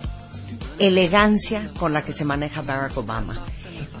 [0.78, 3.44] elegancia con la que se maneja Barack Obama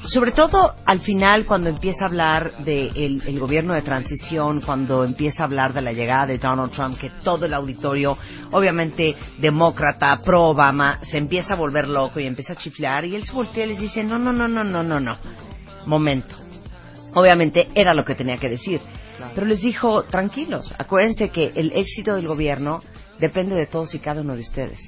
[0.04, 5.42] sobre todo al final cuando empieza a hablar del el gobierno de transición, cuando empieza
[5.42, 8.16] a hablar de la llegada de Donald Trump, que todo el auditorio,
[8.50, 13.24] obviamente demócrata, pro Obama, se empieza a volver loco y empieza a chiflear y él
[13.24, 15.18] se voltea y les dice, no, no, no, no, no, no, no,
[15.86, 16.34] momento.
[17.14, 18.80] Obviamente era lo que tenía que decir,
[19.34, 22.82] pero les dijo, tranquilos, acuérdense que el éxito del gobierno
[23.18, 24.80] depende de todos y cada uno de ustedes.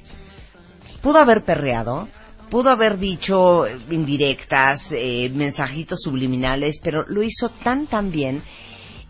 [1.01, 2.07] Pudo haber perreado,
[2.49, 8.41] pudo haber dicho indirectas, eh, mensajitos subliminales, pero lo hizo tan, tan bien.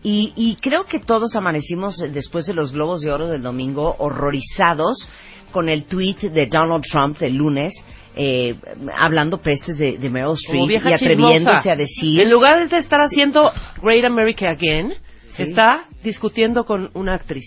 [0.06, 5.08] Y, creo que todos amanecimos después de los Globos de Oro del domingo horrorizados
[5.50, 7.72] con el tweet de Donald Trump del lunes,
[8.14, 8.54] eh,
[8.94, 12.20] hablando pestes de, Meryl Streep y atreviéndose a decir...
[12.20, 14.92] En lugar de estar haciendo Great America Again,
[15.38, 17.46] está discutiendo con una actriz.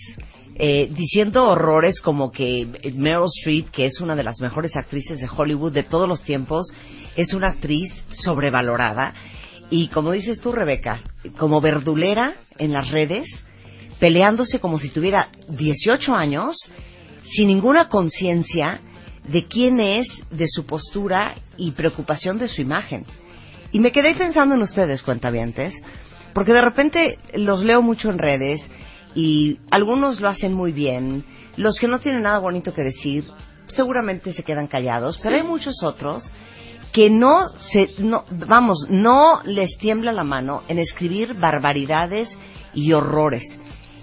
[0.60, 5.28] Eh, diciendo horrores como que Meryl Streep, que es una de las mejores actrices de
[5.28, 6.72] Hollywood de todos los tiempos,
[7.14, 9.14] es una actriz sobrevalorada.
[9.70, 11.00] Y como dices tú, Rebeca,
[11.36, 13.26] como verdulera en las redes,
[14.00, 16.56] peleándose como si tuviera 18 años,
[17.22, 18.80] sin ninguna conciencia
[19.28, 23.04] de quién es, de su postura y preocupación de su imagen.
[23.70, 25.74] Y me quedé pensando en ustedes, cuentavientes,
[26.32, 28.60] porque de repente los leo mucho en redes
[29.18, 31.24] y algunos lo hacen muy bien.
[31.56, 33.24] Los que no tienen nada bonito que decir
[33.66, 36.30] seguramente se quedan callados, pero hay muchos otros
[36.92, 42.28] que no se no vamos, no les tiembla la mano en escribir barbaridades
[42.74, 43.42] y horrores.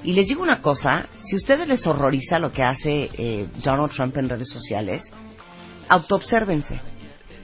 [0.04, 3.94] Y les digo una cosa, si a ustedes les horroriza lo que hace eh, Donald
[3.94, 5.02] Trump en redes sociales,
[5.88, 6.82] autoobsérvense.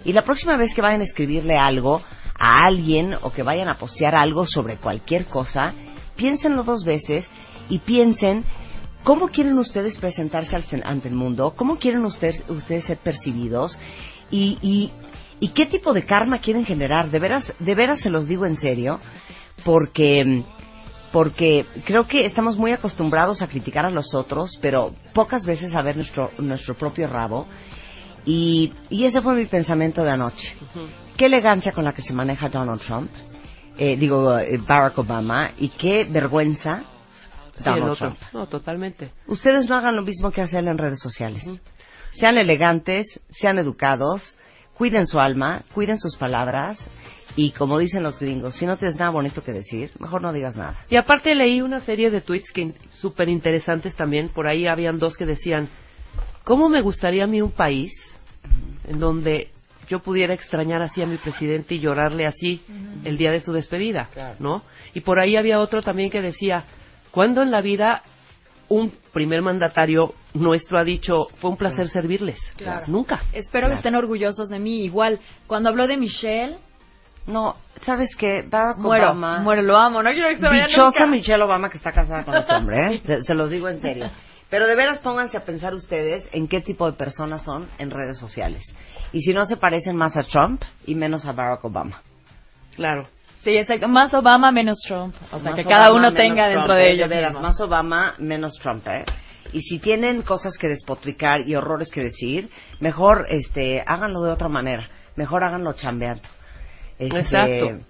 [0.03, 2.01] Y la próxima vez que vayan a escribirle algo
[2.37, 5.71] a alguien o que vayan a postear algo sobre cualquier cosa,
[6.17, 7.29] piénsenlo dos veces
[7.69, 8.45] y piensen
[9.03, 13.77] cómo quieren ustedes presentarse ante el mundo, cómo quieren ustedes, ustedes ser percibidos
[14.29, 14.91] y, y,
[15.39, 17.09] y, qué tipo de karma quieren generar.
[17.09, 18.99] De veras, de veras se los digo en serio,
[19.65, 20.43] porque,
[21.11, 25.81] porque creo que estamos muy acostumbrados a criticar a los otros, pero pocas veces a
[25.81, 27.47] ver nuestro, nuestro propio rabo.
[28.25, 30.53] Y, y ese fue mi pensamiento de anoche.
[31.17, 33.09] Qué elegancia con la que se maneja Donald Trump,
[33.77, 36.83] eh, digo eh, Barack Obama, y qué vergüenza
[38.33, 39.11] no, totalmente.
[39.27, 41.43] Ustedes no hagan lo mismo que hacen en redes sociales.
[42.11, 44.37] Sean elegantes, sean educados,
[44.73, 46.79] cuiden su alma, cuiden sus palabras
[47.35, 50.57] y como dicen los gringos, si no tienes nada bonito que decir, mejor no digas
[50.57, 50.75] nada.
[50.89, 54.29] Y aparte leí una serie de tweets que súper interesantes también.
[54.29, 55.69] Por ahí habían dos que decían,
[56.43, 57.93] ¿cómo me gustaría a mí un país
[58.85, 59.51] en donde
[59.87, 62.61] yo pudiera extrañar así a mi presidente y llorarle así
[63.03, 64.09] el día de su despedida,
[64.39, 64.63] ¿no?
[64.93, 66.63] Y por ahí había otro también que decía,
[67.11, 68.03] ¿Cuándo en la vida
[68.69, 72.39] un primer mandatario nuestro ha dicho, fue un placer servirles.
[72.55, 72.87] Claro.
[72.87, 73.21] Nunca.
[73.33, 74.85] Espero que estén orgullosos de mí.
[74.85, 76.55] Igual, cuando habló de Michelle,
[77.27, 78.43] No, ¿sabes qué?
[78.49, 79.39] Barack muero, Obama...
[79.41, 80.01] muero, lo amo.
[80.01, 81.07] No quiero que se vaya Dichosa nunca.
[81.07, 83.01] Michelle Obama que está casada con este hombre, ¿eh?
[83.05, 84.09] Se, se los digo en serio.
[84.49, 88.17] Pero de veras pónganse a pensar ustedes en qué tipo de personas son en redes
[88.17, 88.63] sociales.
[89.13, 92.01] Y si no se parecen más a Trump y menos a Barack Obama.
[92.75, 93.07] Claro.
[93.43, 93.87] Sí, exacto.
[93.87, 95.15] Más Obama, menos Trump.
[95.31, 97.09] O sea, Más que cada Obama, uno tenga dentro de ellos.
[97.09, 99.03] veras, más Obama, menos Trump, ¿eh?
[99.53, 102.49] Y si tienen cosas que despotricar y horrores que decir,
[102.79, 104.87] mejor este, háganlo de otra manera.
[105.15, 106.21] Mejor háganlo chambeando.
[106.99, 107.85] Este, Exacto.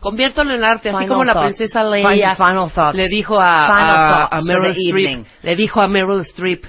[0.00, 4.40] Conviértalo en arte, así Final como la princesa Leia final le dijo a, a- a
[4.42, 6.64] Meryl Streep, le dijo a Meryl Streep,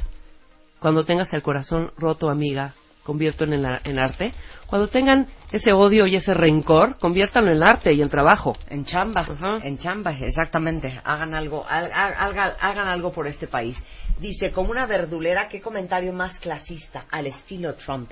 [0.80, 2.74] cuando tengas el corazón roto, amiga,
[3.04, 4.34] conviértelo en, en arte.
[4.66, 8.58] Cuando tengan ese odio y ese rencor, conviértanlo en arte y en trabajo.
[8.70, 9.26] En chamba,
[9.64, 11.00] en chamba, exactamente.
[11.04, 13.78] Hagan algo, ha- ha- hagan, hagan algo por este país.
[14.20, 18.12] Dice, como una verdulera, qué comentario más clasista, al estilo Trump.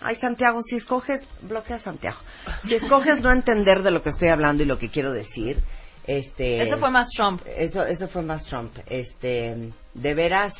[0.00, 2.18] Ay, Santiago, si escoges, bloquea a Santiago.
[2.64, 5.60] Si escoges no entender de lo que estoy hablando y lo que quiero decir,
[6.06, 6.62] este...
[6.62, 7.42] Eso fue más Trump.
[7.56, 8.72] Eso, eso fue más Trump.
[8.86, 10.54] Este, de veras,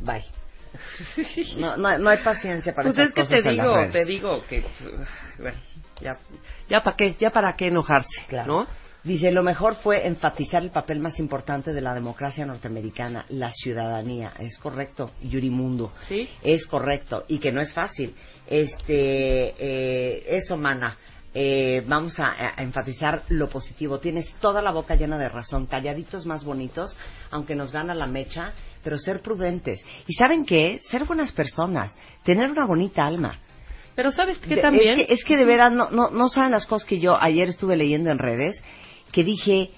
[0.00, 0.24] bye.
[1.58, 4.64] No, no, no hay paciencia para Pues es que te digo, te digo que,
[5.38, 5.58] bueno,
[6.00, 6.16] ya,
[6.68, 8.46] ya para qué, ya para qué enojarse, Claro.
[8.46, 8.66] ¿no?
[9.02, 14.34] Dice, lo mejor fue enfatizar el papel más importante de la democracia norteamericana, la ciudadanía.
[14.38, 15.92] Es correcto, Yurimundo.
[16.06, 16.28] Sí.
[16.42, 17.24] Es correcto.
[17.28, 18.14] Y que no es fácil.
[18.46, 20.98] Este, eh, eso, mana.
[21.32, 23.98] Eh, vamos a, a enfatizar lo positivo.
[24.00, 25.66] Tienes toda la boca llena de razón.
[25.66, 26.96] Calladitos más bonitos,
[27.30, 29.80] aunque nos gana la mecha, pero ser prudentes.
[30.08, 30.80] ¿Y saben qué?
[30.90, 31.94] Ser buenas personas.
[32.24, 33.38] Tener una bonita alma.
[33.94, 36.50] Pero sabes que De- también, Es que, es que de veras no, no, no saben
[36.52, 38.60] las cosas que yo ayer estuve leyendo en redes,
[39.12, 39.70] que dije,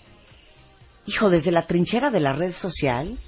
[1.06, 3.18] hijo, desde la trinchera de la red social,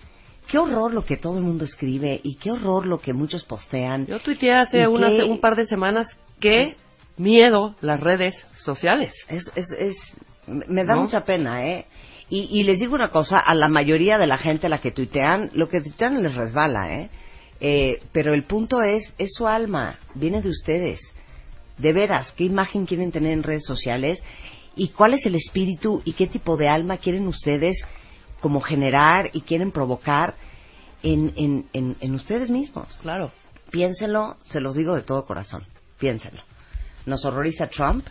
[0.49, 4.07] qué horror lo que todo el mundo escribe y qué horror lo que muchos postean.
[4.07, 5.25] yo tuiteé hace ¿Y unas- qué?
[5.25, 6.07] un par de semanas
[6.39, 6.77] que
[7.17, 9.13] miedo las redes sociales.
[9.29, 9.97] Es, es, es,
[10.47, 11.03] me da ¿No?
[11.03, 11.87] mucha pena, ¿eh?
[12.31, 14.91] Y, y les digo una cosa, a la mayoría de la gente a la que
[14.91, 17.11] tuitean, lo que tuitean les resbala, ¿eh?
[17.61, 21.01] Eh, pero el punto es, es su alma, viene de ustedes.
[21.79, 24.23] De veras, ¿qué imagen quieren tener en redes sociales?
[24.77, 27.77] ¿Y cuál es el espíritu y qué tipo de alma quieren ustedes
[28.41, 30.35] como generar y quieren provocar
[31.03, 32.99] en, en, en, en ustedes mismos?
[33.03, 33.33] Claro.
[33.71, 35.65] Piénsenlo, se los digo de todo corazón,
[35.99, 36.43] piénsenlo.
[37.07, 38.07] Nos horroriza Trump,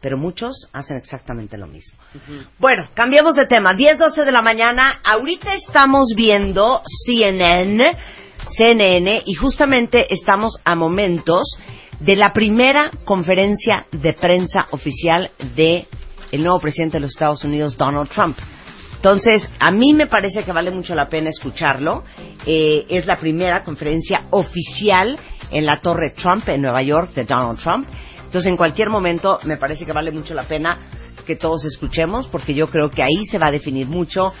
[0.00, 1.98] pero muchos hacen exactamente lo mismo.
[2.58, 3.74] Bueno, cambiamos de tema.
[3.74, 5.00] 10, 12 de la mañana.
[5.04, 7.84] Ahorita estamos viendo CNN,
[8.56, 11.58] CNN, y justamente estamos a momentos
[12.00, 15.86] de la primera conferencia de prensa oficial de
[16.30, 18.36] el nuevo presidente de los Estados Unidos, Donald Trump.
[18.96, 22.04] Entonces, a mí me parece que vale mucho la pena escucharlo.
[22.44, 25.18] Eh, es la primera conferencia oficial
[25.50, 27.88] en la Torre Trump en Nueva York de Donald Trump.
[28.36, 30.90] Entonces, en cualquier momento, me parece que vale mucho la pena
[31.24, 34.34] que todos escuchemos, porque yo creo que ahí se va a definir mucho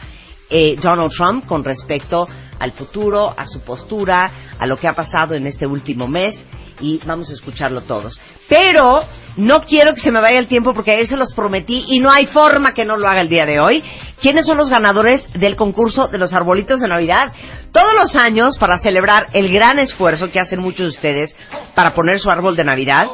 [0.50, 2.28] eh, Donald Trump con respecto
[2.58, 6.46] al futuro, a su postura, a lo que ha pasado en este último mes
[6.78, 8.20] y vamos a escucharlo todos.
[8.50, 9.02] Pero
[9.38, 12.10] no quiero que se me vaya el tiempo porque ayer se los prometí y no
[12.10, 13.82] hay forma que no lo haga el día de hoy.
[14.20, 17.32] ¿Quiénes son los ganadores del concurso de los arbolitos de Navidad?
[17.72, 21.36] Todos los años, para celebrar el gran esfuerzo que hacen muchos de ustedes
[21.74, 23.06] para poner su árbol de Navidad,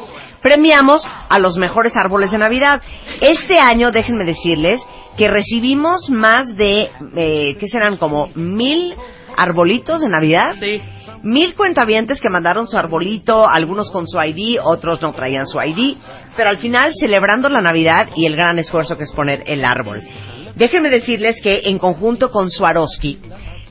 [0.43, 2.83] premiamos a los mejores árboles de Navidad.
[3.21, 4.81] Este año, déjenme decirles,
[5.17, 7.97] que recibimos más de, eh, ¿qué serán?
[7.97, 8.95] Como mil
[9.37, 10.57] arbolitos de Navidad.
[10.59, 10.83] Sí.
[11.23, 15.97] Mil cuentavientes que mandaron su arbolito, algunos con su ID, otros no traían su ID,
[16.37, 20.03] pero al final celebrando la Navidad y el gran esfuerzo que es poner el árbol.
[20.57, 23.21] Déjenme decirles que en conjunto con Swarovski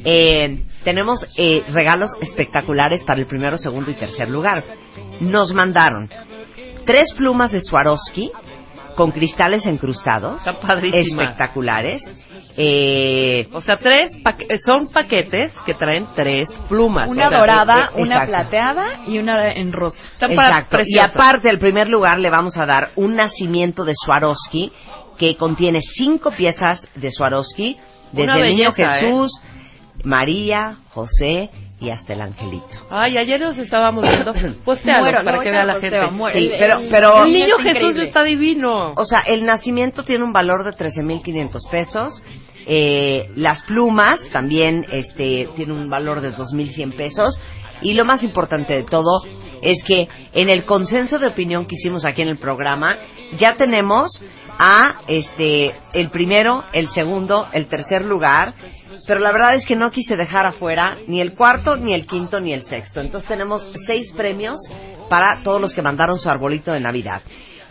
[0.06, 4.64] eh, tenemos eh, regalos espectaculares para el primero, segundo y tercer lugar.
[5.20, 6.10] Nos mandaron
[6.86, 8.32] tres plumas de Swarovski
[8.96, 11.24] con cristales encrustados, Está padrísima.
[11.24, 12.02] espectaculares.
[12.58, 17.08] Eh, O sea, tres eh, son paquetes que traen tres plumas.
[17.08, 19.98] Una O sea, dorada, eh, una plateada y una en rosa.
[20.14, 20.78] Están Exacto.
[20.86, 24.72] Y aparte, al primer lugar le vamos a dar un nacimiento de Swarovski
[25.18, 27.78] que contiene cinco piezas de Swarovski,
[28.12, 28.74] desde el niño ¿eh?
[28.76, 29.32] Jesús,
[30.04, 31.50] María, José
[31.82, 32.66] y hasta el angelito.
[32.90, 34.34] Ay, ayer nos estábamos viendo.
[34.64, 36.12] Postealo Muero, para no, que vea la gente.
[36.12, 36.38] muero.
[36.40, 38.08] Sí, El- pero- el- pero- El niño es Jesús increíble.
[38.08, 38.94] está divino.
[38.96, 42.22] O sea, el nacimiento tiene un valor de 13.500 pesos.
[42.68, 47.42] Eh, las plumas también este, tienen un valor de 2.100 pesos.
[47.82, 49.24] Y lo más importante de todo
[49.64, 52.96] es que en el consenso de opinión que hicimos aquí en el programa,
[53.40, 54.24] ya tenemos
[54.60, 58.54] a este el primero, el segundo, el tercer lugar,
[59.08, 62.40] pero la verdad es que no quise dejar afuera ni el cuarto, ni el quinto,
[62.40, 63.02] ni el sexto.
[63.02, 64.60] Entonces tenemos seis premios
[65.10, 67.22] para todos los que mandaron su arbolito de Navidad.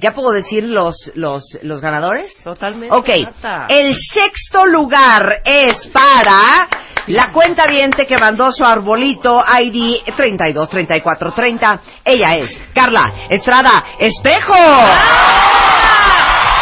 [0.00, 2.32] ¿Ya puedo decir los, los, los ganadores?
[2.42, 2.94] Totalmente.
[2.94, 3.66] Ok, Marta.
[3.68, 6.68] el sexto lugar es para
[7.06, 11.80] la cuenta viente que mandó su arbolito ID 323430.
[12.04, 14.54] Ella es Carla Estrada Espejo.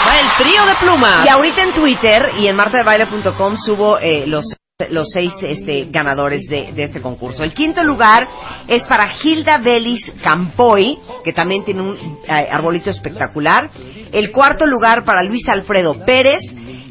[0.09, 1.27] El trío de plumas.
[1.27, 4.45] Y ahorita en Twitter y en martadebaile.com subo eh, los
[4.91, 7.43] los seis este, ganadores de, de este concurso.
[7.43, 8.29] El quinto lugar
[8.69, 13.71] es para Hilda Belis Campoy, que también tiene un eh, arbolito espectacular.
[14.13, 16.43] El cuarto lugar para Luis Alfredo Pérez.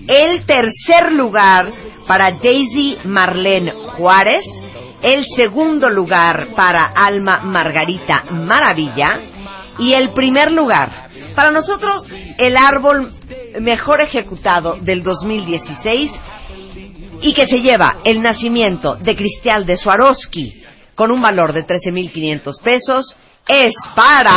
[0.06, 1.72] El tercer lugar
[2.06, 4.44] para Daisy Marlene Juárez.
[5.02, 9.22] El segundo lugar para Alma Margarita Maravilla.
[9.80, 12.06] Y el primer lugar, para nosotros,
[12.38, 13.12] el árbol
[13.60, 16.12] mejor ejecutado del 2016
[17.22, 20.64] y que se lleva el nacimiento de Cristial de Swarovski
[20.96, 23.16] con un valor de 13.500 pesos
[23.48, 24.34] es para...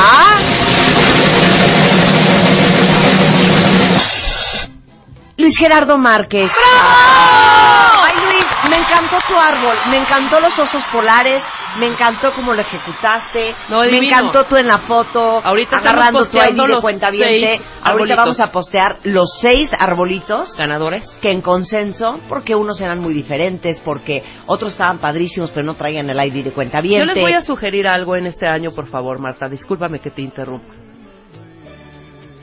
[5.36, 6.52] Luis Gerardo Márquez.
[6.62, 11.42] Ay, Luis, me encantó tu árbol, me encantó los osos polares,
[11.78, 16.36] me encantó cómo lo ejecutaste, No, me encantó tú en la foto, Ahorita agarrando tu
[16.38, 21.04] ID de cuenta seis Ahorita vamos a postear los seis arbolitos Ganadores.
[21.20, 26.08] que en consenso, porque unos eran muy diferentes, porque otros estaban padrísimos, pero no traían
[26.10, 27.06] el ID de cuenta Yo bien.
[27.06, 29.48] les voy a sugerir algo en este año, por favor, Marta.
[29.48, 30.74] Discúlpame que te interrumpa.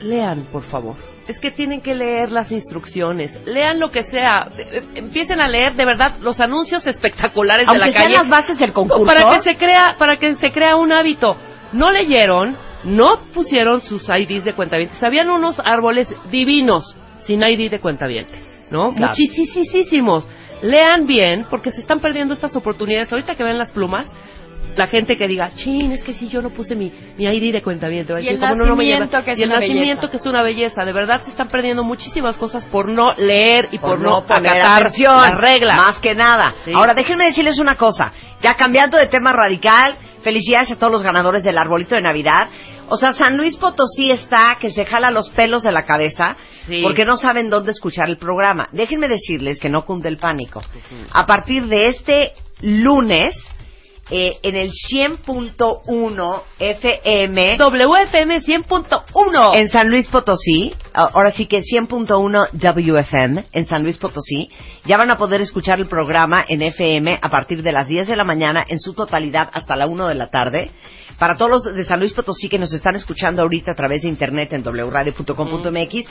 [0.00, 0.94] Lean, por favor.
[1.28, 3.30] Es que tienen que leer las instrucciones.
[3.44, 4.48] Lean lo que sea.
[4.94, 8.14] Empiecen a leer de verdad los anuncios espectaculares de Aunque la sean calle.
[8.14, 9.04] las bases del concurso.
[9.04, 11.36] Para que se crea, para que se crea un hábito.
[11.72, 15.02] No leyeron, no pusieron sus IDs de cuentavientes.
[15.02, 18.94] Habían unos árboles divinos sin ID de cuentavientes, ¿no?
[18.94, 19.12] Claro.
[19.12, 20.26] Muchísimos.
[20.62, 23.12] Lean bien, porque se están perdiendo estas oportunidades.
[23.12, 24.10] Ahorita que ven las plumas,
[24.76, 27.62] la gente que diga, chin, es que si yo no puse mi, mi ID de
[27.62, 28.12] cuentaviente.
[28.12, 29.00] Va a Y decir, el "¿Cómo no, no me lleva?".
[29.00, 30.10] nacimiento, que es y el una nacimiento, belleza.
[30.10, 30.84] que es una belleza.
[30.84, 35.20] De verdad se están perdiendo muchísimas cosas por no leer y por, no, acatar atención,
[35.20, 35.76] las reglas.
[35.76, 36.54] Más que nada.
[36.64, 36.72] Sí.
[36.74, 38.12] Ahora, déjenme decirles una cosa.
[38.42, 42.48] Ya cambiando de tema radical, felicidades a todos los ganadores del arbolito de Navidad.
[42.90, 46.80] O sea, San Luis Potosí está que se jala los pelos de la cabeza Sí.
[46.82, 48.68] porque no saben dónde escuchar el programa.
[48.72, 50.62] Déjenme decirles que no cunde el pánico.
[51.12, 52.32] A partir de este
[52.62, 53.34] lunes,
[54.10, 59.54] eh, en el 100.1 FM, WFM 100.1.
[59.54, 64.50] en San Luis Potosí, ahora sí que 100.1 WFM en San Luis Potosí,
[64.84, 68.16] ya van a poder escuchar el programa en FM a partir de las 10 de
[68.16, 70.70] la mañana en su totalidad hasta la 1 de la tarde.
[71.18, 74.08] Para todos los de San Luis Potosí que nos están escuchando ahorita a través de
[74.08, 76.08] internet en wradio.com.mx,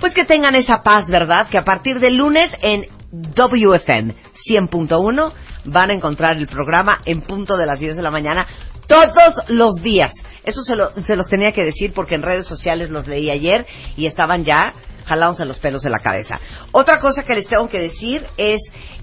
[0.00, 1.48] pues que tengan esa paz, ¿verdad?
[1.48, 4.14] Que a partir del lunes en WFM
[4.48, 5.32] 100.1
[5.64, 8.46] van a encontrar el programa en punto de las 10 de la mañana
[8.86, 10.12] todos los días.
[10.44, 13.66] Eso se, lo- se los tenía que decir porque en redes sociales los leí ayer
[13.96, 14.72] y estaban ya
[15.06, 16.38] jalándose los pelos de la cabeza.
[16.72, 18.58] Otra cosa que les tengo que decir es,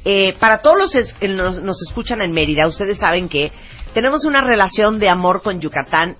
[0.05, 3.51] eh, para todos los que nos, nos escuchan en Mérida, ustedes saben que
[3.93, 6.15] tenemos una relación de amor con Yucatán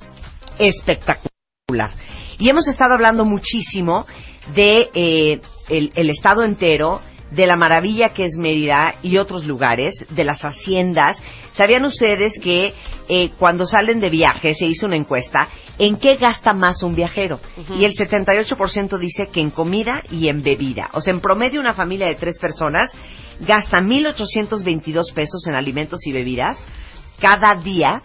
[0.58, 1.92] espectacular.
[2.40, 4.06] Y hemos estado hablando muchísimo
[4.56, 7.02] de eh, el estado entero,
[7.36, 11.18] de la maravilla que es Mérida y otros lugares, de las haciendas.
[11.54, 12.74] ¿Sabían ustedes que
[13.08, 17.40] eh, cuando salen de viaje se hizo una encuesta en qué gasta más un viajero?
[17.78, 20.90] Y el 78% dice que en comida y en bebida.
[20.94, 22.92] O sea, en promedio una familia de tres personas
[23.42, 26.58] gasta 1.822 pesos en alimentos y bebidas
[27.20, 28.02] cada día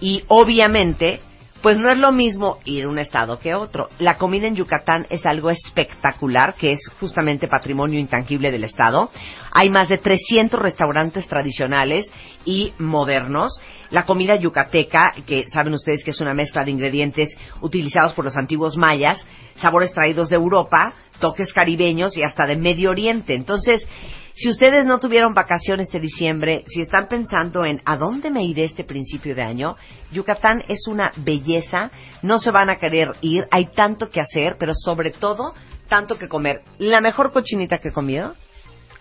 [0.00, 1.20] y obviamente
[1.62, 3.88] pues no es lo mismo ir a un estado que otro.
[3.98, 9.10] La comida en Yucatán es algo espectacular, que es justamente patrimonio intangible del estado.
[9.52, 12.10] Hay más de 300 restaurantes tradicionales
[12.44, 13.60] y modernos.
[13.90, 18.36] La comida yucateca, que saben ustedes que es una mezcla de ingredientes utilizados por los
[18.36, 19.24] antiguos mayas,
[19.56, 23.34] sabores traídos de Europa, toques caribeños y hasta de Medio Oriente.
[23.34, 23.86] Entonces,
[24.34, 28.64] si ustedes no tuvieron vacaciones este diciembre, si están pensando en a dónde me iré
[28.64, 29.76] este principio de año,
[30.10, 31.90] Yucatán es una belleza,
[32.22, 35.54] no se van a querer ir, hay tanto que hacer, pero sobre todo,
[35.88, 36.62] tanto que comer.
[36.78, 38.34] La mejor cochinita que he comido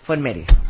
[0.04, 0.48] fue en Mérida.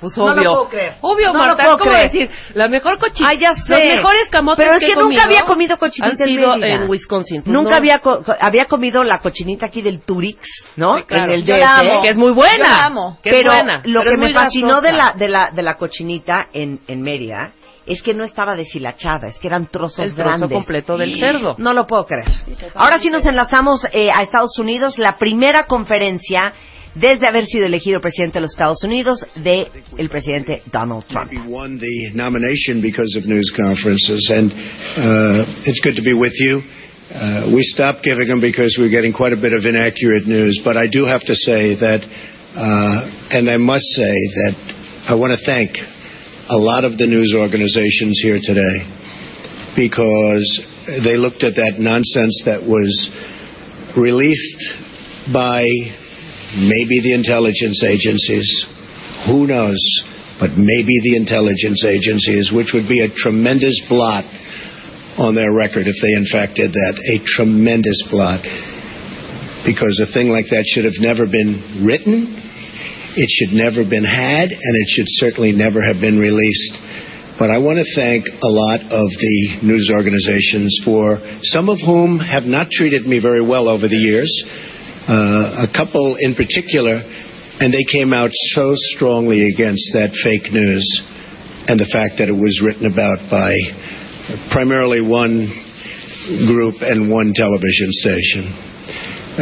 [0.00, 0.94] Pues No lo puedo creer.
[1.00, 2.10] Obvio, No lo Marta, puedo es como creer.
[2.12, 3.28] decir, la mejor cochinita.
[3.30, 3.62] Ay, ya sé.
[3.70, 6.66] Los mejores camotes Pero es que, he nunca comido había comido cochinita han en Mérida.
[6.82, 7.42] en Wisconsin.
[7.42, 7.76] Pues nunca no.
[7.76, 10.40] había co- había comido la cochinita aquí del Turix,
[10.76, 10.98] ¿no?
[10.98, 11.32] Sí, claro.
[11.32, 11.60] En el Yo DF.
[11.60, 12.02] la amo.
[12.02, 12.52] Que es muy buena.
[12.56, 13.18] Yo la amo.
[13.22, 15.62] Que es pero buena, lo pero que es me fascinó de la, de la de
[15.62, 17.52] la cochinita en, en Mérida
[17.86, 20.50] es que no estaba deshilachada, es que eran trozos El trozo grandes.
[20.50, 21.54] completo del cerdo.
[21.58, 22.26] No lo puedo creer.
[22.74, 26.52] Ahora sí nos enlazamos eh, a Estados Unidos, la primera conferencia
[26.94, 29.66] desde haber sido elegido presidente de los Estados Unidos de
[29.98, 31.32] el presidente Donald Trump.
[37.04, 40.58] Uh, we stopped giving them because we were getting quite a bit of inaccurate news,
[40.64, 44.56] but I do have to say that, uh, and I must say that
[45.06, 45.76] I want to thank
[46.48, 48.88] a lot of the news organizations here today
[49.76, 50.66] because
[51.04, 52.90] they looked at that nonsense that was
[53.96, 54.74] released
[55.32, 55.62] by
[56.56, 58.48] maybe the intelligence agencies.
[59.26, 59.80] Who knows?
[60.38, 64.24] But maybe the intelligence agencies, which would be a tremendous blot
[65.18, 66.94] on their record if they in fact did that.
[66.98, 68.42] A tremendous blot.
[69.62, 72.34] Because a thing like that should have never been written,
[73.16, 76.74] it should never have been had, and it should certainly never have been released.
[77.38, 82.18] But I want to thank a lot of the news organizations for some of whom
[82.18, 84.30] have not treated me very well over the years.
[85.04, 86.96] Uh, a couple in particular,
[87.60, 90.84] and they came out so strongly against that fake news
[91.68, 93.52] and the fact that it was written about by
[94.52, 95.48] primarily one
[96.48, 98.74] group and one television station.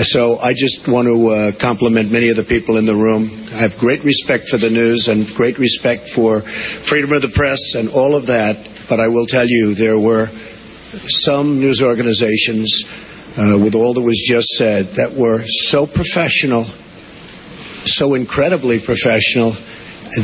[0.09, 3.29] So I just want to uh, compliment many of the people in the room.
[3.53, 6.41] I have great respect for the news and great respect for
[6.89, 8.57] freedom of the press and all of that.
[8.89, 10.33] But I will tell you, there were
[11.29, 12.67] some news organizations,
[13.33, 15.41] uh, with all that was just said, that were
[15.73, 16.69] so professional,
[17.89, 19.57] so incredibly professional,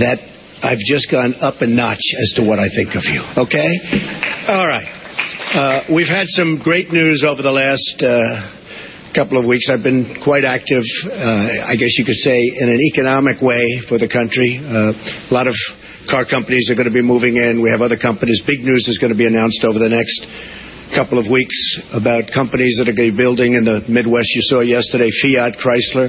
[0.00, 0.20] that
[0.60, 3.22] I've just gone up a notch as to what I think of you.
[3.48, 3.70] Okay?
[4.48, 4.88] All right.
[5.48, 9.72] Uh, we've had some great news over the last uh, couple of weeks.
[9.72, 13.96] I've been quite active, uh, I guess you could say, in an economic way for
[13.96, 14.60] the country.
[14.60, 15.56] Uh, a lot of
[16.10, 17.62] car companies are going to be moving in.
[17.62, 18.44] We have other companies.
[18.44, 20.28] Big news is going to be announced over the next
[20.94, 21.56] couple of weeks
[21.92, 24.28] about companies that are going to be building in the Midwest.
[24.32, 26.08] You saw yesterday Fiat, Chrysler,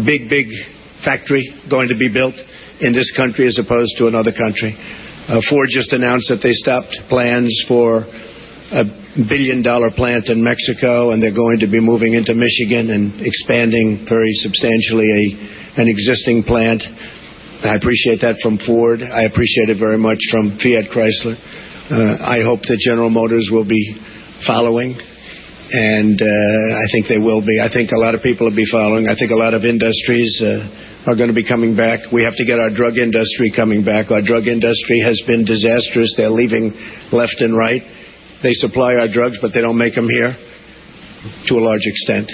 [0.00, 0.48] big, big
[1.04, 2.34] factory going to be built
[2.80, 4.74] in this country as opposed to another country.
[4.74, 8.84] Uh, Ford just announced that they stopped plans for a
[9.28, 14.04] billion dollar plant in Mexico and they're going to be moving into Michigan and expanding
[14.08, 15.08] very substantially
[15.76, 16.82] an existing plant.
[17.64, 19.00] I appreciate that from Ford.
[19.00, 21.36] I appreciate it very much from Fiat Chrysler.
[21.84, 23.80] Uh, I hope that General Motors will be
[24.42, 27.62] following, and uh, I think they will be.
[27.62, 29.06] I think a lot of people will be following.
[29.06, 32.10] I think a lot of industries uh, are going to be coming back.
[32.12, 34.10] We have to get our drug industry coming back.
[34.10, 36.14] Our drug industry has been disastrous.
[36.16, 36.74] They're leaving
[37.12, 37.82] left and right.
[38.42, 40.36] They supply our drugs, but they don't make them here
[41.48, 42.28] to a large extent.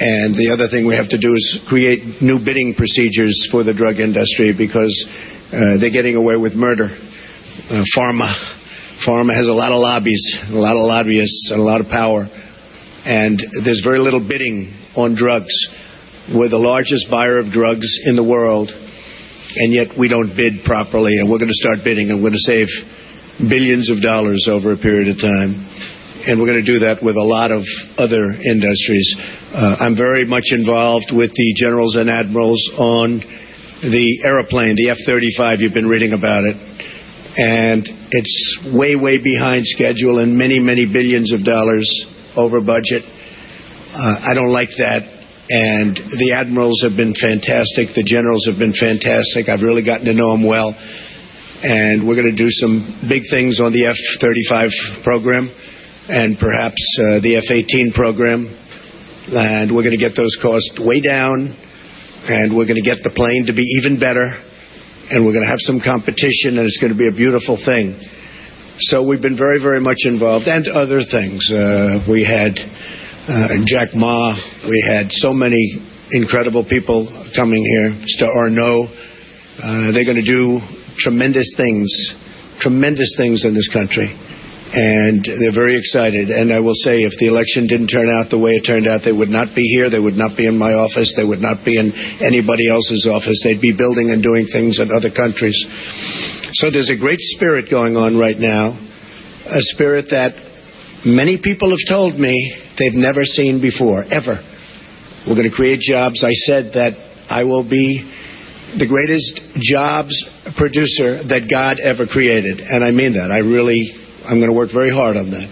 [0.00, 3.72] And the other thing we have to do is create new bidding procedures for the
[3.72, 4.92] drug industry because
[5.52, 6.90] uh, they're getting away with murder.
[6.90, 8.53] Uh, pharma.
[9.06, 12.24] Pharma has a lot of lobbies, a lot of lobbyists, and a lot of power.
[13.04, 15.52] And there's very little bidding on drugs.
[16.32, 21.20] We're the largest buyer of drugs in the world, and yet we don't bid properly.
[21.20, 22.68] And we're going to start bidding, and we're going to save
[23.44, 25.52] billions of dollars over a period of time.
[26.24, 27.60] And we're going to do that with a lot of
[28.00, 29.04] other industries.
[29.52, 33.20] Uh, I'm very much involved with the generals and admirals on
[33.84, 35.60] the aeroplane, the F 35.
[35.60, 36.73] You've been reading about it.
[37.36, 37.82] And
[38.14, 41.90] it's way, way behind schedule and many, many billions of dollars
[42.36, 43.02] over budget.
[43.02, 45.02] Uh, I don't like that.
[45.50, 47.92] And the admirals have been fantastic.
[47.98, 49.50] The generals have been fantastic.
[49.50, 50.72] I've really gotten to know them well.
[50.72, 55.50] And we're going to do some big things on the F 35 program
[56.08, 58.46] and perhaps uh, the F 18 program.
[59.32, 61.50] And we're going to get those costs way down.
[62.30, 64.43] And we're going to get the plane to be even better.
[65.10, 68.00] And we're going to have some competition, and it's going to be a beautiful thing.
[68.90, 71.44] So we've been very, very much involved, and other things.
[71.52, 72.56] Uh, we had
[73.28, 74.34] uh, Jack Ma.
[74.66, 75.76] We had so many
[76.10, 77.92] incredible people coming here.
[77.92, 78.26] Mr.
[78.26, 78.88] Arnaud.
[79.62, 80.58] Uh, they're going to do
[80.98, 81.86] tremendous things,
[82.58, 84.10] tremendous things in this country.
[84.64, 86.30] And they're very excited.
[86.30, 89.04] And I will say, if the election didn't turn out the way it turned out,
[89.04, 89.90] they would not be here.
[89.90, 91.14] They would not be in my office.
[91.14, 91.92] They would not be in
[92.24, 93.38] anybody else's office.
[93.44, 95.54] They'd be building and doing things in other countries.
[96.58, 98.74] So there's a great spirit going on right now,
[99.46, 100.34] a spirit that
[101.06, 102.34] many people have told me
[102.78, 104.42] they've never seen before, ever.
[105.26, 106.24] We're going to create jobs.
[106.26, 106.98] I said that
[107.30, 108.02] I will be
[108.76, 110.12] the greatest jobs
[110.58, 112.58] producer that God ever created.
[112.58, 113.30] And I mean that.
[113.30, 115.48] I really, I'm going to work very hard on that.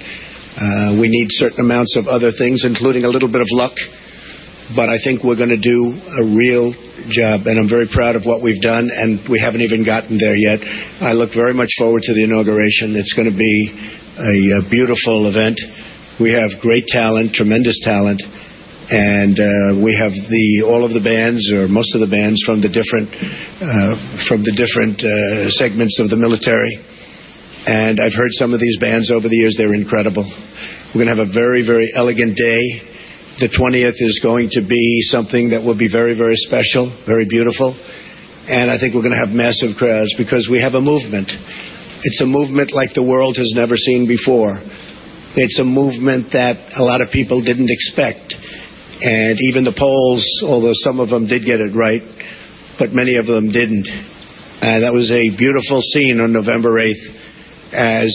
[0.52, 3.72] Uh, we need certain amounts of other things, including a little bit of luck.
[4.76, 6.72] But I think we're going to do a real
[7.12, 10.36] job, and I'm very proud of what we've done, and we haven't even gotten there
[10.36, 10.64] yet.
[11.00, 12.96] I look very much forward to the inauguration.
[12.96, 15.60] It's going to be a, a beautiful event.
[16.20, 18.22] We have great talent, tremendous talent,
[18.88, 22.60] and uh, we have the all of the bands or most of the bands from
[22.60, 23.08] the different
[23.60, 23.96] uh,
[24.28, 26.76] from the different uh, segments of the military.
[27.62, 30.26] And I've heard some of these bands over the years; they're incredible.
[30.90, 32.62] We're going to have a very, very elegant day.
[33.38, 37.72] The 20th is going to be something that will be very, very special, very beautiful.
[38.50, 41.30] And I think we're going to have massive crowds because we have a movement.
[42.02, 44.58] It's a movement like the world has never seen before.
[45.38, 48.34] It's a movement that a lot of people didn't expect.
[49.00, 52.02] And even the polls, although some of them did get it right,
[52.76, 53.86] but many of them didn't.
[53.86, 57.21] And that was a beautiful scene on November 8th
[57.72, 58.12] as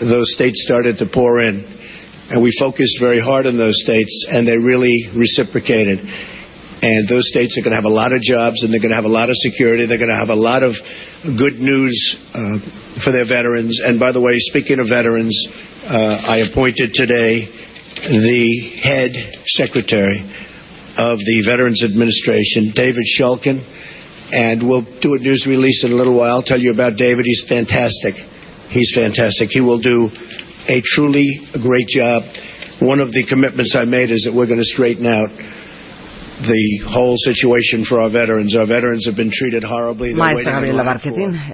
[0.00, 1.74] those states started to pour in.
[2.30, 6.00] And we focused very hard on those states, and they really reciprocated.
[6.00, 9.00] And those states are going to have a lot of jobs, and they're going to
[9.00, 9.86] have a lot of security.
[9.86, 10.72] They're going to have a lot of
[11.36, 11.96] good news
[12.32, 12.60] uh,
[13.04, 13.80] for their veterans.
[13.82, 15.36] And by the way, speaking of veterans,
[15.84, 17.48] uh, I appointed today
[18.04, 19.12] the head
[19.46, 20.20] secretary
[20.96, 23.64] of the Veterans Administration, David Shulkin.
[24.32, 26.36] And we'll do a news release in a little while.
[26.36, 27.24] I'll tell you about David.
[27.24, 28.16] He's fantastic.
[28.70, 29.50] He's fantastic.
[29.50, 30.08] He will do
[30.68, 31.26] a truly
[31.62, 32.22] great job.
[32.80, 37.14] One of the commitments I made is that we're going to straighten out the whole
[37.16, 38.56] situation for our veterans.
[38.56, 40.08] Our veterans have been treated horribly.
[40.08, 40.98] They're Maestra Gabriela line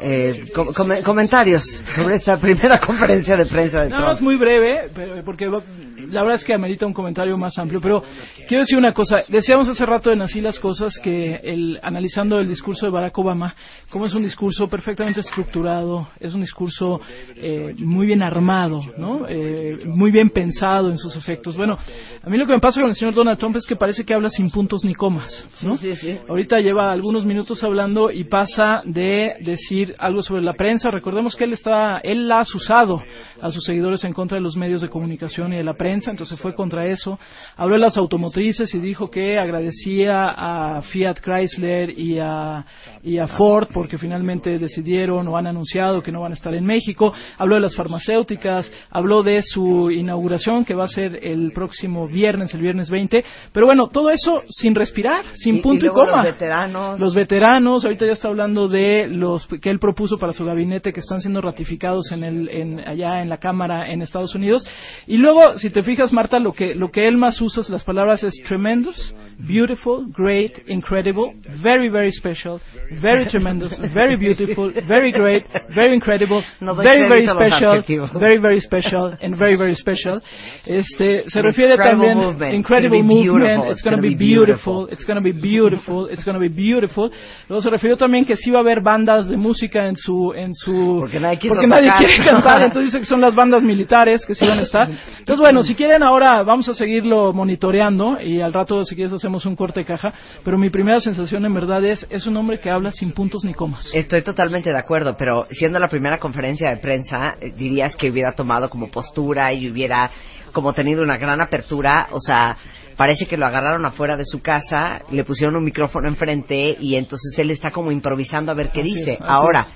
[0.03, 0.73] eh, com-
[1.05, 1.63] comentarios
[1.95, 4.23] sobre esta primera conferencia de prensa de Nada más Trump.
[4.23, 5.63] muy breve, pero- porque va-
[6.11, 8.03] la verdad es que amerita un comentario más amplio, pero
[8.49, 9.19] quiero decir una cosa.
[9.29, 13.55] Decíamos hace rato en así las cosas que el, analizando el discurso de Barack Obama,
[13.91, 17.01] como es un discurso perfectamente estructurado, es un discurso
[17.37, 19.27] eh, muy bien armado, ¿no?
[19.29, 21.57] Eh, muy bien pensado en sus efectos.
[21.57, 21.79] Bueno,
[22.23, 24.13] a mí lo que me pasa con el señor Donald Trump es que parece que
[24.13, 25.77] habla sin puntos ni comas, ¿no?
[25.77, 26.19] Sí, sí, sí.
[26.29, 30.91] Ahorita lleva algunos minutos hablando y pasa de decir algo sobre la prensa.
[30.91, 33.01] Recordemos que él está, él ha asusado
[33.41, 36.39] a sus seguidores en contra de los medios de comunicación y de la prensa, entonces
[36.39, 37.19] fue contra eso.
[37.57, 42.67] Habló de las automotrices y dijo que agradecía a Fiat Chrysler y a,
[43.03, 46.67] y a Ford porque finalmente decidieron o han anunciado que no van a estar en
[46.67, 47.15] México.
[47.39, 52.53] Habló de las farmacéuticas, habló de su inauguración que va a ser el próximo viernes,
[52.55, 53.25] el viernes 20.
[53.53, 56.17] Pero bueno, todo eso sin respirar, sin Y- punto y coma.
[56.19, 57.01] los veteranos.
[57.01, 61.01] Los veteranos, ahorita ya está hablando de los que él propuso para su gabinete que
[61.01, 64.67] están siendo ratificados en el, en, allá en la Cámara en Estados Unidos.
[65.07, 68.23] Y luego, si te fijas, Marta, lo que, lo que él más usa las palabras
[68.25, 69.15] es tremendous,
[69.47, 72.61] beautiful, great, incredible, very, very special,
[73.01, 77.83] very tremendous, very beautiful, very great, very incredible, No very, very special,
[78.19, 80.21] very, very special, and very, very special.
[80.67, 82.55] Este, se refiere también movement.
[82.55, 83.71] incredible It's gonna be movement, beautiful.
[83.71, 87.11] it's going to be beautiful, it's going to be beautiful, it's going to be beautiful.
[87.49, 90.53] Luego se refirió también que sí va a haber bandas de música en su en
[90.55, 94.35] su Porque nadie porque nadie quiere cantar, entonces dice que son las bandas militares que
[94.35, 94.89] sí van a estar.
[95.19, 99.30] Entonces bueno, si quieren ahora vamos a seguirlo monitoreando y al rato si quieres hacemos
[99.47, 100.13] un corte de caja,
[100.45, 103.55] pero mi primera sensación en verdad es es un hombre que habla sin puntos ni
[103.55, 103.91] comas.
[103.95, 108.33] Estoy totalmente de acuerdo, pero siendo la primera conferencia de prensa, eh, dirías que hubiera
[108.33, 110.11] tomado como postura y hubiera
[110.53, 112.57] como tenido una gran apertura, o sea,
[112.97, 117.33] parece que lo agarraron afuera de su casa, le pusieron un micrófono enfrente y entonces
[117.39, 119.13] él está como improvisando a ver qué Así dice.
[119.13, 119.69] es, Ahora,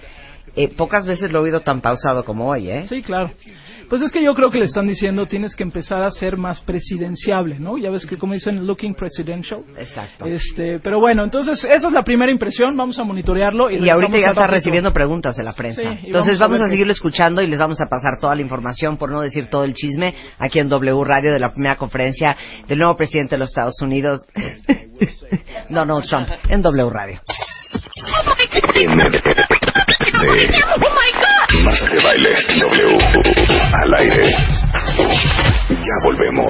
[0.57, 2.87] eh, pocas veces lo he oído tan pausado como hoy, ¿eh?
[2.89, 3.31] Sí, claro.
[3.89, 6.63] Pues es que yo creo que le están diciendo tienes que empezar a ser más
[6.63, 7.77] presidenciable, ¿no?
[7.79, 9.61] Ya ves que como dicen looking presidential.
[9.77, 10.25] Exacto.
[10.27, 14.19] Este, pero bueno, entonces esa es la primera impresión, vamos a monitorearlo y, Y ahorita
[14.19, 15.83] ya está recibiendo preguntas de la prensa.
[15.83, 18.43] Sí, Entonces vamos a vamos a, seguirlo escuchando y les vamos a pasar toda la
[18.43, 22.37] información, por no decir todo el chisme, aquí en W Radio de la primera conferencia
[22.69, 24.27] del nuevo presidente de los Estados Unidos,
[25.69, 27.21] Donald Trump, en W Radio.
[31.65, 32.99] Más de baile W
[33.73, 34.31] al aire.
[35.69, 36.49] Ya volvemos.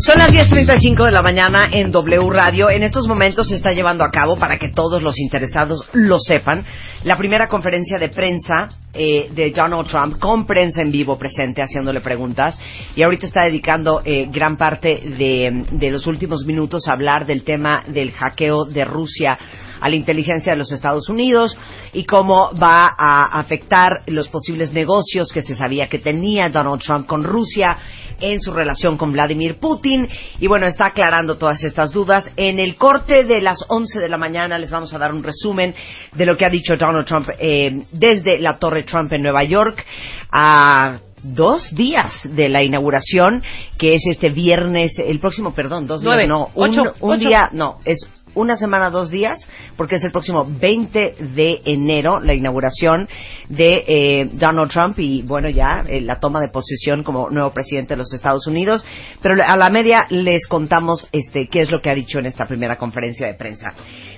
[0.00, 2.68] Son las 10.35 de la mañana en W Radio.
[2.68, 6.64] En estos momentos se está llevando a cabo, para que todos los interesados lo sepan,
[7.04, 12.00] la primera conferencia de prensa eh, de Donald Trump, con prensa en vivo presente, haciéndole
[12.00, 12.58] preguntas.
[12.94, 17.42] Y ahorita está dedicando eh, gran parte de, de los últimos minutos a hablar del
[17.42, 19.38] tema del hackeo de Rusia
[19.80, 21.56] a la inteligencia de los Estados Unidos
[21.94, 27.06] y cómo va a afectar los posibles negocios que se sabía que tenía Donald Trump
[27.06, 27.78] con Rusia
[28.20, 30.08] en su relación con Vladimir Putin.
[30.40, 32.30] Y bueno, está aclarando todas estas dudas.
[32.36, 35.74] En el corte de las 11 de la mañana les vamos a dar un resumen
[36.12, 39.84] de lo que ha dicho Donald Trump eh, desde la Torre Trump en Nueva York
[40.30, 43.42] a dos días de la inauguración,
[43.78, 46.28] que es este viernes, el próximo, perdón, dos días, Nueve.
[46.28, 46.92] no, un, Ocho.
[47.00, 47.28] un Ocho.
[47.28, 52.34] día, no, es una semana, dos días, porque es el próximo 20 de enero la
[52.34, 53.08] inauguración
[53.48, 57.94] de eh, Donald Trump y, bueno, ya eh, la toma de posesión como nuevo presidente
[57.94, 58.84] de los Estados Unidos.
[59.22, 62.44] Pero a la media les contamos este, qué es lo que ha dicho en esta
[62.44, 63.70] primera conferencia de prensa.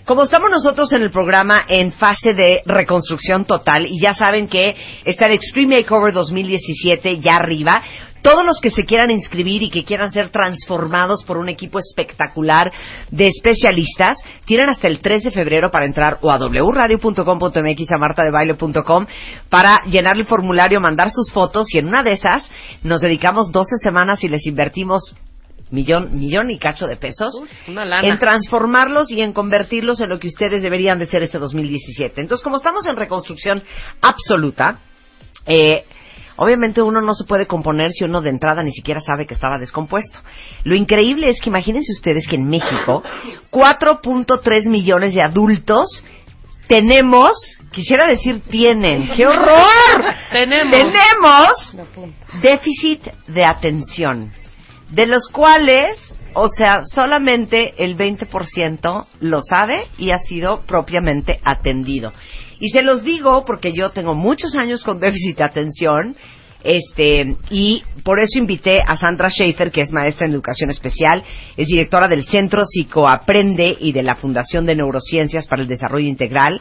[0.05, 4.77] Como estamos nosotros en el programa en fase de reconstrucción total, y ya saben que
[5.05, 7.83] está el Extreme Makeover 2017 ya arriba,
[8.27, 12.73] todos los que se quieran inscribir y que quieran ser transformados por un equipo espectacular
[13.13, 19.07] de especialistas, tienen hasta el 3 de febrero para entrar o a wradio.com.mx a martadebaile.com
[19.49, 22.51] para llenar el formulario, mandar sus fotos y en una de esas
[22.83, 25.15] nos dedicamos 12 semanas y les invertimos
[25.71, 27.33] millón, millón y cacho de pesos
[27.69, 28.09] una lana.
[28.09, 32.23] en transformarlos y en convertirlos en lo que ustedes deberían de ser este 2017.
[32.23, 33.63] Entonces, como estamos en reconstrucción
[34.01, 34.81] absoluta,
[35.47, 35.85] eh,
[36.37, 39.59] obviamente uno no se puede componer si uno de entrada ni siquiera sabe que estaba
[39.59, 40.19] descompuesto.
[40.65, 43.03] Lo increíble es que imagínense ustedes que en México
[43.51, 46.05] 4.3 millones de adultos
[46.69, 47.33] tenemos,
[47.71, 50.15] quisiera decir tienen, ¡qué horror!
[50.33, 50.71] Tenemos.
[50.71, 51.77] Tenemos
[52.43, 54.33] déficit de atención,
[54.91, 55.97] de los cuales,
[56.35, 62.13] o sea, solamente el 20% lo sabe y ha sido propiamente atendido.
[62.59, 66.17] Y se los digo porque yo tengo muchos años con déficit de atención.
[66.65, 71.23] Este, y por eso invité a Sandra Schaefer, que es maestra en educación especial,
[71.57, 76.61] es directora del Centro Psicoaprende y de la Fundación de Neurociencias para el Desarrollo Integral.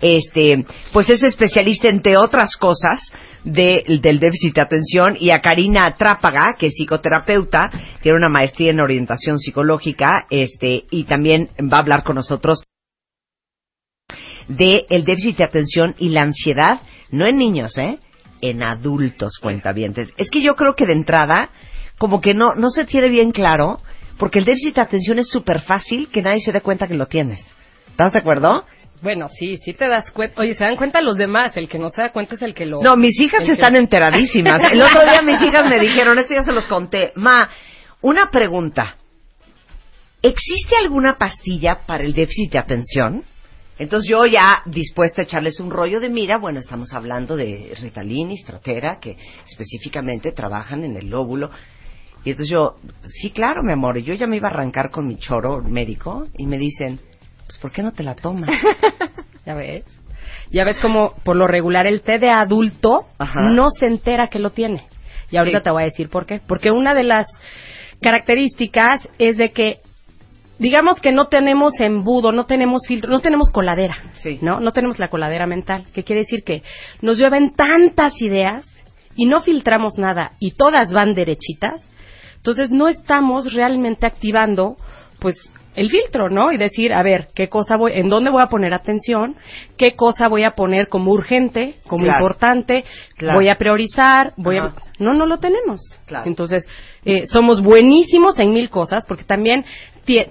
[0.00, 3.00] Este, pues es especialista, entre otras cosas,
[3.44, 7.70] de- del déficit de atención y a Karina Trápaga, que es psicoterapeuta,
[8.02, 12.64] tiene una maestría en orientación psicológica, este, y también va a hablar con nosotros
[14.48, 16.80] de el déficit de atención y la ansiedad,
[17.10, 17.98] no en niños, ¿eh?
[18.40, 20.12] En adultos cuentavientes.
[20.16, 21.50] Es que yo creo que de entrada,
[21.98, 23.80] como que no, no se tiene bien claro,
[24.18, 27.06] porque el déficit de atención es súper fácil que nadie se dé cuenta que lo
[27.06, 27.44] tienes.
[27.90, 28.64] ¿Estás de acuerdo?
[29.02, 30.40] Bueno, sí, sí te das cuenta.
[30.40, 31.56] Oye, se dan cuenta los demás.
[31.56, 32.80] El que no se da cuenta es el que lo.
[32.82, 34.62] No, mis hijas que- están enteradísimas.
[34.72, 37.12] El otro día mis hijas me dijeron, esto ya se los conté.
[37.16, 37.48] Ma,
[38.00, 38.96] una pregunta.
[40.22, 43.24] ¿Existe alguna pastilla para el déficit de atención?
[43.78, 48.30] Entonces yo ya dispuesta a echarles un rollo de mira, bueno, estamos hablando de Ritalin
[48.30, 49.16] y Stratera, que
[49.48, 51.50] específicamente trabajan en el lóbulo.
[52.24, 52.76] Y entonces yo,
[53.08, 56.26] sí, claro, mi amor, y yo ya me iba a arrancar con mi choro médico
[56.38, 56.98] y me dicen,
[57.46, 58.50] pues ¿por qué no te la tomas?
[59.46, 59.84] Ya ves.
[60.50, 63.40] Ya ves como por lo regular el té de adulto Ajá.
[63.52, 64.86] no se entera que lo tiene.
[65.30, 65.64] Y ahorita Sí.
[65.64, 66.40] te voy a decir por qué.
[66.46, 67.26] Porque una de las
[68.00, 69.80] características es de que
[70.58, 74.38] digamos que no tenemos embudo, no tenemos filtro, no tenemos coladera, Sí.
[74.42, 74.60] ¿no?
[74.60, 76.62] No tenemos la coladera mental, que quiere decir que
[77.02, 78.64] nos llueven tantas ideas
[79.16, 81.80] y no filtramos nada y todas van derechitas,
[82.36, 84.76] entonces no estamos realmente activando,
[85.18, 85.36] pues,
[85.76, 86.52] el filtro, ¿no?
[86.52, 89.34] Y decir, a ver, qué cosa voy, en dónde voy a poner atención,
[89.76, 92.18] qué cosa voy a poner como urgente, como Claro.
[92.20, 92.84] importante,
[93.16, 93.38] Claro.
[93.40, 95.80] voy a priorizar, voy a, no, no lo tenemos.
[96.06, 96.26] Claro.
[96.28, 96.64] Entonces,
[97.04, 99.64] eh, somos buenísimos en mil cosas, porque también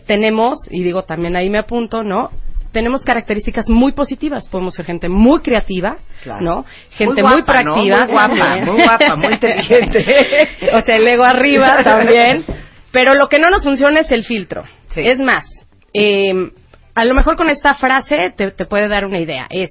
[0.05, 2.29] tenemos, y digo también ahí me apunto, ¿no?
[2.71, 4.47] Tenemos características muy positivas.
[4.49, 6.41] Podemos ser gente muy creativa, Claro.
[6.43, 6.65] ¿no?
[6.91, 7.73] Gente muy, guapa, ¿no?
[7.73, 8.05] proactiva.
[8.05, 10.05] Muy guapa, muy guapa, muy inteligente.
[10.73, 12.43] o sea, el ego arriba también.
[12.91, 14.63] Pero lo que no nos funciona es el filtro.
[14.89, 15.01] Sí.
[15.01, 15.45] Es más,
[15.93, 16.51] eh,
[16.95, 19.47] a lo mejor con esta frase te, te puede dar una idea.
[19.49, 19.69] Es,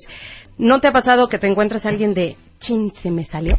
[0.58, 3.58] ¿no te ha pasado que te encuentras a alguien de, chin, se me salió?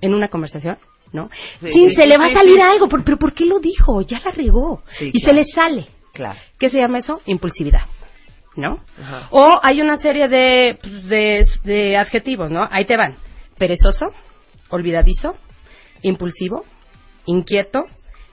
[0.00, 0.78] En una conversación,
[1.12, 1.30] ¿no?
[1.60, 4.00] Sí, se le va a salir algo, ¿por- pero ¿por qué lo dijo?
[4.02, 4.82] Ya la regó.
[5.00, 5.26] Y claro.
[5.26, 5.86] se le sale.
[6.12, 6.38] Claro.
[6.58, 7.20] ¿Qué se llama eso?
[7.26, 7.82] Impulsividad.
[8.56, 8.80] ¿No?
[9.00, 9.28] Ajá.
[9.30, 12.66] O hay una serie de, de, de adjetivos, ¿no?
[12.70, 13.14] Ahí te van.
[13.56, 14.06] Perezoso,
[14.68, 15.34] olvidadizo,
[16.02, 16.64] impulsivo,
[17.26, 17.82] inquieto,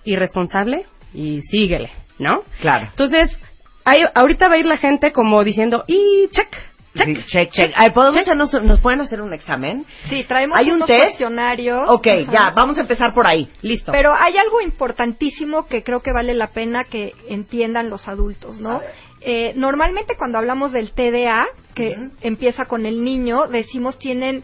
[0.04, 2.42] irresponsable y síguele, ¿no?
[2.60, 2.88] Claro.
[2.90, 3.38] Entonces,
[3.84, 6.50] ahí, ahorita va a ir la gente como diciendo, y check,
[6.96, 7.06] check.
[7.08, 7.72] Sí, check, check.
[7.76, 9.86] Ay, ¿podemos hacernos, ¿Nos pueden hacer un examen?
[10.10, 11.04] Sí, traemos ¿Hay un unos test?
[11.04, 11.82] cuestionarios.
[11.90, 12.32] Ok, Ajá.
[12.32, 13.48] ya, vamos a empezar por ahí.
[13.62, 13.92] Listo.
[13.92, 18.82] Pero hay algo importantísimo que creo que vale la pena que entiendan los adultos, ¿no?
[19.22, 24.44] Eh, normalmente cuando hablamos del TDA, que empieza con el niño, decimos tienen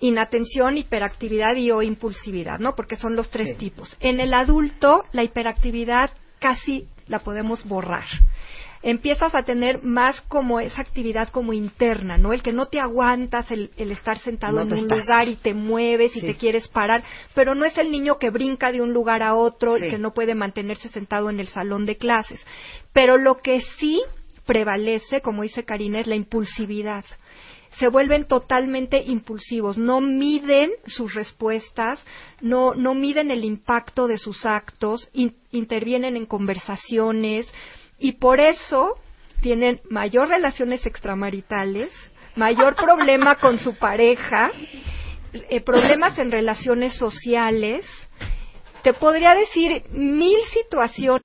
[0.00, 2.74] inatención, hiperactividad y o impulsividad, ¿no?
[2.74, 3.54] Porque son los tres Sí.
[3.54, 3.96] tipos.
[4.00, 8.04] En el adulto, la hiperactividad casi la podemos borrar.
[8.82, 12.32] Empiezas a tener más como esa actividad como interna, ¿no?
[12.32, 14.98] El que no te aguantas, el, el estar sentado No en un estás.
[14.98, 18.72] lugar y te mueves y te quieres parar, pero no es el niño que brinca
[18.72, 19.86] de un lugar a otro Sí.
[19.86, 22.40] y que no puede mantenerse sentado en el salón de clases.
[22.92, 24.02] Pero lo que sí
[24.46, 27.04] prevalece, como dice Karina, es la impulsividad.
[27.78, 31.98] Se vuelven totalmente impulsivos, no miden sus respuestas,
[32.40, 37.50] no, no miden el impacto de sus actos, in- intervienen en conversaciones
[38.02, 38.96] y por eso
[39.42, 41.90] tienen mayor relaciones extramaritales,
[42.34, 44.50] mayor problema con su pareja,
[45.32, 47.86] eh, problemas en relaciones sociales.
[48.82, 51.22] Te podría decir mil situaciones.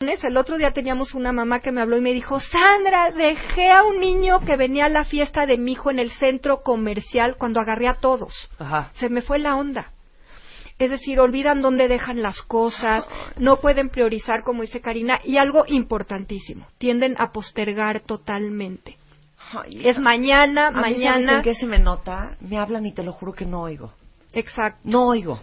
[0.00, 3.84] El otro día teníamos una mamá que me habló y me dijo, Sandra, dejé a
[3.84, 7.60] un niño que venía a la fiesta de mi hijo en el centro comercial cuando
[7.60, 8.32] agarré a todos.
[8.58, 8.92] Ajá.
[8.94, 9.92] Se me fue la onda.
[10.78, 13.06] Es decir, olvidan dónde dejan las cosas,
[13.38, 18.96] no pueden priorizar, como dice Karina, y algo importantísimo, tienden a postergar totalmente.
[19.70, 21.42] es mañana, A mí, ¿sabes mañana.
[21.42, 22.36] qué se me nota?
[22.40, 23.92] Me hablan y te lo juro que no oigo.
[24.34, 24.80] Exacto.
[24.84, 25.40] No oigo.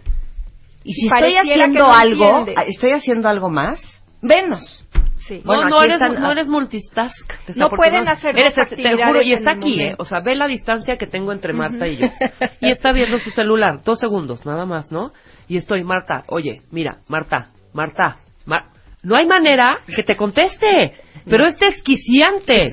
[0.84, 2.54] Y si estoy Pareciera que haciendo no algo, entiende.
[2.68, 4.84] estoy haciendo algo más, venos.
[5.26, 5.40] Sí.
[5.44, 7.32] Bueno, no, no eres, están- no eres multitask.
[7.56, 9.94] No pueden hacer Eres, Te juro, y está aquí, ¿eh?
[9.98, 12.06] O sea, ve la distancia que tengo entre Marta y yo.
[12.60, 15.12] Y está viendo su celular, dos segundos, nada más, ¿no?
[15.48, 18.66] Y estoy, Marta, oye, mira, Marta, Marta, Mar-
[19.02, 20.92] no hay manera que te conteste,
[21.28, 22.70] pero es desquiciante,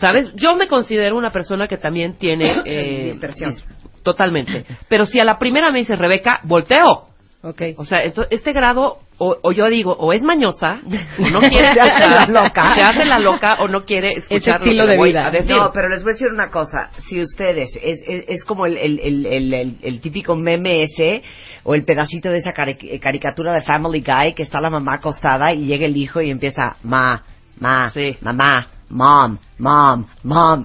[0.00, 0.32] ¿sabes?
[0.34, 2.52] Yo me considero una persona que también tiene...
[2.64, 3.54] Eh, Dispersión.
[3.54, 3.64] dis-
[4.02, 4.64] Totalmente.
[4.88, 7.06] Pero si a la primera me dice Rebeca, volteo.
[7.42, 7.62] Ok.
[7.76, 10.80] O sea, este grado, o, o yo digo, o es mañosa,
[11.18, 12.74] o no quiere Se hace la loca.
[12.74, 15.28] se hace la loca, o no quiere escuchar lo estilo que le de voy vida.
[15.28, 15.56] a decir.
[15.56, 16.90] No, pero les voy a decir una cosa.
[17.06, 21.22] Si ustedes, es, es, es como el, el, el, el, el- el típico meme ese,
[21.62, 25.52] o el pedacito de esa cari- caricatura de Family Guy, que está la mamá acostada
[25.52, 27.22] y llega el hijo y empieza, ma,
[27.60, 28.16] ma, Sí.
[28.22, 30.64] mamá, mom, mom, mom.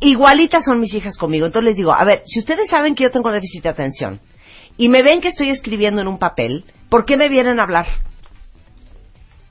[0.00, 1.46] Igualitas son mis hijas conmigo.
[1.46, 4.20] Entonces les digo, a ver, si ustedes saben que yo tengo déficit de atención
[4.76, 7.86] y me ven que estoy escribiendo en un papel, ¿por qué me vienen a hablar?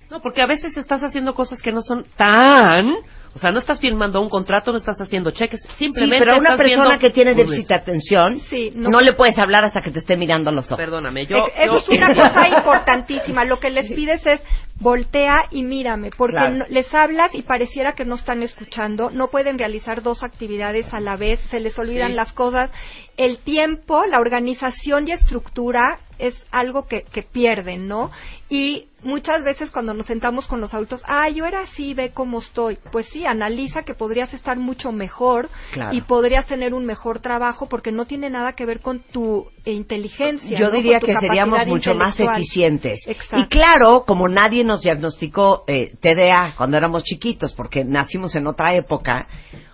[0.09, 2.95] No, porque a veces estás haciendo cosas que no son tan...
[3.33, 6.37] O sea, no estás firmando un contrato, no estás haciendo cheques, simplemente sí, pero a
[6.37, 9.63] una estás persona viendo que tiene déficit de atención, Sí, no, no- le puedes hablar
[9.63, 10.75] hasta que te esté mirando a los ojos.
[10.77, 11.37] Perdóname, yo...
[11.55, 13.45] Eso yo- es una cosa importantísima.
[13.45, 14.41] Lo que les pides es
[14.81, 16.55] voltea y mírame, porque Claro.
[16.55, 20.99] no- les hablas y pareciera que no están escuchando, no pueden realizar dos actividades a
[20.99, 22.15] la vez, se les olvidan Sí.
[22.17, 22.69] las cosas.
[23.15, 28.11] El tiempo, la organización y estructura es algo que, que pierden, ¿no?
[28.49, 32.39] Y muchas veces cuando nos sentamos con los adultos, ah, yo era así, ve cómo
[32.39, 32.77] estoy.
[32.91, 35.95] Pues sí, analiza que podrías estar mucho mejor Claro.
[35.95, 40.59] y podrías tener un mejor trabajo porque no tiene nada que ver con tu inteligencia.
[40.59, 40.71] Yo ¿no?
[40.71, 42.99] diría que seríamos mucho más eficientes.
[43.07, 43.39] Exacto.
[43.39, 48.75] Y claro, como nadie nos diagnosticó eh, TDA cuando éramos chiquitos, porque nacimos en otra
[48.75, 49.27] época,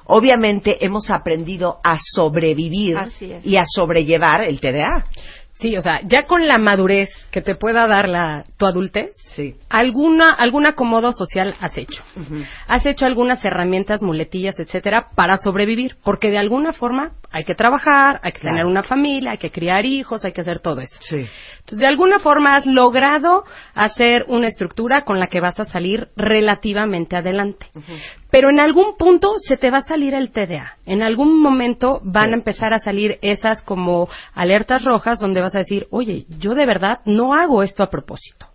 [0.05, 2.97] obviamente hemos aprendido a sobrevivir
[3.43, 5.05] y a sobrellevar el TDA.
[5.59, 9.55] Sí, o sea, ya con la madurez que te pueda dar la, tu adultez, Sí.
[9.69, 12.03] alguna, algún acomodo social has hecho.
[12.67, 18.19] Has hecho algunas herramientas, muletillas, etcétera, para sobrevivir, porque de alguna forma hay que trabajar,
[18.23, 18.55] hay que Claro.
[18.57, 20.97] tener una familia, hay que criar hijos, hay que hacer todo eso.
[21.01, 21.25] Sí.
[21.67, 23.43] Entonces, de alguna forma has logrado
[23.75, 27.67] hacer una estructura con la que vas a salir relativamente adelante.
[28.31, 30.77] Pero en algún punto se te va a salir el TDA.
[30.85, 32.31] En algún momento van Sí.
[32.31, 36.65] a empezar a salir esas como alertas rojas donde vas a decir, oye, yo de
[36.65, 38.45] verdad no hago esto a propósito.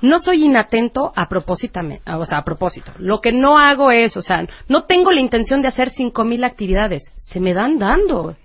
[0.00, 2.92] No soy inatento a propósito, o sea, a propósito.
[2.98, 6.44] Lo que no hago es, o sea, no tengo la intención de hacer cinco mil
[6.44, 7.02] actividades.
[7.18, 8.36] Se me dan dando.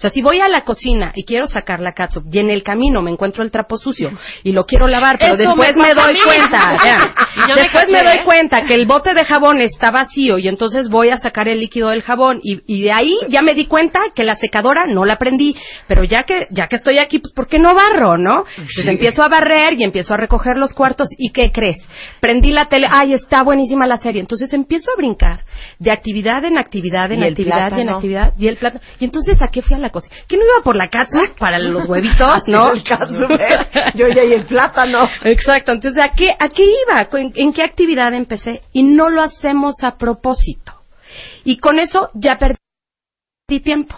[0.00, 2.62] O sea, si voy a la cocina y quiero sacar la catsup y en el
[2.62, 4.10] camino me encuentro el trapo sucio
[4.42, 7.14] y lo quiero lavar, pero Eso después me doy cuenta, ya.
[7.54, 8.22] Me después me, doy ¿eh?
[8.24, 11.90] cuenta que el bote de jabón está vacío y entonces voy a sacar el líquido
[11.90, 15.16] del jabón y, y de ahí ya me di cuenta que la secadora no la
[15.16, 15.54] prendí,
[15.86, 18.44] pero ya que ya que estoy aquí, pues ¿por qué no barro, no?
[18.56, 21.76] Entonces empiezo a barrer y empiezo a recoger los cuartos y ¿qué crees?
[22.20, 25.44] Prendí la tele, ay, está buenísima la serie, entonces empiezo a brincar
[25.78, 28.82] de actividad en actividad en Y actividad y en actividad y el plátano.
[28.98, 30.14] Y entonces a qué fui a la cocina?
[30.26, 32.72] ¿Que no iba por la catsup para los huevitos, no?
[32.72, 33.92] El catsup, ¿eh?
[33.94, 35.08] Yo ya y el plátano.
[35.24, 37.08] Exacto, entonces ¿a qué, a qué iba?
[37.12, 38.60] ¿En, en qué actividad empecé?
[38.72, 40.72] Y no lo hacemos a propósito.
[41.44, 42.56] Y con eso ya perdí
[43.62, 43.96] tiempo.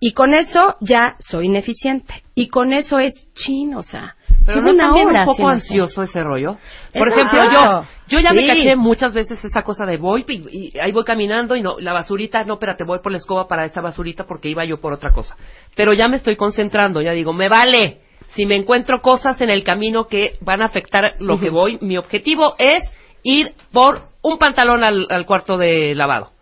[0.00, 2.22] Y con eso ya soy ineficiente.
[2.34, 4.15] Y con eso es chino, o sea.
[4.46, 6.56] Pero no una también hora un poco ansioso ese rollo.
[6.94, 7.36] Por Exacto.
[7.36, 10.92] ejemplo, yo yo ya me caché muchas veces esa cosa de voy y, y ahí
[10.92, 14.24] voy caminando y no la basurita, no, espérate, voy por la escoba para esa basurita
[14.24, 15.36] porque iba yo por otra cosa.
[15.74, 18.00] Pero ya me estoy concentrando, ya digo, me vale.
[18.34, 21.96] Si me encuentro cosas en el camino que van a afectar lo que voy, mi
[21.96, 22.82] objetivo es
[23.22, 26.32] ir por un pantalón al, al cuarto de lavado.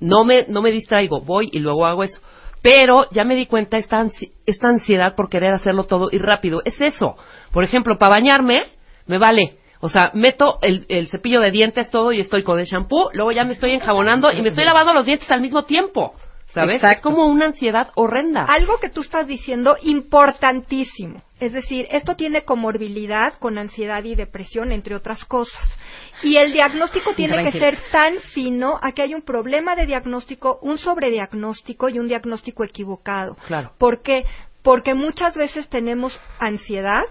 [0.00, 2.20] No me, no me distraigo, voy y luego hago eso.
[2.68, 6.62] Pero ya me di cuenta esta, ansi- esta ansiedad por querer hacerlo todo y rápido.
[6.64, 7.14] Es eso.
[7.52, 8.64] Por ejemplo, para bañarme,
[9.06, 9.58] me vale.
[9.78, 13.30] O sea, meto el, el cepillo de dientes todo y estoy con el shampoo, luego
[13.30, 16.14] ya me estoy enjabonando y me estoy lavando los dientes al mismo tiempo.
[16.48, 16.76] ¿Sabes?
[16.76, 16.96] Exacto.
[16.96, 18.46] Es como una ansiedad horrenda.
[18.46, 21.22] Algo que tú estás diciendo importantísimo.
[21.38, 25.62] Es decir, esto tiene comorbilidad con ansiedad y depresión, entre otras cosas.
[26.22, 30.58] Y el diagnóstico tiene que ser tan fino a que hay un problema de diagnóstico,
[30.62, 33.36] un sobrediagnóstico y un diagnóstico equivocado.
[33.46, 33.72] Claro.
[33.78, 34.24] ¿Por qué?
[34.62, 37.04] Porque muchas veces tenemos ansiedad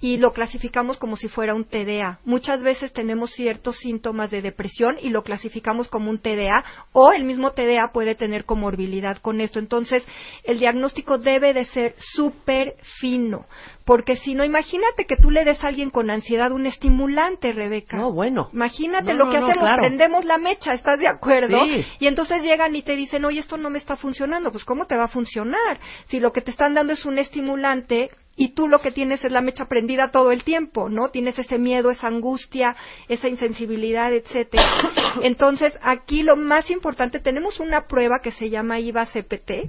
[0.00, 2.20] y lo clasificamos como si fuera un TDA.
[2.24, 7.24] Muchas veces tenemos ciertos síntomas de depresión y lo clasificamos como un TDA o el
[7.24, 9.58] mismo TDA puede tener comorbilidad con esto.
[9.58, 10.02] Entonces,
[10.44, 13.46] el diagnóstico debe de ser súper fino,
[13.84, 17.96] porque si no, imagínate que tú le des a alguien con ansiedad un estimulante, Rebeca.
[17.96, 18.48] No, bueno.
[18.52, 19.82] Imagínate No, lo que no, hacemos, claro.
[19.82, 21.58] prendemos la mecha, ¿estás de acuerdo?
[21.64, 21.84] Sí.
[21.98, 24.50] Y entonces llegan y te dicen, oye, esto no me está funcionando.
[24.52, 25.80] Pues, ¿cómo te va a funcionar?
[26.06, 29.30] Si lo que te están dando es un estimulante y tú lo que tienes es
[29.32, 31.10] la mecha prendida todo el tiempo, ¿no?
[31.10, 32.74] Tienes ese miedo, esa angustia,
[33.06, 34.64] esa insensibilidad, etcétera.
[35.22, 39.68] Entonces, aquí lo más importante, tenemos una prueba que se llama IVA-CPT,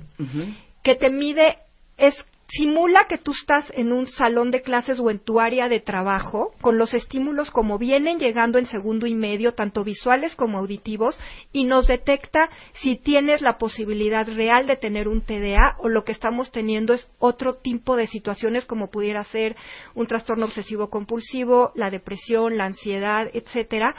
[0.84, 1.58] que te mide,
[1.98, 2.16] es
[2.52, 6.54] simula que tú estás en un salón de clases o en tu área de trabajo,
[6.62, 11.18] con los estímulos como vienen llegando en segundo y medio, tanto visuales como auditivos,
[11.54, 12.50] y nos detecta
[12.82, 17.08] si tienes la posibilidad real de tener un TDA o lo que estamos teniendo es
[17.20, 19.56] otro tipo de situaciones como pudiera ser
[19.96, 23.96] un trastorno obsesivo compulsivo, la depresión, la ansiedad, etcétera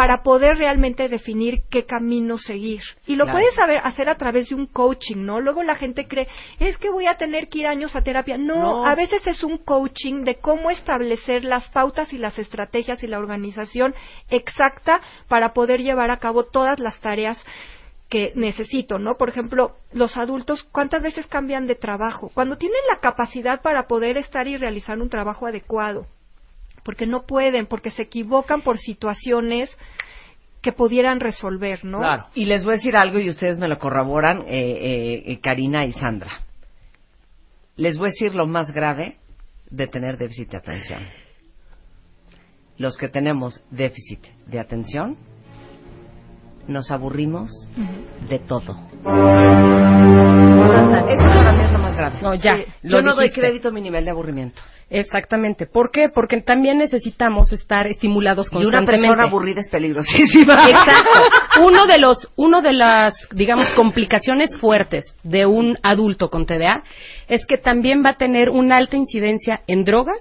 [0.00, 2.80] para poder realmente definir qué camino seguir.
[3.06, 3.38] Y lo Claro.
[3.38, 5.42] puedes saber, hacer a través de un coaching, ¿no?
[5.42, 6.26] Luego la gente cree,
[6.58, 8.38] es que voy a tener que ir años a terapia.
[8.38, 8.86] No, No.
[8.86, 13.18] a veces es un coaching de cómo establecer las pautas y las estrategias y la
[13.18, 13.94] organización
[14.30, 17.36] exacta para poder llevar a cabo todas las tareas
[18.08, 19.18] que necesito, ¿no?
[19.18, 22.30] Por ejemplo, los adultos, ¿cuántas veces cambian de trabajo?
[22.32, 26.06] Cuando tienen la capacidad para poder estar y realizar un trabajo adecuado,
[26.84, 29.70] porque no pueden, porque se equivocan por situaciones
[30.62, 31.98] que pudieran resolver, ¿no?
[31.98, 32.26] Claro.
[32.34, 35.92] Y les voy a decir algo y ustedes me lo corroboran, eh, eh, Karina y
[35.92, 36.30] Sandra.
[37.76, 39.16] Les voy a decir lo más grave
[39.70, 41.02] de tener déficit de atención.
[42.76, 45.16] Los que tenemos déficit de atención
[46.66, 47.50] nos aburrimos
[48.28, 48.72] de todo.
[51.10, 52.18] Eso para mí es lo más grave.
[52.22, 52.64] No, ya, Sí.
[52.82, 54.60] lo Yo no doy crédito a mi nivel de aburrimiento.
[54.90, 55.66] Exactamente.
[55.66, 56.08] ¿Por qué?
[56.08, 59.06] Porque también necesitamos estar estimulados Y una constantemente.
[59.08, 60.54] persona aburrida es peligrosísima.
[60.68, 61.60] Exacto.
[61.62, 66.82] Uno de los, uno de las, digamos, complicaciones fuertes de un adulto con TDA
[67.28, 70.18] es que también va a tener una alta incidencia en drogas,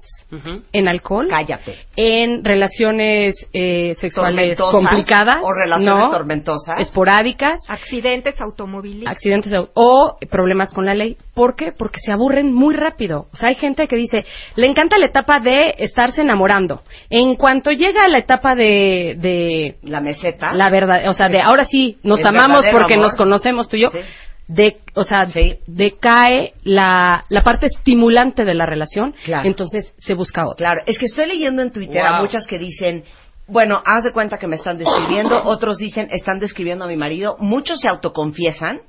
[0.73, 1.75] en alcohol, Cállate.
[1.95, 6.11] en relaciones eh, sexuales Tormentosas complicadas, o relaciones ¿no?
[6.11, 6.79] tormentosas.
[6.79, 9.11] esporádicas, Accidentes automovilísticos.
[9.11, 11.17] accidentes o problemas con la ley.
[11.33, 11.71] ¿Por qué?
[11.75, 13.25] Porque se aburren muy rápido.
[13.33, 14.23] O sea, hay gente que dice,
[14.59, 16.81] le encanta la etapa de estarse enamorando.
[17.09, 20.53] En cuanto llega a la etapa de, de La meseta.
[20.53, 23.07] la verdad, o sea, de ahora sí nos amamos porque amor.
[23.07, 23.89] nos conocemos tú y yo.
[23.91, 23.99] Sí.
[24.47, 25.59] De, o sea, Sí.
[25.67, 29.47] decae la, la parte estimulante de la relación, Claro.
[29.47, 30.57] entonces se busca otra.
[30.71, 33.03] Claro, es que estoy leyendo en Twitter a muchas que dicen,
[33.47, 37.37] bueno, haz de cuenta que me están describiendo, otros dicen, están describiendo a mi marido,
[37.39, 38.81] muchos se autoconfiesan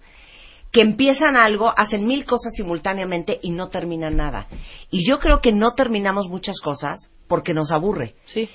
[0.73, 4.47] que empiezan algo, hacen mil cosas simultáneamente y no terminan nada.
[4.91, 8.15] Y yo creo que no terminamos muchas cosas porque nos aburre.
[8.27, 8.49] Sí.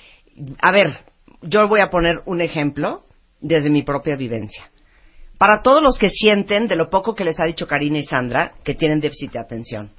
[0.62, 1.06] A ver,
[1.42, 3.04] yo voy a poner un ejemplo
[3.42, 4.70] desde mi propia vivencia.
[5.38, 8.54] Para todos los que sienten de lo poco que les ha dicho Karina y Sandra,
[8.64, 9.92] que tienen déficit de atención,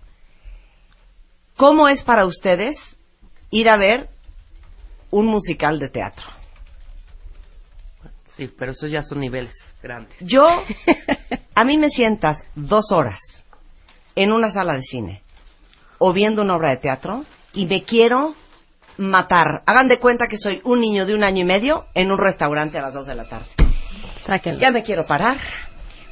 [1.56, 2.76] ¿cómo es para ustedes
[3.50, 4.08] ir a ver
[5.10, 6.24] un musical de teatro?
[8.36, 9.54] Sí, pero esos ya son niveles
[9.86, 10.16] grandes.
[10.20, 10.46] Yo,
[11.54, 13.18] a mí me sientas dos horas
[14.14, 15.22] en una sala de cine
[15.98, 18.34] o viendo una obra de teatro y me quiero
[18.98, 19.62] matar.
[19.66, 22.78] Hagan de cuenta que soy un niño de un año y medio en un restaurante
[22.78, 23.46] a las dos de la tarde.
[24.26, 24.60] Sáquenlo.
[24.60, 25.38] Ya me quiero parar,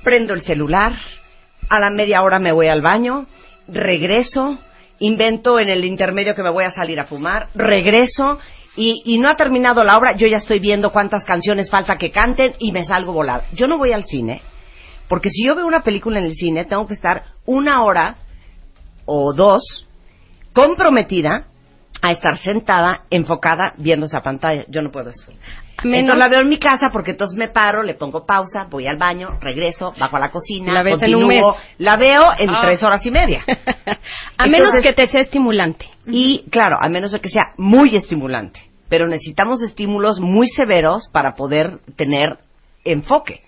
[0.03, 0.95] prendo el celular,
[1.69, 3.27] a la media hora me voy al baño,
[3.67, 4.59] regreso,
[4.99, 8.39] invento en el intermedio que me voy a salir a fumar, regreso
[8.77, 12.11] y, y no ha terminado la obra, yo ya estoy viendo cuántas canciones falta que
[12.11, 13.45] canten y me salgo volar.
[13.53, 14.43] Yo no voy al cine,
[15.09, 18.17] porque si yo veo una película en el cine, tengo que estar una hora
[19.07, 19.87] o dos
[20.53, 21.47] comprometida
[22.07, 24.65] a estar sentada, enfocada, viendo esa pantalla.
[24.69, 25.33] Yo no puedo eso.
[25.83, 28.87] Menos- Entonces la veo en mi casa porque entonces me paro, le pongo pausa, voy
[28.87, 32.59] al baño, regreso, bajo a la cocina, La continúo, la veo en Ah.
[32.63, 33.43] tres horas y media.
[34.39, 35.87] a menos que te sea estimulante.
[36.07, 38.61] Y claro, a menos de que sea muy estimulante.
[38.89, 42.39] Pero necesitamos estímulos muy severos para poder tener
[42.85, 43.41] enfoque.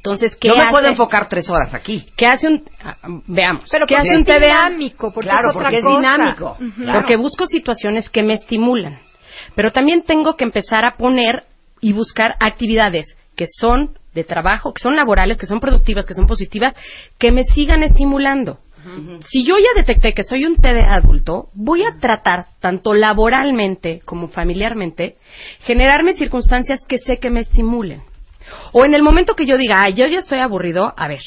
[0.00, 0.70] Entonces, ¿qué Yo me hace?
[0.70, 2.06] puedo enfocar tres horas aquí.
[2.16, 2.96] ¿Qué hace un ah,
[3.26, 3.68] veamos?
[3.70, 4.38] Pero ¿Qué hace un es TDA?
[4.38, 6.56] dinámico, porque Claro, es otra porque es dinámico.
[6.58, 6.82] Ujú.
[6.84, 6.98] Claro.
[7.00, 8.98] Porque busco situaciones que me estimulan.
[9.54, 11.44] Pero también tengo que empezar a poner
[11.82, 16.26] y buscar actividades que son de trabajo, que son laborales, que son productivas, que son
[16.26, 16.74] positivas,
[17.18, 18.58] que me sigan estimulando.
[19.28, 24.28] Si yo ya detecté que soy un TDA adulto, voy a tratar, tanto laboralmente como
[24.28, 25.16] familiarmente,
[25.60, 28.00] generarme circunstancias que sé que me estimulen.
[28.72, 31.20] O en el momento que yo diga, ay, yo ya estoy aburrido, a ver.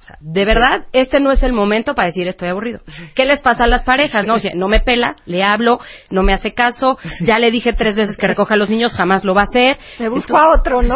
[0.00, 2.80] O sea, de verdad, este no es el momento para decir estoy aburrido.
[3.14, 4.26] ¿Qué les pasa a las parejas?
[4.26, 7.74] No, O sea, no me pela, le hablo, no me hace caso, ya le dije
[7.74, 9.78] tres veces que recoja a los niños, jamás lo va a hacer.
[9.98, 10.94] Me busco a otro, ¿no?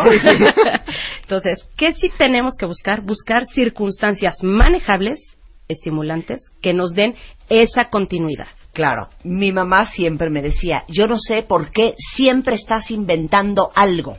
[1.22, 3.02] Entonces, ¿qué sí tenemos que buscar?
[3.02, 5.20] Buscar circunstancias manejables,
[5.68, 7.14] estimulantes, que nos den
[7.50, 8.48] esa continuidad.
[8.72, 14.18] Claro, mi mamá siempre me decía, yo no sé por qué siempre estás inventando algo.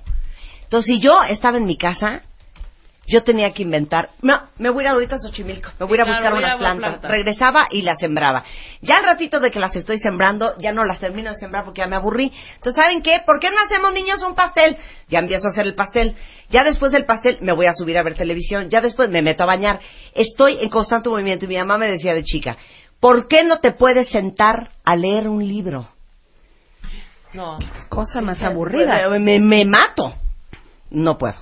[0.66, 2.22] Entonces, si yo estaba en mi casa,
[3.07, 5.95] yo tenía que inventar, no, me voy a ir ahorita a Xochimilco, me voy a
[5.95, 6.89] ir a Claro, buscar unas plantas.
[6.89, 7.11] plantas.
[7.11, 8.43] Regresaba y las sembraba.
[8.82, 11.82] Ya al ratito de que las estoy sembrando, ya no las termino de sembrar porque
[11.82, 12.34] ya me aburrí.
[12.55, 13.22] Entonces, ¿saben qué?
[13.24, 14.76] ¿Por qué no hacemos niños un pastel?
[15.07, 16.16] Ya empiezo a hacer el pastel.
[16.49, 18.72] Ya después del pastel me voy a subir a ver televisión.
[18.72, 19.80] Ya después me meto a bañar.
[20.16, 21.45] Estoy en constante movimiento.
[21.45, 22.57] Y mi mamá me decía de chica,
[22.99, 25.89] ¿por qué no te puedes sentar a leer un libro?
[27.34, 27.59] No.
[27.89, 29.07] Cosa más aburrida.
[29.09, 30.16] Me, me- me mato.
[30.95, 31.35] No puedo.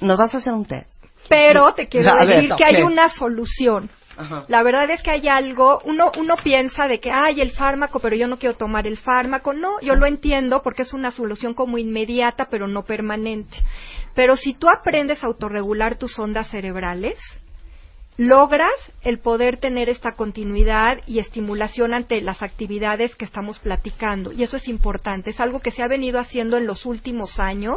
[0.00, 0.90] ¿Nos vas a hacer un test?
[1.28, 3.90] Pero te quiero A ver, decir que hay una solución.
[4.16, 4.46] Ajá.
[4.48, 8.16] La verdad es que hay algo, uno, uno piensa de que hay el fármaco, pero
[8.16, 9.52] yo no quiero tomar el fármaco.
[9.52, 13.58] No, yo lo entiendo porque es una solución como inmediata, pero no permanente.
[14.14, 17.18] Pero si tú aprendes a autorregular tus ondas cerebrales,
[18.16, 18.72] logras
[19.02, 24.32] el poder tener esta continuidad y estimulación ante las actividades que estamos platicando.
[24.32, 25.30] Y eso es importante.
[25.30, 27.76] Es algo que se ha venido haciendo en los últimos años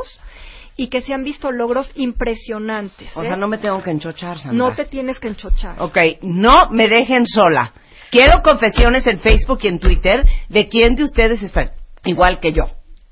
[0.81, 3.15] y que se han visto logros impresionantes.
[3.15, 3.27] O ¿eh?
[3.27, 4.57] sea, no me tengo que enchochar, Sandra.
[4.57, 5.75] No te tienes que enchochar.
[5.77, 7.71] Ok, no me dejen sola.
[8.09, 11.73] Quiero confesiones en Facebook y en Twitter de quién de ustedes está
[12.03, 12.63] igual que yo.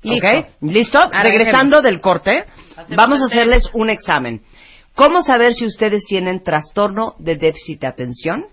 [0.02, 0.26] Listo.
[0.26, 0.46] ¿Ok?
[0.62, 0.98] ¿Listo?
[1.12, 2.44] Regresando del corte,
[2.76, 3.40] Hacemos vamos a el test.
[3.40, 4.42] hacerles un examen.
[4.96, 8.46] ¿Cómo saber si ustedes tienen trastorno de déficit de atención?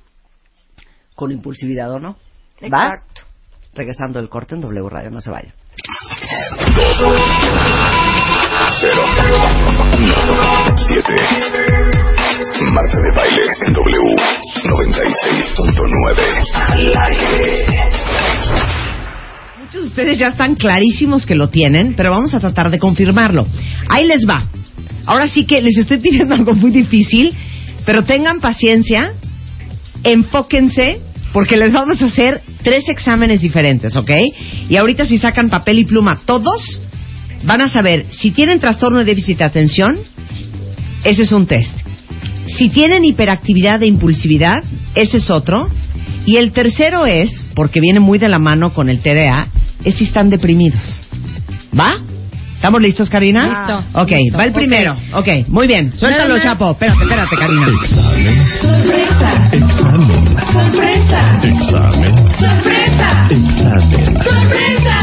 [1.15, 2.17] Con impulsividad o no.
[2.61, 2.83] ¿Va?
[2.83, 3.21] Exacto.
[3.73, 5.53] Regresando del corte en W Radio, no se vayan.
[8.79, 9.05] Cero.
[9.97, 10.77] Uno.
[10.87, 11.15] Siete.
[12.73, 14.01] Marta de baile en W
[15.73, 16.15] 96.9.
[16.69, 17.65] Al aire.
[19.59, 23.47] Muchos de ustedes ya están clarísimos que lo tienen, pero vamos a tratar de confirmarlo.
[23.89, 24.47] Ahí les va.
[25.07, 27.35] Ahora sí que les estoy pidiendo algo muy difícil,
[27.83, 29.13] pero tengan paciencia,
[30.03, 31.01] enfóquense,
[31.33, 34.11] porque les vamos a hacer tres exámenes diferentes, ¿ok?
[34.69, 36.81] Y ahorita si sacan papel y pluma todos,
[37.43, 39.97] van a saber si tienen trastorno de déficit de atención,
[41.03, 41.71] ese es un test.
[42.47, 44.63] Si tienen hiperactividad e impulsividad,
[44.95, 45.69] ese es otro.
[46.25, 49.47] Y el tercero es, porque viene muy de la mano con el TDA,
[49.83, 51.01] es si están deprimidos.
[51.77, 51.97] ¿Va?
[52.55, 53.45] ¿Estamos listos, Karina?
[53.45, 54.01] Listo.
[54.01, 54.37] Ok, Listo.
[54.37, 54.95] va el primero.
[55.13, 55.93] Ok, muy bien.
[55.93, 56.41] Suéltalo, Nada.
[56.41, 56.71] Chapo.
[56.71, 57.67] Espérate, espérate, Karina.
[57.83, 58.47] Examen.
[59.53, 60.25] Examen.
[61.43, 62.15] Examen.
[63.99, 64.96] Examen.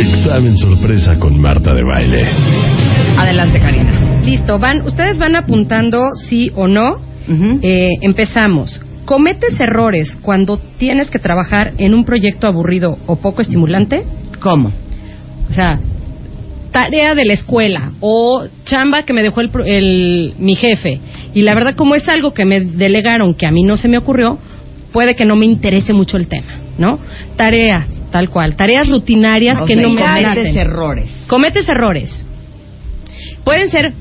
[0.00, 2.22] Examen sorpresa con Marta de baile.
[3.16, 4.20] Adelante, Karina.
[4.22, 6.96] Listo, van, ustedes van apuntando sí o no.
[7.62, 8.80] Eh, empezamos.
[9.04, 14.02] ¿Cometes errores cuando tienes que trabajar en un proyecto aburrido o poco estimulante?
[14.40, 14.70] ¿Cómo?
[15.50, 15.78] O sea,
[16.72, 21.00] tarea de la escuela o chamba que me dejó el, pro- el- mi jefe.
[21.34, 23.98] Y la verdad, como es algo que me delegaron que a mí no se me
[23.98, 24.38] ocurrió,
[24.92, 26.98] puede que no me interese mucho el tema, ¿no?
[27.36, 28.56] Tareas, tal cual.
[28.56, 31.10] Tareas rutinarias O que sea, no me cometes errores.
[31.26, 32.10] Cometes errores.
[33.44, 33.92] Pueden ser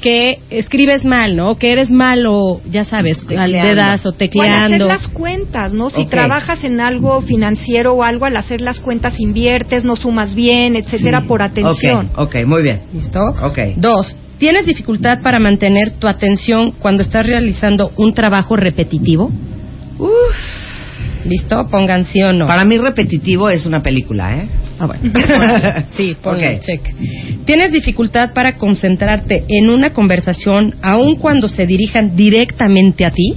[0.00, 1.58] que escribes mal, ¿no?
[1.58, 3.68] Que eres malo, ya sabes, al Tecleando.
[3.68, 4.86] dedazo, O al hacer tecleando.
[4.86, 5.90] las cuentas, ¿no?
[5.90, 6.10] Si Ok.
[6.10, 11.22] trabajas en algo financiero o algo, al hacer las cuentas inviertes, no sumas bien, etcétera,
[11.22, 12.10] por atención.
[12.14, 12.80] Ok, ok, muy bien.
[12.94, 13.18] ¿Listo?
[13.42, 13.58] Ok.
[13.76, 19.32] Dos, ¿tienes dificultad para mantener tu atención cuando estás realizando un trabajo repetitivo?
[21.24, 21.66] ¿Listo?
[21.70, 22.46] Pongan sí o no.
[22.46, 24.48] Para mí repetitivo es una película, ¿eh?
[24.78, 25.02] Ah, bueno.
[25.96, 26.60] sí, ponle Ok.
[26.62, 26.82] check.
[27.44, 33.34] ¿Tienes dificultad para concentrarte en una conversación aun cuando se dirijan directamente a ti?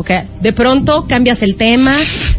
[0.00, 1.96] Ok, de pronto cambias el tema,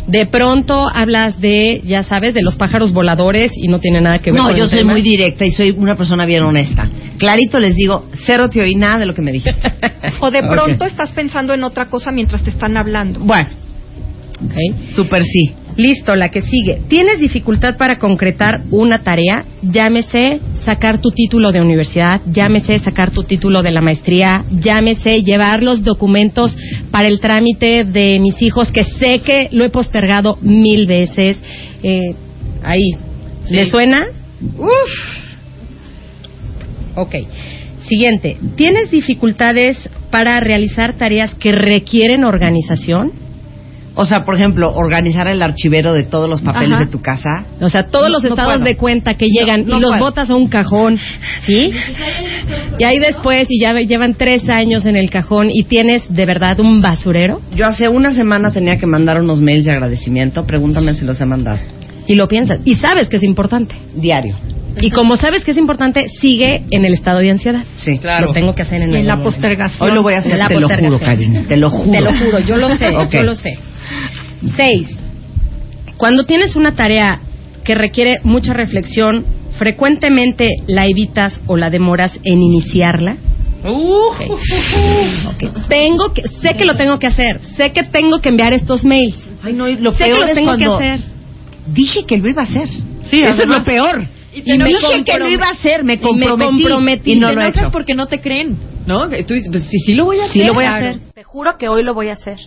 [0.08, 4.32] de pronto hablas de, ya sabes, de los pájaros voladores y no tiene nada que
[4.32, 4.94] ver No, con yo el soy tema.
[4.94, 6.88] muy directa y soy una persona bien honesta.
[7.18, 9.60] Clarito les digo, cero te oí nada de lo que me dijiste.
[10.22, 13.20] O de pronto estás pensando en otra cosa mientras te están hablando.
[13.20, 13.50] Bueno,
[14.46, 14.96] Ok.
[14.96, 15.52] super sí.
[15.76, 16.82] Listo, la que sigue.
[16.90, 19.46] ¿Tienes dificultad para concretar una tarea?
[19.62, 25.64] Llámese sacar tu título de universidad, llámese sacar tu título de la maestría, llámese llevar
[25.64, 26.58] los documentos
[26.92, 31.38] para el trámite de mis hijos, que sé que lo he postergado mil veces.
[31.82, 32.14] Eh,
[32.64, 32.92] ahí.
[33.50, 34.06] ¿Le suena?
[34.58, 35.30] Uf.
[36.96, 37.16] Ok.
[37.88, 39.78] Siguiente, ¿tienes dificultades
[40.12, 43.12] para realizar tareas que requieren organización?
[43.96, 46.86] O sea, por ejemplo, organizar el archivero de todos los papeles Ajá.
[46.86, 47.46] de tu casa.
[47.60, 50.06] O sea, todos No, los estados de cuenta que llegan no y los puedo.
[50.06, 50.98] botas a un cajón,
[51.46, 51.72] ¿sí?
[52.78, 56.60] Y ahí después, y ya llevan tres años en el cajón y tienes de verdad
[56.60, 60.46] un basurero Yo hace una semana tenía que mandar unos mails de agradecimiento.
[60.46, 61.60] Pregúntame si los he mandado.
[62.08, 63.76] y lo piensas y sabes que es importante.
[63.94, 64.36] Diario.
[64.82, 67.64] Y como sabes que es importante, sigue en el estado de ansiedad.
[67.76, 68.00] Sí.
[68.22, 69.24] Lo tengo que hacer en, la momento.
[69.24, 69.90] postergación.
[69.90, 71.00] Hoy lo voy a hacer, La te lo juro.
[71.00, 71.44] Karina.
[71.48, 71.92] Te lo juro.
[71.92, 73.12] Te lo juro, yo lo sé, Ok.
[73.12, 73.58] yo lo sé.
[74.56, 74.88] Seis.
[75.98, 77.20] Cuando tienes una tarea
[77.64, 79.26] que requiere mucha reflexión,
[79.58, 83.18] frecuentemente la evitas o la demoras en iniciarla.
[83.66, 84.22] Ok.
[85.28, 85.68] Ok.
[85.68, 89.16] Tengo que, sé que lo tengo que hacer, sé que tengo que enviar estos mails.
[89.44, 91.00] Ay, no, lo sé que peor es tengo que cuando hacer.
[91.68, 92.70] dije que lo iba a hacer.
[93.10, 94.06] Sí, Eso es lo peor.
[94.34, 97.30] Y Y, me dije que lo iba a hacer, me y me comprometí, y no
[97.30, 97.72] te lo he hecho.
[97.72, 98.58] porque no te creen,
[98.90, 99.08] ¿no?
[99.08, 100.34] Tú pues, sí, sí lo voy a hacer.
[100.34, 101.00] Sí, lo voy a hacer.
[101.14, 102.38] Te juro que hoy lo voy a hacer.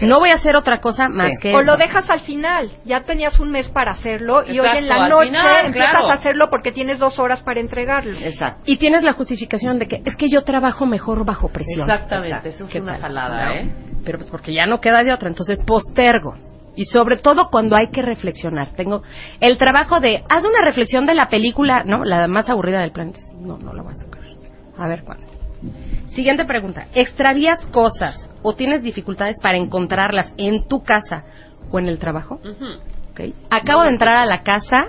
[0.00, 1.36] No voy a hacer otra cosa más Sí.
[1.40, 2.70] que O lo dejas al final.
[2.84, 6.10] Ya tenías un mes para hacerlo y hoy Exacto, en la noche final, empiezas claro.
[6.10, 8.18] a hacerlo porque tienes dos horas para entregarlo.
[8.18, 8.62] Exacto.
[8.66, 11.88] Y tienes la justificación de que es que yo trabajo mejor bajo presión.
[11.88, 13.02] Exactamente, eso es ¿Qué una tal?
[13.02, 13.52] jalada, ¿No?
[13.52, 13.72] ¿eh?
[14.04, 16.34] Pero pues porque ya no queda de otra, entonces postergo.
[16.74, 18.70] Y sobre todo cuando hay que reflexionar.
[18.74, 19.02] Tengo
[19.40, 22.02] el trabajo de, haz una reflexión de la película, ¿no?
[22.04, 23.20] La más aburrida del planeta.
[23.38, 24.22] No, no la voy a sacar.
[24.78, 25.31] A ver cuándo.
[26.14, 26.86] Siguiente pregunta.
[26.94, 31.24] ¿Extravías cosas o tienes dificultades para encontrarlas en tu casa
[31.70, 32.40] o en el trabajo?
[33.12, 33.20] Ok.
[33.50, 34.88] Acabo de entrar a la casa,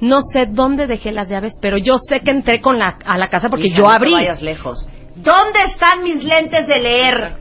[0.00, 3.28] no sé dónde dejé las llaves, pero yo sé que entré con la, a la
[3.28, 4.12] casa porque Hija, yo no abrí.
[4.12, 4.88] vayas lejos.
[5.16, 7.32] ¿Dónde están mis lentes de leer?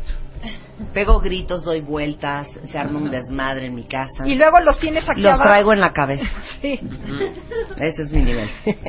[0.93, 4.25] Pego gritos, doy vueltas, se arma un desmadre en mi casa.
[4.25, 5.49] Y luego los tienes aquí Los abajo.
[5.49, 6.25] traigo en la cabeza.
[6.61, 6.79] Sí.
[7.77, 8.49] Ese es mi nivel.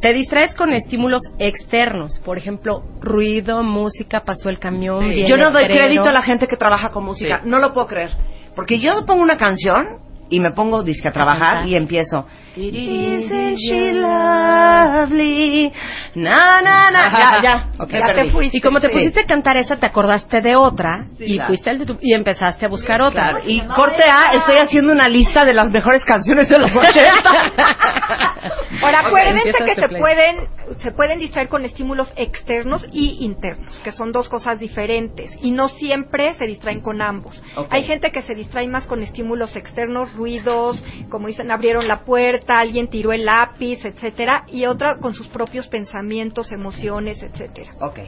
[0.00, 5.12] Te distraes con estímulos externos, por ejemplo, ruido, música, pasó el camión.
[5.12, 5.26] Sí.
[5.26, 7.40] Yo no doy crédito a la gente que trabaja con música.
[7.42, 7.48] Sí.
[7.48, 8.10] No lo puedo creer.
[8.56, 12.26] Porque yo pongo una canción y me pongo disque a trabajar y empiezo.
[12.56, 15.72] Isn't she lovely?
[16.14, 17.02] Na, na, na.
[17.10, 17.68] Ya, ya.
[17.78, 17.90] Ok.
[17.92, 18.30] me Ya te perdí.
[18.30, 18.56] fuiste.
[18.56, 18.94] Y como te Sí.
[18.94, 21.48] pusiste a cantar esa, te acordaste de otra y claro.
[21.48, 23.30] fuiste al de tu- y empezaste a buscar otra.
[23.30, 27.30] Claro, y corte A, estoy haciendo una lista de las mejores canciones de los 80.
[28.82, 30.00] Ahora acuérdense empieza que se play.
[30.00, 30.36] pueden
[30.82, 35.68] se pueden distraer con estímulos externos y internos, que son dos cosas diferentes y no
[35.68, 37.42] siempre se distraen con ambos.
[37.70, 42.58] Hay gente que se distrae más con estímulos externos, ruidos, como dicen, abrieron la puerta,
[42.60, 47.72] alguien tiró el lápiz, etcétera, y otra con sus propios pensamientos, emociones, etcétera.
[47.80, 47.98] ok.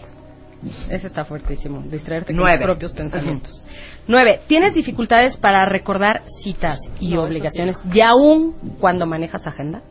[0.91, 2.59] Ese está fuertísimo, distraerte Nueve.
[2.59, 3.65] con tus propios pensamientos.
[4.07, 9.83] Nueve, ¿tienes dificultades para recordar citas y No, obligaciones, y aún cuando manejas agenda?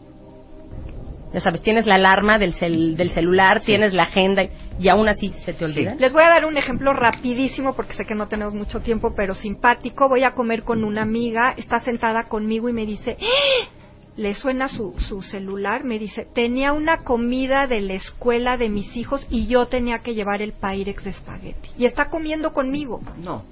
[1.33, 4.49] Ya sabes, tienes la alarma del, cel- del celular, tienes la agenda, y
[4.87, 5.95] aún así se te olvida.
[5.95, 9.35] Les voy a dar un ejemplo rapidísimo porque sé que no tenemos mucho tiempo, pero
[9.35, 10.09] simpático.
[10.09, 13.69] Voy a comer con una amiga, está sentada conmigo y me dice, ¡Ah!
[14.17, 18.95] le suena su, su celular, me dice, tenía una comida de la escuela de mis
[18.97, 21.69] hijos y yo tenía que llevar el Pyrex de espagueti.
[21.77, 23.01] Y está comiendo conmigo.
[23.23, 23.43] No.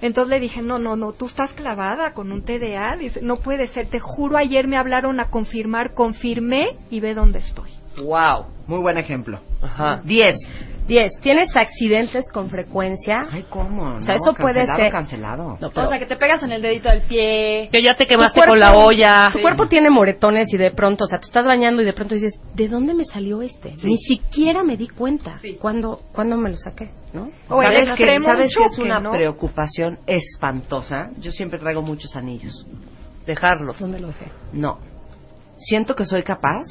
[0.00, 2.96] Entonces le dije, no, no, no, tú estás clavada con un TDA.
[2.96, 7.40] Dice, no puede ser, te juro, ayer me hablaron a confirmar, confirmé y ve dónde
[7.40, 7.70] estoy.
[8.02, 8.46] Wow.
[8.66, 9.40] Muy buen ejemplo.
[9.62, 10.00] Ajá.
[10.04, 10.36] 10.
[10.86, 13.24] Diez, ¿tienes accidentes con frecuencia?
[13.30, 13.98] Ay, ¿cómo?
[13.98, 15.58] O sea, No, eso puede cancelado, ser- cancelado.
[15.60, 17.68] No, pero- O sea, que te pegas en el dedito del pie.
[17.70, 19.30] Que ya te Tu quemaste cuerpo- con la olla.
[19.32, 22.14] Tu cuerpo tiene moretones y de pronto, o sea, te estás bañando y de pronto
[22.16, 23.76] dices, ¿de dónde me salió este?
[23.84, 25.54] Ni siquiera me di cuenta Sí.
[25.60, 27.30] cuándo, cuándo me lo saqué, ¿no?
[27.48, 29.12] O el ¿Sabes que, ¿sabes que es una ¿no?
[29.12, 31.10] preocupación espantosa?
[31.20, 32.66] Yo siempre traigo muchos anillos.
[33.26, 33.78] Dejarlos.
[33.78, 34.26] ¿Dónde lo dejé?
[34.52, 34.78] No.
[35.56, 36.64] Siento que soy capaz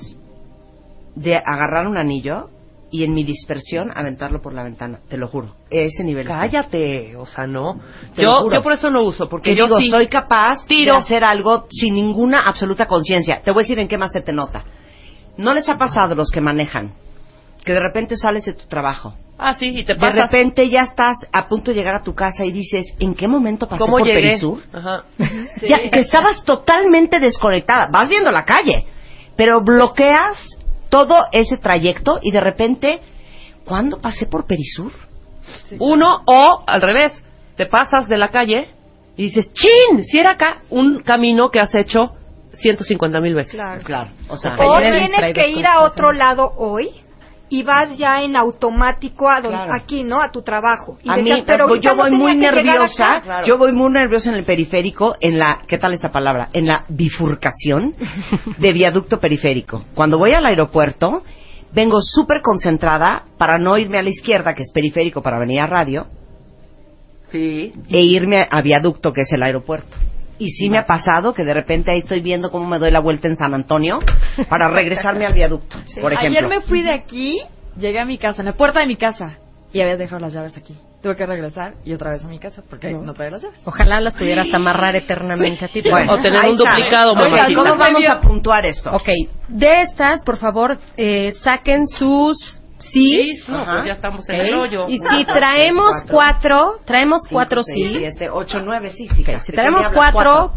[1.15, 2.45] de agarrar un anillo
[2.91, 4.99] y en mi dispersión aventarlo por la ventana.
[5.09, 5.53] Te lo juro.
[5.69, 6.27] Ese nivel.
[6.27, 7.79] Cállate, o sea, no.
[8.15, 8.55] Te lo Yo, juro.
[8.55, 9.89] yo por eso no uso, porque Que yo digo, sí.
[9.91, 10.93] soy capaz Tiro.
[10.93, 13.41] de hacer algo sin ninguna absoluta conciencia.
[13.43, 14.63] Te voy a decir en qué más se te nota.
[15.37, 16.93] ¿No les ha pasado a los que manejan?
[17.63, 19.13] Que de repente sales de tu trabajo.
[19.37, 20.15] Ah, sí, y te De pasas.
[20.31, 23.67] repente ya estás a punto de llegar a tu casa y dices, ¿en qué momento
[23.69, 24.21] pasé ¿Cómo por llegué?
[24.21, 24.61] Perisur?
[24.73, 25.03] Ajá.
[25.61, 27.87] Ya, que estabas totalmente desconectada.
[27.91, 28.85] Vas viendo la calle,
[29.37, 30.37] pero bloqueas
[30.89, 33.01] todo ese trayecto y de repente,
[33.65, 34.91] ¿cuándo pasé por Perisur?
[35.79, 37.13] Uno, o al revés,
[37.55, 38.69] te pasas de la calle
[39.15, 40.03] y dices, ¡chin!
[40.03, 42.13] Si era acá un camino que has hecho
[42.53, 43.51] 150 mil veces.
[43.51, 43.81] Claro.
[43.83, 46.89] Claro, o sea, O tienes que ir a otro lado hoy
[47.49, 49.73] y vas ya en automático a donde, Claro.
[49.73, 50.21] aquí, ¿no?
[50.21, 50.97] A tu trabajo.
[51.03, 54.43] Y a mí, pero pues, yo voy muy nerviosa, yo voy muy nerviosa en el
[54.43, 56.49] periférico, en la, ¿qué tal esta palabra?
[56.53, 57.95] En la bifurcación
[58.57, 59.83] de viaducto periférico.
[59.95, 61.23] Cuando voy al aeropuerto,
[61.73, 65.67] vengo súper concentrada para no irme a la izquierda, que es periférico para venir a
[65.67, 66.05] radio,
[67.31, 67.71] Sí.
[67.89, 69.97] e irme a viaducto, que es el aeropuerto.
[70.39, 73.01] Y sí me ha pasado que de repente ahí estoy viendo cómo me doy la
[73.01, 73.99] vuelta en San Antonio
[74.49, 76.39] para regresarme al viaducto, por ejemplo.
[76.39, 77.41] Ayer me fui de aquí,
[77.77, 79.37] llegué a mi casa, en la puerta de mi casa,
[79.73, 80.75] y había dejado las llaves aquí.
[81.01, 83.61] Tuve que regresar y otra vez a mi casa porque no, traía las llaves.
[83.63, 85.81] Ojalá las pudieras amarrar eternamente a ti.
[85.89, 86.71] Bueno, O tener un está.
[86.71, 87.55] duplicado, mamacita.
[87.55, 88.91] ¿cómo vamos a puntuar esto?
[88.91, 89.07] Ok,
[89.47, 93.33] de estas, por favor, eh, saquen sus sí.
[93.45, 94.85] Sí, no, pues ya estamos en el hoyo.
[94.87, 97.97] Y si traemos cuatro, traemos cuatro sí.
[97.97, 99.25] 7, 8, 9, sí, sí.
[99.45, 100.53] Si traemos cuatro,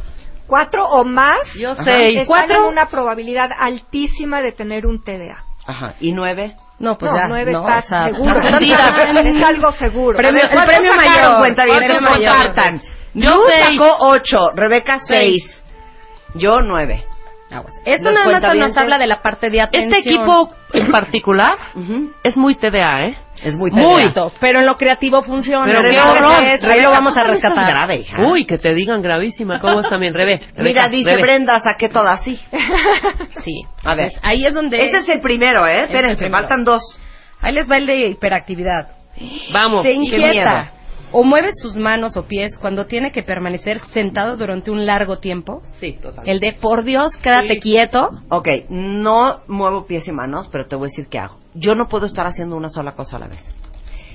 [0.46, 2.24] Cuatro o más Yo seis.
[2.26, 2.64] ¿Cuatro?
[2.64, 5.42] en una probabilidad altísima de tener un TDA.
[5.66, 5.94] Ajá.
[6.00, 6.56] ¿Y 9?
[6.80, 7.28] no, pues no, ya.
[7.28, 8.40] nueve no, está o sea, seguro.
[8.40, 10.18] está- es algo seguro.
[10.18, 11.38] Premio- el premio ¿cuántos sacaron, mayor.
[11.38, 11.88] cuentavientes?
[11.92, 12.28] Premio mayor.
[12.36, 12.82] compartan.
[13.14, 13.78] Yo Luz seis.
[13.78, 15.64] sacó 8, Rebeca 6,
[16.34, 16.60] yo
[17.52, 17.70] 9.
[17.84, 19.92] Esto Los nada más nos habla de la parte de atención.
[19.94, 21.56] Este equipo en particular
[22.24, 23.18] es muy TDA, ¿eh?
[23.42, 24.30] Es muy Muy, TDA.
[24.40, 25.64] pero en lo creativo funciona.
[25.64, 26.70] Pero qué horror.
[26.70, 27.68] ahí lo vamos a rescatar.
[27.68, 28.22] grave, hija.
[28.22, 29.60] Uy, que te digan gravísima.
[29.60, 30.40] ¿Cómo es también, Rebe?
[30.58, 31.22] Mira, dice Rebe.
[31.22, 32.38] Brenda, saqué todas así.
[33.44, 33.62] Sí.
[33.82, 34.06] A ver.
[34.06, 34.78] Entonces, ahí es donde.
[34.78, 35.84] Ese es el primero, ¿eh?
[35.84, 36.82] Espérense, faltan dos.
[37.40, 38.88] Ahí les va el de hiperactividad.
[39.52, 39.84] Vamos.
[39.84, 40.16] Se qué miedo.
[40.28, 40.70] inquieta
[41.12, 45.62] o mueve sus manos o pies cuando tiene que permanecer sentado durante un largo tiempo.
[45.80, 46.28] Sí, total.
[46.28, 47.60] El de por Dios, quédate Sí.
[47.60, 48.10] quieto.
[48.30, 51.36] Ok, no muevo pies y manos, pero te voy a decir qué hago.
[51.54, 53.44] Yo no puedo estar haciendo una sola cosa a la vez.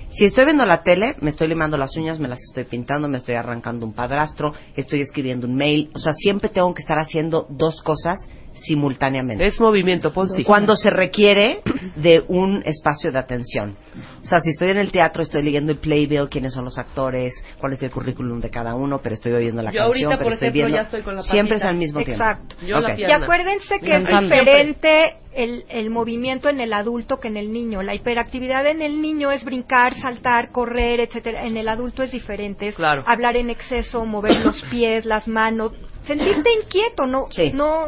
[0.09, 3.17] Si estoy viendo la tele, me estoy limando las uñas, me las estoy pintando, me
[3.17, 5.91] estoy arrancando un padrastro, estoy escribiendo un mail.
[5.93, 8.17] O sea, siempre tengo que estar haciendo dos cosas
[8.63, 9.45] simultáneamente.
[9.45, 10.43] Es movimiento, Ponzi.
[10.43, 11.61] Cuando se requiere
[11.95, 13.75] de un espacio de atención.
[14.21, 17.33] O sea, si estoy en el teatro, estoy leyendo el playbill, quiénes son los actores,
[17.59, 20.23] cuál es el currículum de cada uno, pero estoy oyendo la Yo canción, ahorita, pero
[20.23, 20.77] por estoy ejemplo, viendo...
[20.77, 22.23] ya estoy con la Siempre es al mismo tiempo.
[22.23, 22.55] Exacto.
[22.65, 22.99] Yo la Ok.
[22.99, 25.03] Y acuérdense que es diferente
[25.33, 27.83] el, el movimiento en el adulto que en el niño.
[27.83, 31.45] La hiperactividad en el niño es brincar, saltar, correr, etcétera.
[31.45, 32.69] En el adulto es diferente.
[32.69, 33.03] Es Claro.
[33.05, 35.73] hablar en exceso, mover los pies, las manos,
[36.07, 37.51] sentirte inquieto, no, Sí.
[37.53, 37.87] no,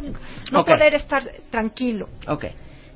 [0.52, 2.08] no poder estar tranquilo.
[2.28, 2.46] Ok.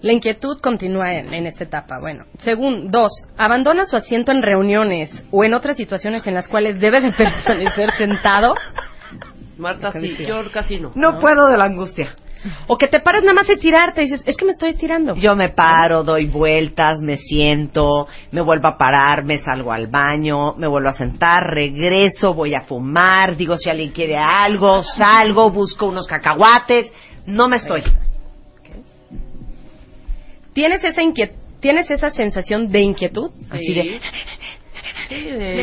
[0.01, 1.97] La inquietud continúa en, en esta etapa.
[1.99, 6.79] Bueno, según dos, abandona su asiento en reuniones o en otras situaciones en las cuales
[6.79, 8.53] debe de permanecer sentado
[9.57, 10.17] Marta, sí.
[10.27, 10.91] Yo casi no.
[10.95, 12.15] No, puedo de la angustia.
[12.67, 15.15] O que te pares nada más a estirarte y dices, es que me estoy estirando.
[15.15, 20.55] Yo me paro, doy vueltas, me siento, me vuelvo a parar, me salgo al baño,
[20.55, 25.87] me vuelvo a sentar, regreso, voy a fumar, digo si alguien quiere algo, salgo, busco
[25.87, 26.91] unos cacahuates,
[27.25, 27.83] no me estoy.
[30.53, 33.31] ¿Tienes esa inquiet ¿Tienes esa sensación de inquietud?
[33.49, 34.01] Así de, Sí, de-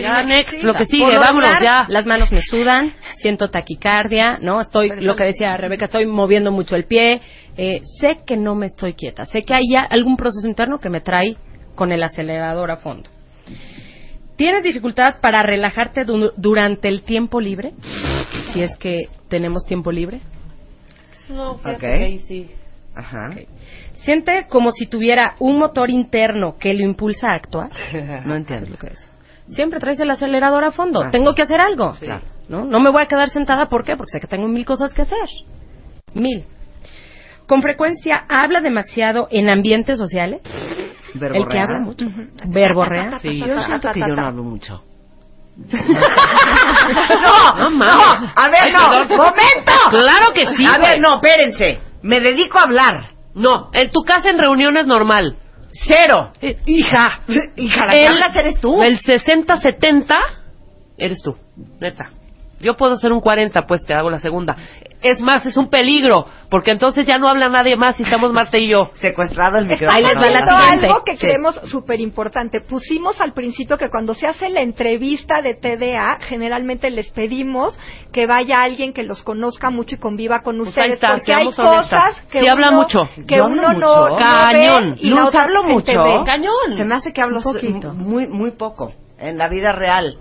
[0.03, 1.87] ya, next, lo que sigue, vámonos ya.
[1.89, 4.61] Las manos me sudan, siento taquicardia, ¿no?
[4.61, 7.21] Estoy, lo que decía Rebeca, estoy moviendo mucho el pie.
[7.57, 9.27] eh, sé que no me estoy quieta.
[9.27, 11.37] Sé que hay ya algún proceso interno que me trae
[11.75, 13.11] con el acelerador a fondo.
[14.37, 17.73] ¿Tienes dificultad para relajarte du- durante el tiempo libre?
[18.53, 20.21] Si es que tenemos tiempo libre.
[21.29, 21.81] No, fíjate Ok.
[21.81, 22.51] que ahí sí.
[22.95, 23.31] ajá.
[24.03, 27.69] Siente como si tuviera un motor interno que lo impulsa a actuar.
[28.25, 29.07] No entiendo lo que es.
[29.55, 31.03] Siempre traes el acelerador a fondo.
[31.03, 31.11] Ah.
[31.11, 31.95] Tengo que hacer algo.
[31.95, 32.07] Sí.
[32.07, 32.23] Claro.
[32.49, 32.65] ¿no?
[32.65, 33.67] no me voy a quedar sentada.
[33.67, 33.97] ¿Por qué?
[33.97, 35.29] Porque sé que tengo mil cosas que hacer.
[36.15, 36.45] Mil.
[37.47, 40.41] Con frecuencia habla demasiado en ambientes sociales.
[41.15, 42.07] El que habla mucho.
[42.47, 43.19] Verborrea.
[43.23, 43.41] Sí.
[43.41, 44.83] Yo siento que yo no hablo mucho.
[47.11, 48.31] No, no mames.
[48.35, 49.73] A ver, no, momento.
[49.91, 51.79] Claro que sí, A ver, no, espérense.
[52.03, 53.11] Me dedico a hablar.
[53.35, 55.37] No, en tu casa en reuniones normal.
[55.73, 56.33] Cero.
[56.41, 57.21] Eh, hija.
[57.57, 58.83] Hija, la que hablas eres tú.
[58.83, 60.17] El 60-70
[60.99, 61.37] eres tú,
[61.81, 62.11] neta.
[62.61, 64.57] Yo puedo ser un 40, pues te hago la segunda.
[65.03, 68.59] Es más, es un peligro, porque entonces ya no habla nadie más y estamos Marta
[68.59, 68.91] y yo.
[68.95, 69.93] Secuestrado el micrófono.
[69.93, 70.87] Ahí les va la Esto siguiente.
[70.89, 71.27] algo que Sí.
[71.27, 72.61] creemos súper importante.
[72.61, 77.79] Pusimos al principio que cuando se hace la entrevista de TDA, generalmente les pedimos
[78.13, 81.33] que vaya alguien que los conozca mucho y conviva con Pues ustedes, ahí está, porque
[81.33, 81.85] hay honestas.
[81.85, 83.09] cosas que Sí habla uno, mucho.
[83.27, 84.09] que Yo uno no, mucho.
[84.11, 84.91] no Cañón.
[84.97, 86.03] ve y la Luz, hablo mucho.
[86.03, 86.21] ve.
[86.27, 86.77] Cañón.
[86.77, 87.95] Se me hace que hablo Un poquito.
[87.95, 88.93] muy, muy poco.
[89.19, 90.17] En la vida real.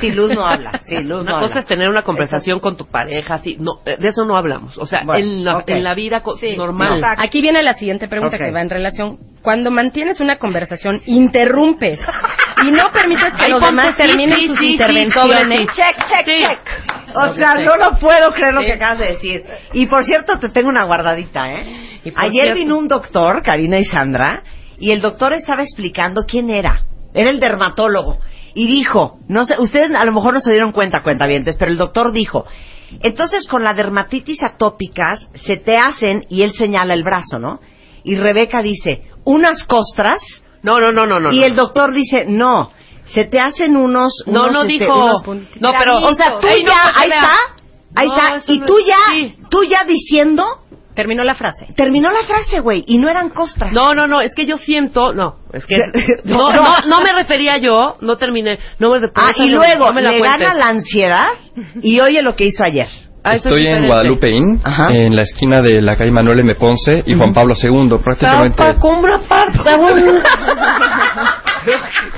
[0.00, 0.80] Sí, Luz no habla.
[0.86, 1.60] Sí, Luz Una no cosa habla.
[1.62, 4.76] es tener una conversación con tu pareja, así, no, eh, de eso no hablamos.
[4.78, 5.68] O sea, Bueno, en, la, ok.
[5.70, 7.02] en la vida co- Sí, normal.
[7.16, 8.42] Aquí viene la siguiente pregunta Ok.
[8.44, 9.18] que va en relación.
[9.42, 11.98] Cuando mantienes una conversación, interrumpes
[12.66, 15.60] y no permites que Ahí los demás sí, terminen sí, sus intervenciones.
[15.74, 16.42] Check, check, Sí.
[16.44, 16.58] check.
[17.14, 18.66] O sea, no lo puedo creer lo Sí.
[18.66, 19.44] que acabas de decir.
[19.72, 22.00] Y por cierto, te tengo una guardadita, ¿eh?
[22.16, 24.42] Ayer cierto- vino un doctor, Karina y Sandra,
[24.78, 26.82] y el doctor estaba explicando quién era.
[27.14, 28.18] Era el dermatólogo.
[28.60, 31.78] Y dijo, no sé, ustedes a lo mejor no se dieron cuenta, cuentavientes, pero el
[31.78, 32.44] doctor dijo,
[33.02, 37.60] entonces con la dermatitis atópicas se te hacen, y él señala el brazo, ¿no?
[38.02, 40.18] Y Rebeca dice, unas costras
[40.64, 41.30] No, no, no, no, no.
[41.32, 42.72] y el doctor dice, no,
[43.04, 44.12] se te hacen unos...
[44.26, 44.92] No, unos, no este, dijo.
[44.98, 45.22] unos-
[45.60, 45.98] No, pero.
[45.98, 47.36] o sea, tú Ey, ya, ahí está,
[47.94, 49.34] ahí No, está, y tú ya, sí.
[49.50, 50.44] tú ya diciendo,
[50.98, 51.66] Terminó la frase.
[51.76, 53.72] terminó la frase, güey, y no eran costras.
[53.72, 55.76] No, no, no, es que yo siento, no, es que
[56.24, 57.00] No, no, no.
[57.02, 60.18] me refería yo, no terminé, no me Ah, y no- luego no me la le
[60.18, 60.40] cuentes.
[60.40, 61.28] gana la ansiedad
[61.82, 62.88] y oye lo que hizo ayer.
[63.22, 63.86] Ah, eso es Estoy en diferente.
[63.88, 64.88] Guadalupe Inn, Ajá.
[64.92, 66.54] en la esquina de la calle Manuel M.
[66.56, 68.56] Ponce y Juan Pablo II, prácticamente.
[68.56, 68.80] Tapa,
[69.28, 69.76] parta.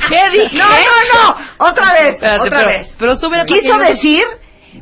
[0.09, 0.59] ¿Qué dije?
[0.59, 2.95] No, no, no, otra vez, Espérate, otra pero- vez.
[2.99, 4.23] pero estuve Quiso decir,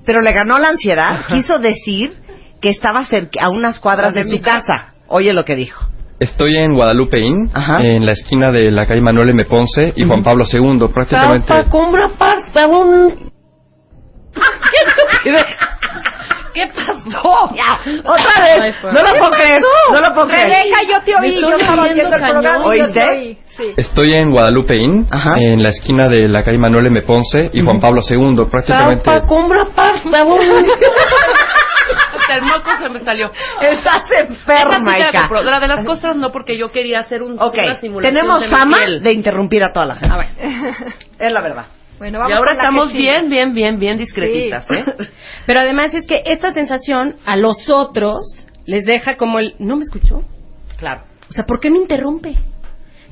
[0.04, 2.12] pero le ganó la ansiedad, quiso decir
[2.60, 4.94] que estaba cerca, a unas cuadras de su casa.
[5.08, 5.84] Oye lo que dijo.
[6.20, 7.80] Estoy en Guadalupe Inn, Ajá.
[7.80, 9.44] en la esquina de la calle Manuel M.
[9.44, 11.46] Ponce y Juan Pablo II, prácticamente.
[11.46, 13.10] Tapa, cumbra, parta, bueno.
[14.34, 14.40] ¿Qué
[14.86, 15.46] estupidez?
[16.54, 17.54] ¿Qué pasó?
[17.54, 18.74] Ya, otra vez.
[18.82, 19.60] No lo puedo creer.
[19.92, 20.48] No lo puedo creer.
[20.48, 22.42] Rebeca, yo te oí, yo estoy estaba oyendo viendo el cañón.
[22.42, 23.10] programa y yo te ¿Oíste?
[23.12, 23.38] oí.
[23.56, 23.74] Sí.
[23.76, 25.34] Estoy en Guadalupe Inn, Ajá.
[25.38, 27.02] en la esquina de la calle Manuel M.
[27.02, 29.04] Ponce y Juan Pablo II, prácticamente.
[29.04, 30.54] Tapa, cumbra, parta, bueno.
[32.28, 33.30] Hasta el moco se me salió.
[33.60, 35.18] Estás Esa enferma, sí te la hija.
[35.20, 35.42] compro.
[35.42, 38.48] La de las costras no, porque yo quería hacer un, Ok, una simulación tenemos de
[38.48, 39.02] fama piel.
[39.02, 40.16] de interrumpir a toda la gente.
[41.18, 41.66] Es la verdad.
[41.98, 44.84] Bueno, Y vamos ahora la que estamos bien, bien, bien, bien discretitas, ¿eh?
[45.46, 48.20] Pero además es que esta sensación a los otros
[48.66, 49.54] les deja como el...
[49.58, 50.22] ¿No me escuchó?
[50.78, 51.02] Claro.
[51.28, 52.36] O sea, ¿por qué me interrumpe?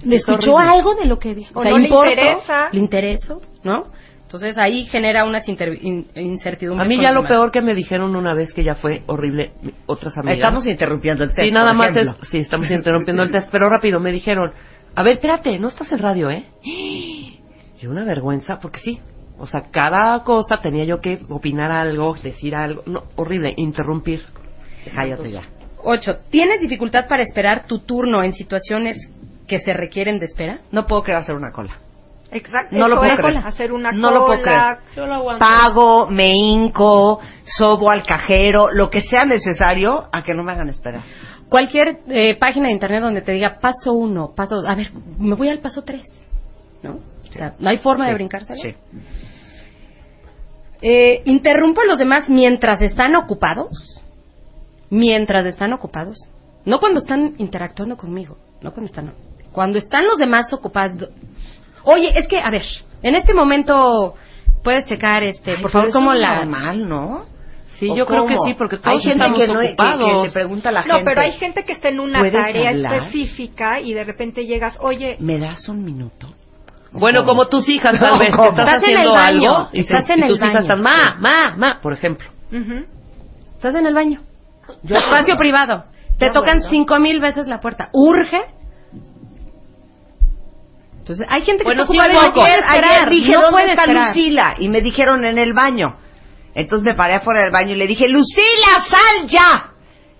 [0.04, 0.74] ¿Le Es escuchó horrible.
[0.76, 1.50] algo de lo que dije?
[1.54, 2.10] O sea, no le ¿importo?
[2.10, 2.68] interesa.
[2.70, 3.40] ¿Le intereso?
[3.64, 3.84] ¿No?
[4.26, 6.88] Entonces ahí genera unas in- A incertidumbres.
[6.88, 7.30] mí con ya lo demás.
[7.30, 9.52] peor que me dijeron una vez que ya fue horrible,
[9.86, 10.38] otras amigas.
[10.38, 11.48] Estamos interrumpiendo el test.
[11.48, 14.50] Sí, nada por más es, sí, estamos interrumpiendo el test, pero rápido, me dijeron,
[14.96, 16.44] a ver, espérate, no estás en radio, ¿eh?
[17.80, 18.98] Y una vergüenza, porque sí,
[19.38, 24.22] o sea, cada cosa tenía yo que opinar algo, decir algo, no, horrible, interrumpir.
[24.94, 25.42] Cállate ya.
[25.84, 28.98] Ocho, ¿tienes dificultad para esperar tu turno en situaciones
[29.46, 30.60] que se requieren de espera?
[30.72, 31.74] No puedo creer hacer una cola.
[32.30, 32.76] Exacto.
[32.76, 33.38] No lo puedo creer.
[33.38, 34.80] Hacer una No lo puedo cola.
[34.94, 35.44] Yo lo aguanto.
[35.44, 40.68] Pago, me hinco, sobo al cajero, lo que sea necesario a que no me hagan
[40.68, 41.02] esperar.
[41.48, 44.66] Cualquier eh, página de internet donde te diga paso uno, paso...
[44.66, 46.02] A ver, me voy al paso tres,
[46.82, 46.98] ¿no?
[47.28, 48.60] O sea, no hay forma de brincárselo.
[48.60, 48.74] Sí.
[50.82, 54.02] Eh, interrumpo a los demás mientras están ocupados.
[54.90, 56.16] Mientras están ocupados.
[56.64, 58.36] No cuando están interactuando conmigo.
[58.60, 59.12] No cuando están.
[59.52, 61.08] Cuando están los demás ocupados.
[61.86, 62.62] Oye, es que, a ver,
[63.02, 64.14] en este momento
[64.62, 66.36] puedes checar, este, Ay, por favor, cómo es la.
[66.36, 67.24] normal, ¿no?
[67.78, 68.46] Sí, ¿O yo creo que cómo?
[68.46, 70.22] sí, porque Hay todos gente estamos que, no, que- ocupados.
[70.22, 71.04] que le pregunta a la No, gente.
[71.04, 72.94] pero hay gente que está en una ¿puedes tarea hablar?
[72.94, 76.28] específica y de repente llegas, oye, ¿Me das un minuto?
[76.92, 77.32] Bueno, ¿Cómo?
[77.32, 78.48] como tus hijas, tal No, vez, que ¿cómo?
[78.48, 80.60] estás, Estás en el haciendo baño, algo y, estás en y el tus hijas baño.
[80.62, 82.26] están, ma, ma, ma, por ejemplo.
[82.50, 82.84] ujú,
[83.56, 84.20] Estás en el baño.
[84.88, 85.84] Espacio privado.
[86.18, 86.70] Te tocan bueno.
[86.70, 87.90] cinco mil veces la puerta.
[87.92, 88.40] ¿Urge?
[91.06, 92.42] Entonces, hay gente que Bueno, sí, poco.
[92.42, 94.08] Ayer, ayer dije, no ¿dónde está esperar.
[94.08, 94.54] Lucila?
[94.58, 95.98] Y me dijeron en el baño.
[96.52, 99.70] Entonces me paré afuera del baño y le dije, Lucila, sal ya.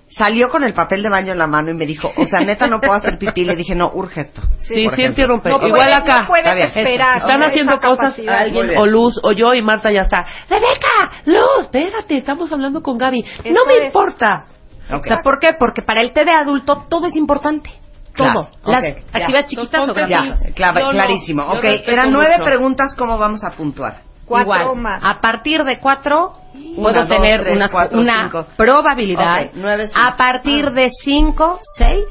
[0.09, 2.68] Salió con el papel de baño en la mano y me dijo, o sea, neta,
[2.68, 3.43] no puedo hacer pipí.
[3.43, 4.43] Le dije, no, urge esto.
[4.62, 5.49] Sí, sí, interrumpe.
[5.49, 6.20] no Igual acá.
[6.20, 7.16] no puedes Está esperar.
[7.18, 10.24] Están haciendo cosas alguien o Luz o yo y Marta ya está.
[10.49, 13.24] Rebeca, Luz, espérate, estamos hablando con Gaby.
[13.47, 13.84] no me es.
[13.87, 14.45] importa.
[14.89, 15.01] Ok.
[15.01, 15.55] O sea, ¿por qué?
[15.59, 17.70] Porque para el té de adulto todo es importante.
[18.17, 18.73] Claro, Todo.
[18.73, 19.19] Las ok, ya.
[19.19, 20.55] actividades chiquitas o grandes.
[20.55, 21.43] Clarísimo.
[21.45, 22.45] ok, eran nueve mucho.
[22.45, 23.99] preguntas, ¿cómo vamos a puntuar?
[24.25, 24.77] Cuatro Igual.
[24.77, 25.03] más.
[25.05, 26.33] A partir de cuatro
[26.75, 28.47] puedo dos, tener tres, una, cuatro, una cinco.
[28.57, 29.43] probabilidad.
[29.43, 30.01] Ok, nueve, cinco.
[30.09, 30.71] a partir Ah.
[30.71, 32.05] de cinco, seis,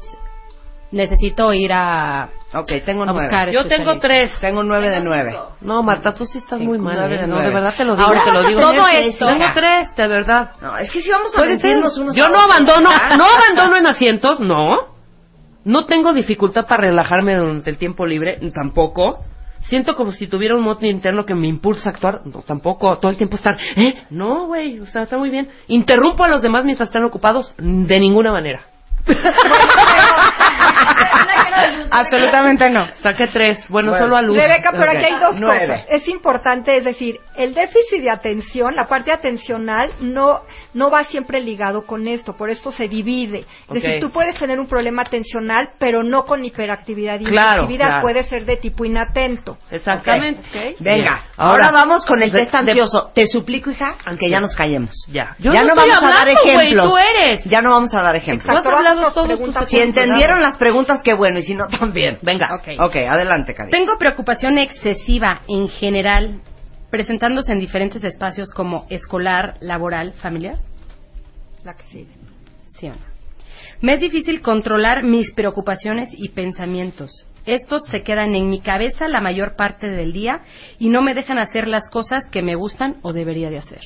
[0.92, 3.20] necesito ir a, Ok, tengo a nueve.
[3.22, 3.50] buscar.
[3.50, 4.30] Yo tengo tres.
[4.40, 5.36] Tengo nueve de nueve.
[5.60, 6.94] No, Marta, tú sí estás Sí, muy mal.
[6.96, 7.18] nueve ¿eh?
[7.22, 8.60] de No, de verdad te lo digo, Ahora, te lo digo.
[8.60, 10.50] todo Tengo esto- Tengo tres, de verdad.
[10.62, 13.76] No, es que si vamos a mentirnos unos Yo a no otros, abandono, no abandono
[13.76, 14.95] en asientos, no.
[15.66, 19.24] No tengo dificultad para relajarme durante el tiempo libre, tampoco.
[19.62, 22.96] Siento como si tuviera un moto interno que me impulsa a actuar, tampoco.
[22.98, 24.04] Todo el tiempo estar, ¿eh?
[24.10, 25.48] No, güey, o sea, está muy bien.
[25.66, 28.60] Interrumpo a los demás mientras están ocupados, de ninguna manera.
[31.90, 32.86] Absolutamente no.
[33.02, 34.04] Saqué tres, bueno, Bueno.
[34.06, 34.36] solo a luz.
[34.36, 35.66] Rebeca, pero aquí hay dos nueve.
[35.66, 35.86] cosas.
[35.88, 40.40] Es importante, es decir, el déficit de atención, la parte atencional, no,
[40.74, 43.46] no va siempre ligado con esto, por eso se divide.
[43.68, 47.20] Es decir, tú puedes tener un problema atencional, pero no con hiperactividad.
[47.20, 48.02] Y Claro, hiperactividad claro.
[48.02, 49.56] puede ser de tipo inatento.
[49.70, 50.76] Exactamente.
[50.80, 53.10] Venga, ahora, Ahora, vamos con el test ansioso.
[53.14, 54.92] Te suplico, hija, que ya nos callemos.
[55.10, 55.34] Ya.
[55.38, 56.90] Yo ya no vamos a dar ejemplos.
[56.90, 57.44] tú eres.
[57.44, 58.46] Ya no vamos a dar ejemplos.
[58.46, 61.42] Tú has Exacto, hablado vamos todos tus preguntas Si entendieron las preguntas, qué bueno, y
[61.42, 62.18] si no, también.
[62.22, 62.48] Venga.
[62.78, 62.96] Ok.
[63.08, 63.70] Adelante, Cari.
[63.70, 66.40] Tengo preocupación excesiva en general
[66.90, 70.56] presentándose en diferentes espacios como escolar, laboral, familiar.
[71.64, 72.12] La que sigue.
[72.78, 73.16] ¿Sí o no?
[73.80, 77.26] Me es difícil controlar mis preocupaciones y pensamientos.
[77.44, 80.40] Estos se quedan en mi cabeza la mayor parte del día
[80.78, 83.80] y no me dejan hacer las cosas que me gustan o debería de hacer.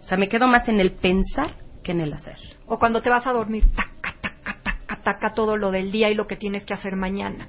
[0.00, 2.36] O sea, me quedo más en el pensar que en el hacer.
[2.66, 3.64] O cuando te vas a dormir,
[4.90, 7.48] taca, taca, taca todo lo del día y lo que tienes que hacer mañana.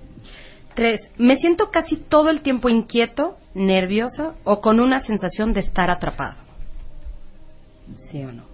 [0.74, 5.90] Tres, me siento casi todo el tiempo inquieto, nervioso o con una sensación de estar
[5.90, 6.38] atrapado.
[8.10, 8.46] ¿Sí o no?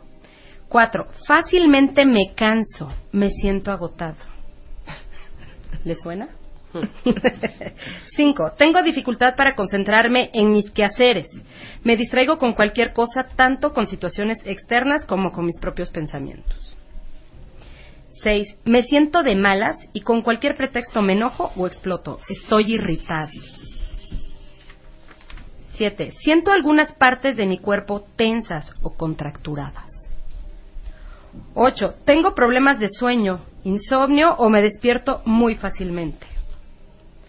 [0.68, 4.18] Cuatro, fácilmente me canso, me siento agotado.
[5.84, 6.30] ¿Le suena?
[8.16, 11.28] Cinco, tengo dificultad para concentrarme en mis quehaceres.
[11.84, 16.76] Me distraigo con cualquier cosa, tanto con situaciones externas como con mis propios pensamientos.
[18.24, 22.20] Seis, me siento de malas y con cualquier pretexto me enojo o exploto.
[22.28, 23.41] Estoy irritable.
[25.76, 29.86] Siete, siento algunas partes de mi cuerpo tensas o contracturadas.
[31.53, 36.26] Ocho, tengo problemas de sueño, insomnio o me despierto muy fácilmente.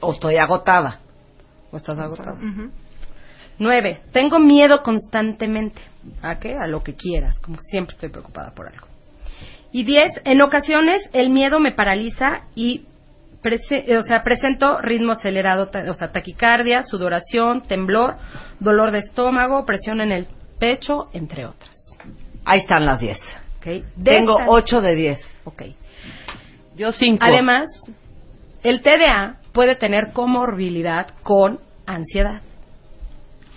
[0.00, 1.00] O estoy agotada.
[1.70, 2.38] ¿O estás agotado?
[3.58, 5.82] Nueve, tengo miedo constantemente.
[6.22, 6.54] ¿A qué?
[6.54, 8.87] A lo que quieras, como siempre estoy preocupada por algo.
[9.72, 12.84] Y diez, en ocasiones el miedo me paraliza y
[13.96, 18.16] o sea, presento ritmo acelerado, o sea, taquicardia, sudoración, temblor,
[18.60, 20.26] dolor de estómago, presión en el
[20.58, 21.70] pecho, entre otras.
[22.44, 23.18] Ahí están las 10.
[23.58, 23.64] ¿ok?
[23.64, 25.20] De Tengo estas- 8 de 10.
[25.44, 25.62] Ok.
[26.76, 27.24] Yo cinco.
[27.24, 27.68] Además,
[28.62, 32.42] el TDA puede tener comorbilidad con ansiedad.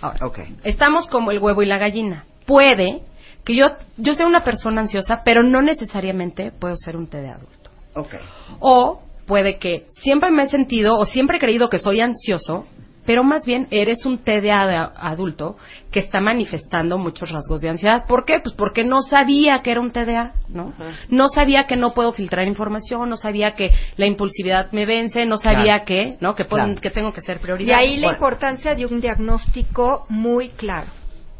[0.00, 0.40] Ahora, Ok.
[0.64, 2.24] estamos como el huevo y la gallina.
[2.46, 3.02] Puede
[3.44, 3.66] que yo,
[3.96, 7.70] yo sea una persona ansiosa, pero no necesariamente puedo ser un TDA adulto.
[7.94, 8.14] Ok.
[8.60, 12.66] O puede que siempre me he sentido o siempre he creído que soy ansioso,
[13.04, 15.56] pero más bien eres un TDA de adulto
[15.90, 18.04] que está manifestando muchos rasgos de ansiedad.
[18.06, 18.38] ¿Por qué?
[18.38, 20.72] Pues porque no sabía que era un TDA, ¿no?
[21.08, 25.36] No sabía que no puedo filtrar información, no sabía que la impulsividad me vence, no
[25.38, 25.84] sabía Claro.
[25.84, 26.36] que, ¿no?
[26.36, 26.76] Que, Claro.
[26.80, 27.76] que tengo que ser De prioridad.
[27.76, 30.86] ahí la Bueno, importancia de un diagnóstico muy claro.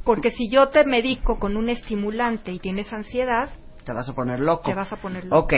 [0.05, 3.49] Porque si yo te medico con un estimulante y tienes ansiedad,
[3.85, 4.63] Te vas a poner loco.
[4.65, 5.39] te vas a poner loco.
[5.39, 5.55] Ok.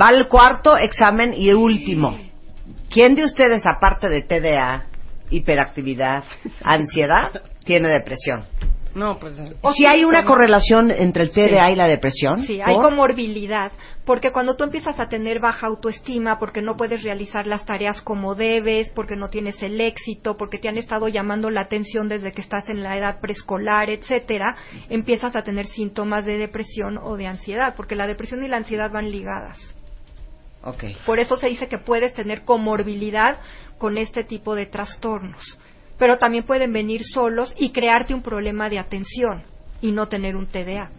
[0.00, 2.16] Va el cuarto examen y el último.
[2.90, 4.84] ¿Quién de ustedes, aparte de TDA,
[5.30, 6.24] hiperactividad,
[6.62, 8.44] ansiedad, tiene depresión?
[8.94, 9.38] No, pues.
[9.38, 12.42] eh, ¿O si hay una correlación entre el TDA y la depresión?
[12.42, 12.84] Sí, hay ¿Por?
[12.84, 13.70] comorbilidad,
[14.04, 18.34] porque cuando tú empiezas a tener baja autoestima, porque no puedes realizar las tareas como
[18.34, 22.40] debes, porque no tienes el éxito, porque te han estado llamando la atención desde que
[22.40, 24.56] estás en la edad preescolar, etcétera,
[24.88, 28.90] empiezas a tener síntomas de depresión o de ansiedad, porque la depresión y la ansiedad
[28.90, 29.58] van ligadas.
[30.62, 30.84] Ok.
[31.06, 33.40] Por eso se dice que puedes tener comorbilidad
[33.78, 35.40] con este tipo de trastornos.
[36.00, 39.44] Pero también pueden venir solos y crearte un problema de atención
[39.80, 40.90] y no tener un TDA.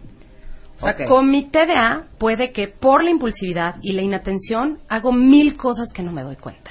[0.78, 5.56] O sea, con mi TDA puede que por la impulsividad y la inatención hago mil
[5.56, 6.70] cosas que no me doy cuenta.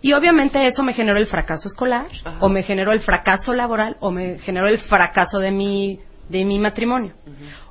[0.00, 2.06] Y obviamente eso me generó el fracaso escolar,
[2.40, 5.98] o me generó el fracaso laboral, o me generó el fracaso de mi,
[6.28, 7.12] de mi matrimonio.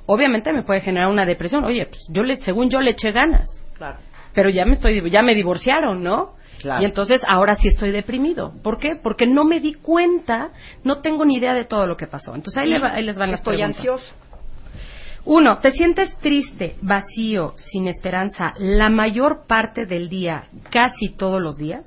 [0.06, 1.64] Obviamente me puede generar una depresión.
[1.64, 3.98] Oye, pues yo le, según yo le eché ganas, Claro.
[4.32, 6.34] pero ya me estoy, ya me divorciaron, ¿no?
[6.60, 6.82] Claro.
[6.82, 8.52] Y entonces ahora sí estoy deprimido.
[8.62, 8.94] ¿Por qué?
[8.94, 10.50] Porque no me di cuenta,
[10.84, 12.34] no tengo ni idea de todo lo que pasó.
[12.34, 13.78] Entonces ahí, le va- ahí les van las Estoy preguntas.
[13.78, 14.14] ansioso.
[15.24, 21.56] Uno, ¿te sientes triste, vacío, sin esperanza la mayor parte del día, casi todos los
[21.56, 21.84] días?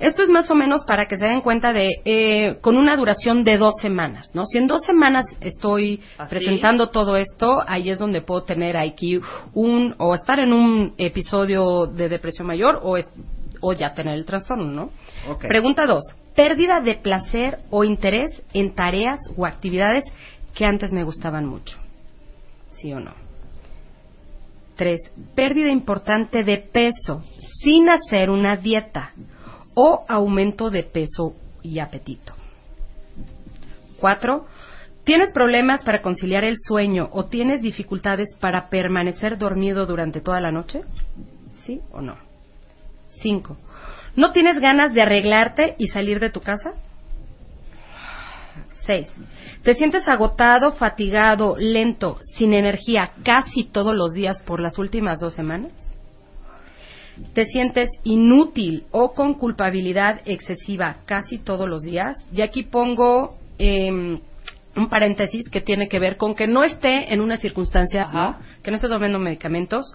[0.00, 3.44] Esto es más o menos para que se den cuenta de, eh, con una duración
[3.44, 4.44] de dos semanas, ¿no?
[4.44, 6.30] Si en dos semanas estoy ¿Así?
[6.30, 9.20] presentando todo esto, ahí es donde puedo tener aquí
[9.54, 13.06] un, o estar en un episodio de depresión mayor o, es-
[13.60, 14.90] o ya tener el trastorno, ¿no?
[15.48, 16.02] Pregunta dos,
[16.34, 20.04] pérdida de placer o interés en tareas o actividades
[20.54, 21.78] que antes me gustaban mucho.
[22.72, 23.12] ¿Sí o no?
[24.76, 25.00] Tres,
[25.36, 27.22] pérdida importante de peso
[27.62, 29.12] sin hacer una dieta
[29.74, 32.32] o aumento de peso y apetito.
[33.98, 34.46] Cuatro,
[35.04, 40.52] ¿tienes problemas para conciliar el sueño o tienes dificultades para permanecer dormido durante toda la
[40.52, 40.82] noche?
[41.64, 42.16] ¿Sí o no?
[43.22, 43.56] Cinco,
[44.16, 46.74] ¿no tienes ganas de arreglarte y salir de tu casa?
[48.86, 49.08] Seis,
[49.62, 55.32] ¿te sientes agotado, fatigado, lento, sin energía casi todos los días por las últimas dos
[55.32, 55.72] semanas?
[57.34, 62.16] ¿Te sientes inútil o con culpabilidad excesiva casi todos los días?
[62.32, 64.20] Y aquí pongo em,
[64.76, 68.36] un paréntesis que tiene que ver con que no esté en una circunstancia, ¿no?
[68.62, 69.94] que no esté tomando medicamentos,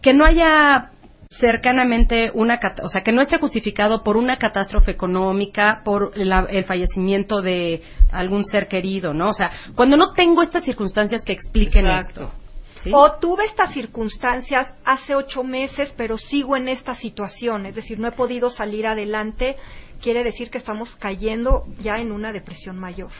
[0.00, 0.90] que no haya
[1.38, 6.64] cercanamente una, o sea, que no esté justificado por una catástrofe económica, por la- el
[6.64, 9.30] fallecimiento de algún ser querido, ¿no?
[9.30, 12.24] O sea, cuando no tengo estas circunstancias que expliquen Exacto.
[12.24, 12.39] esto.
[12.82, 12.90] Sí.
[12.94, 18.08] O tuve estas circunstancias hace ocho meses, pero sigo en esta situación, es decir, no
[18.08, 19.56] he podido salir adelante,
[20.00, 23.10] quiere decir que estamos cayendo ya en una depresión mayor.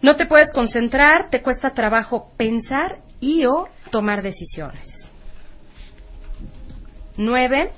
[0.00, 4.88] No te puedes concentrar, te cuesta trabajo pensar y o tomar decisiones.
[7.16, 7.72] Nueve,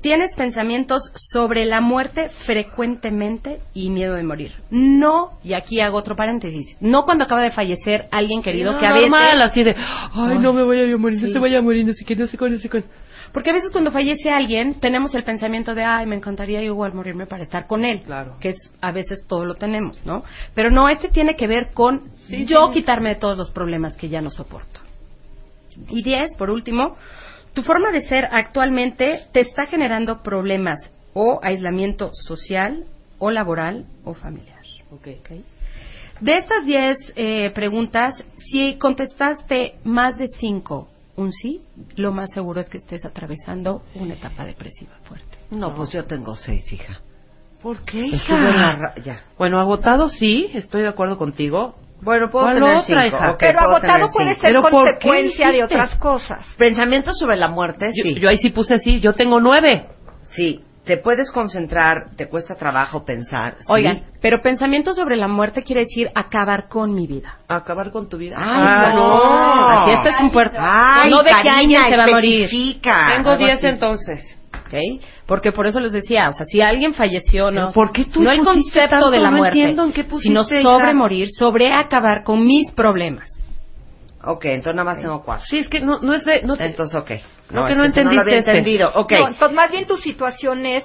[0.00, 4.52] tienes pensamientos sobre la muerte frecuentemente y miedo de morir.
[4.70, 8.86] No, y aquí hago otro paréntesis, no cuando acaba de fallecer alguien querido No, que
[8.86, 9.10] a veces...
[9.10, 11.92] normal, así de, ay, no me voy a morir, no se vaya a morir, no
[11.92, 12.88] sé qué, no sé cuándo, no sé cuándo.
[13.32, 17.26] Porque a veces cuando fallece alguien tenemos el pensamiento de, ay, me encantaría igual morirme
[17.26, 18.02] para estar con él.
[18.06, 18.36] Claro.
[18.40, 20.24] Que es, a veces todo lo tenemos, ¿no?
[20.54, 22.74] Pero no, este tiene que ver con Sí, yo sí.
[22.80, 24.80] quitarme de todos los problemas que ya no soporto.
[25.90, 26.96] Y diez, por último,
[27.52, 30.78] tu forma de ser actualmente te está generando problemas
[31.14, 32.84] o aislamiento social
[33.18, 34.62] o laboral o familiar.
[34.90, 35.08] Ok.
[36.20, 41.60] De estas 10 eh, preguntas, si contestaste más de 5, un sí,
[41.96, 45.36] lo más seguro es que estés atravesando una etapa depresiva fuerte.
[45.50, 47.00] No, pues yo tengo seis, hija.
[47.62, 48.94] ¿Por qué, Estuve en la hija?
[49.04, 49.24] ya.
[49.36, 51.74] Bueno, agotado sí, estoy de acuerdo contigo.
[52.00, 53.16] Bueno, puedo ¿Cuál tener otra, cinco.
[53.16, 53.36] hija?
[53.38, 54.40] Pero puedo agotado tener puede cinco.
[54.40, 56.46] ser ¿Pero por qué consecuencia de otras cosas.
[56.56, 58.14] Pensamientos sobre la muerte, Yo, sí.
[58.20, 59.86] yo ahí sí puse sí, yo tengo nueve.
[60.30, 63.56] Sí, te puedes concentrar, te cuesta trabajo pensar.
[63.58, 63.64] sí.
[63.68, 67.38] Oigan, pero pensamiento sobre la muerte quiere decir acabar con mi vida.
[67.48, 68.36] Acabar con tu vida.
[68.38, 69.08] Ay, ah, no.
[69.14, 69.68] no.
[69.82, 70.56] Aquí este es un puerto.
[70.58, 72.48] Ay, no de que alguien se va a morir.
[73.16, 74.37] Tengo diez entonces.
[74.68, 75.02] ¿Ok?
[75.26, 78.30] Porque por eso les decía, o sea, si alguien falleció, no, ¿por qué tú no
[78.30, 79.10] el concepto tanto?
[79.10, 80.62] de la No muerte, entiendo en qué pusiste, sino hija.
[80.62, 83.28] sobre morir, sobre acabar con mis problemas.
[84.24, 85.44] Ok, entonces nada más tengo cuatro.
[85.48, 86.42] Sí, es que no, no es de...
[86.42, 87.06] No te- Entonces, ok.
[87.06, 88.50] Creo que es no eso lo había entendiste este.
[88.50, 88.92] entendido.
[88.94, 89.12] Ok.
[89.12, 90.84] No, entonces, más bien tu situación es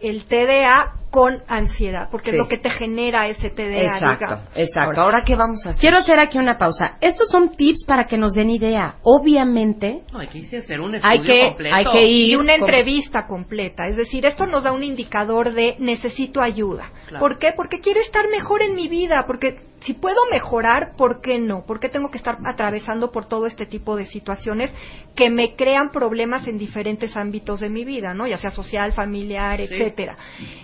[0.00, 2.36] el TDA con ansiedad, porque Sí.
[2.36, 3.96] es lo que te genera ese TDA.
[3.96, 4.44] exacto, digamos.
[4.54, 5.00] exacto.
[5.00, 5.80] Ahora, ¿qué vamos a hacer?
[5.80, 6.96] Quiero hacer aquí una pausa.
[7.00, 8.94] Estos son tips para que nos den idea.
[9.02, 11.74] Obviamente, No, aquí sí hacer un hay estudio que, completo.
[11.74, 13.86] hay que ir Y una con- entrevista completa.
[13.88, 16.90] Es decir, esto nos da un indicador de necesito ayuda.
[17.08, 17.20] Claro.
[17.24, 17.52] ¿Por qué?
[17.56, 19.24] Porque quiero estar mejor en mi vida.
[19.26, 21.64] Porque si puedo mejorar, ¿por qué no?
[21.64, 24.70] ¿Por qué tengo que estar atravesando por todo este tipo de situaciones
[25.14, 28.26] que me crean problemas en diferentes ámbitos de mi vida, ¿no?
[28.26, 29.68] Ya sea social, familiar, Sí.
[29.70, 30.18] etcétera.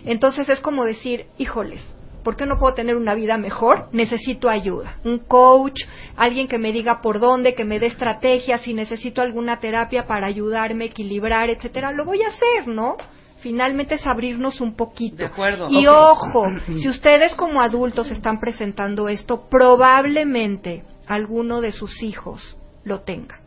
[0.04, 1.82] Entonces es como decir, híjoles,
[2.22, 3.88] ¿por qué no puedo tener una vida mejor?
[3.92, 4.96] Necesito ayuda.
[5.04, 5.80] Un coach,
[6.16, 10.26] alguien que me diga por dónde, que me dé estrategias, si necesito alguna terapia para
[10.26, 12.96] ayudarme, equilibrar, etcétera, lo voy a hacer, ¿no?
[13.38, 15.16] Finalmente es abrirnos un poquito.
[15.16, 15.68] De acuerdo.
[15.70, 22.56] Y ojo, si ustedes como adultos están presentando esto, probablemente alguno de sus hijos
[22.86, 23.40] lo tenga.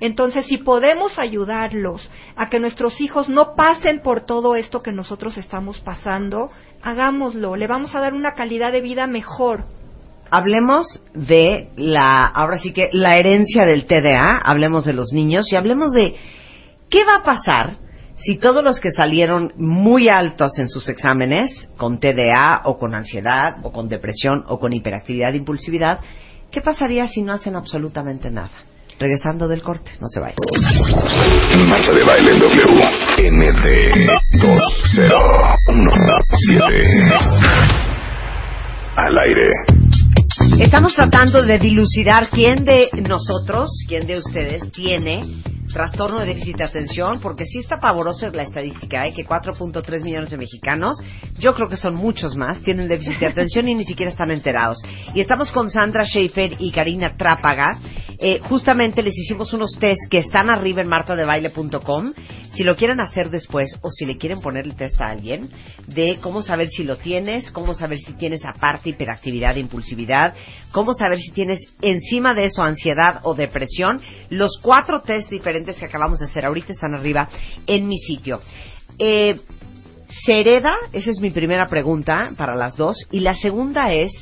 [0.00, 5.38] Entonces, si podemos ayudarlos a que nuestros hijos no pasen por todo esto que nosotros
[5.38, 6.50] estamos pasando,
[6.82, 7.56] hagámoslo.
[7.56, 9.64] Le vamos a dar una calidad de vida mejor.
[10.30, 15.56] Hablemos de la, ahora sí que la herencia del TDA, hablemos de los niños y
[15.56, 16.14] hablemos de
[16.90, 17.76] qué va a pasar
[18.16, 23.56] si todos los que salieron muy altos en sus exámenes con TDA o con ansiedad
[23.62, 26.00] o con depresión o con hiperactividad e impulsividad,
[26.50, 28.50] ¿qué pasaría si no hacen absolutamente nada?
[28.98, 30.36] Regresando del corte, no se vayan.
[31.68, 32.66] Marta de Baile W.
[33.18, 34.06] ND
[34.40, 35.22] 2017.
[38.94, 39.71] Al aire.
[40.58, 45.42] Estamos tratando de dilucidar quién de nosotros, quién de ustedes tiene
[45.72, 49.12] trastorno de déficit de atención, porque sí está pavorosa la estadística, ¿eh?
[49.14, 50.98] que 4.3 millones de mexicanos,
[51.38, 54.78] yo creo que son muchos más, tienen déficit de atención y ni siquiera están enterados.
[55.14, 57.78] Y estamos con Sandra Schaefer y Karina Trápaga.
[58.18, 62.12] Eh, justamente les hicimos unos test que están arriba en martadebaile.com.
[62.52, 65.48] Si lo quieren hacer después o si le quieren poner el test a alguien,
[65.86, 70.34] de cómo saber si lo tienes, cómo saber si tienes aparte hiperactividad e impulsividad,
[70.72, 74.00] cómo saber si tienes encima de eso ansiedad o depresión.
[74.30, 77.28] Los cuatro test diferentes que acabamos de hacer ahorita están arriba
[77.66, 78.40] en mi sitio.
[78.98, 79.38] Eh,
[80.24, 80.76] ¿Se hereda?
[80.92, 82.96] Esa es mi primera pregunta para las dos.
[83.10, 84.12] Y la segunda es,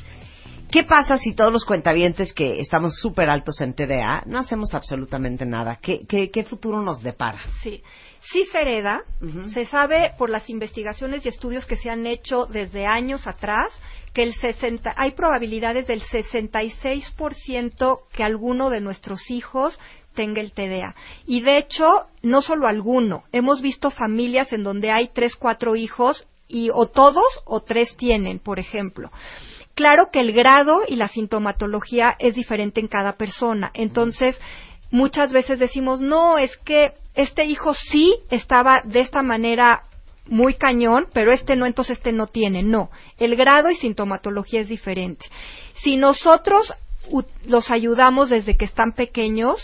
[0.69, 5.45] ¿qué pasa si todos los cuentavientes que estamos súper altos en TDA no hacemos absolutamente
[5.45, 5.79] nada?
[5.81, 7.39] ¿Qué, qué, qué futuro nos depara?
[7.61, 7.83] Sí.
[8.31, 9.01] Sí se hereda,
[9.53, 13.71] se sabe por las investigaciones y estudios que se han hecho desde años atrás
[14.13, 19.77] que el 60, hay probabilidades del 66% que alguno de nuestros hijos
[20.13, 20.95] tenga el TDA.
[21.25, 21.87] Y de hecho,
[22.21, 27.25] no solo alguno, hemos visto familias en donde hay tres, cuatro hijos y o todos
[27.45, 29.09] o tres tienen, por ejemplo.
[29.73, 33.71] Claro que el grado y la sintomatología es diferente en cada persona.
[33.73, 34.37] Entonces,
[34.91, 39.83] muchas veces decimos, no, es que este hijo sí estaba de esta manera
[40.27, 42.63] muy cañón, pero este no, entonces este no tiene.
[42.63, 45.25] No, el grado y sintomatología es diferente.
[45.81, 46.71] Si nosotros
[47.47, 49.57] los ayudamos desde que están pequeños,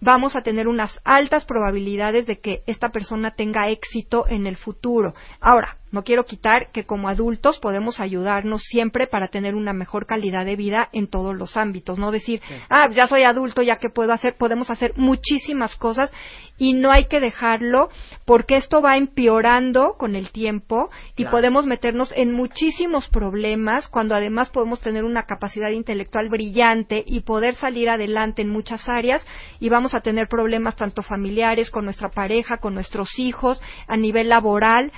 [0.00, 5.14] vamos a tener unas altas probabilidades de que esta persona tenga éxito en el futuro.
[5.40, 10.44] Ahora, no quiero quitar que como adultos podemos ayudarnos siempre para tener una mejor calidad
[10.44, 14.12] de vida en todos los ámbitos, no decir, ah, ya soy adulto, ya que puedo
[14.12, 16.10] hacer, podemos hacer muchísimas cosas
[16.58, 17.88] y no hay que dejarlo
[18.26, 21.30] porque esto va empeorando con el tiempo y Claro.
[21.30, 27.54] podemos meternos en muchísimos problemas cuando además podemos tener una capacidad intelectual brillante y poder
[27.54, 29.22] salir adelante en muchas áreas
[29.58, 34.28] y vamos a tener problemas tanto familiares con nuestra pareja, con nuestros hijos, a nivel
[34.28, 34.92] laboral,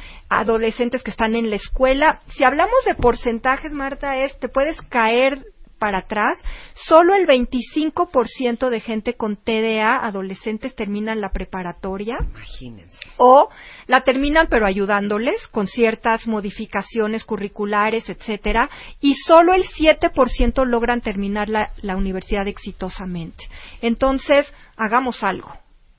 [0.83, 2.21] adolescentes que están en la escuela.
[2.37, 5.45] Si hablamos de porcentajes, Marta, es te puedes caer
[5.79, 6.39] para atrás,
[6.75, 12.97] solo el 25% de gente con TDA, adolescentes, terminan la preparatoria Imagínense.
[13.17, 13.49] o
[13.89, 21.49] la terminan pero ayudándoles con ciertas modificaciones curriculares, etcétera, y solo el 7% logran terminar
[21.49, 23.45] la, la universidad exitosamente.
[23.81, 24.47] Entonces,
[24.77, 25.53] hagamos algo,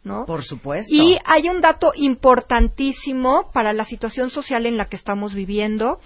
[0.04, 0.26] ¿no?
[0.26, 0.94] Por supuesto.
[0.94, 6.00] Y hay un dato importantísimo para la situación social en la que estamos viviendo.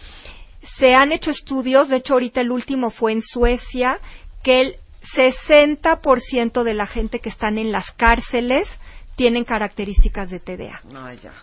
[0.78, 4.00] Se han hecho estudios, de hecho ahorita el último fue en Suecia,
[4.44, 4.76] que el
[5.16, 8.68] 60% de la gente que están en las cárceles
[9.16, 10.82] tienen características de TDA.
[10.92, 11.34] No, ya.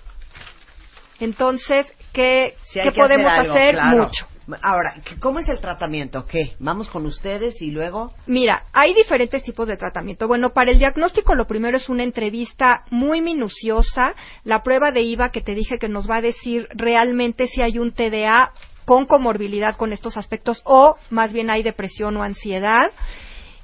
[1.20, 3.74] Entonces, ¿qué, Sí, qué podemos hacer?
[3.74, 4.04] claro.
[4.04, 4.26] Mucho.
[4.62, 6.26] Ahora, ¿qué- ¿cómo es el tratamiento?
[6.26, 6.54] ¿Qué?
[6.58, 8.12] ¿Vamos con ustedes y luego?
[8.26, 10.28] Mira, hay diferentes tipos de tratamiento.
[10.28, 14.14] Bueno, para el diagnóstico lo primero es una entrevista muy minuciosa,
[14.44, 17.78] la prueba de IVA que te dije que nos va a decir realmente si hay
[17.78, 18.50] un TDA
[18.84, 22.90] con comorbilidad con estos aspectos o más bien hay depresión o ansiedad.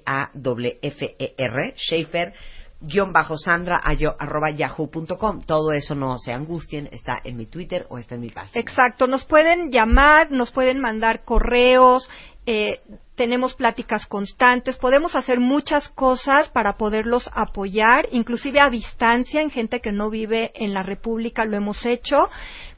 [1.76, 2.32] Schaefer,
[2.80, 5.42] guion bajo Sandra arroba yahoo.com.
[5.42, 8.60] Todo eso no se angustien, está en mi Twitter o está en mi página.
[8.60, 12.09] Exacto, nos pueden llamar, nos pueden mandar correos,
[12.46, 12.80] eh,
[13.14, 19.80] tenemos pláticas constantes, podemos hacer muchas cosas para poderlos apoyar, inclusive a distancia en gente
[19.80, 22.16] que no vive en la República, lo hemos hecho,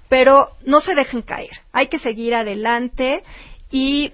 [0.08, 3.22] pero no se dejen caer, hay que seguir adelante
[3.70, 4.12] y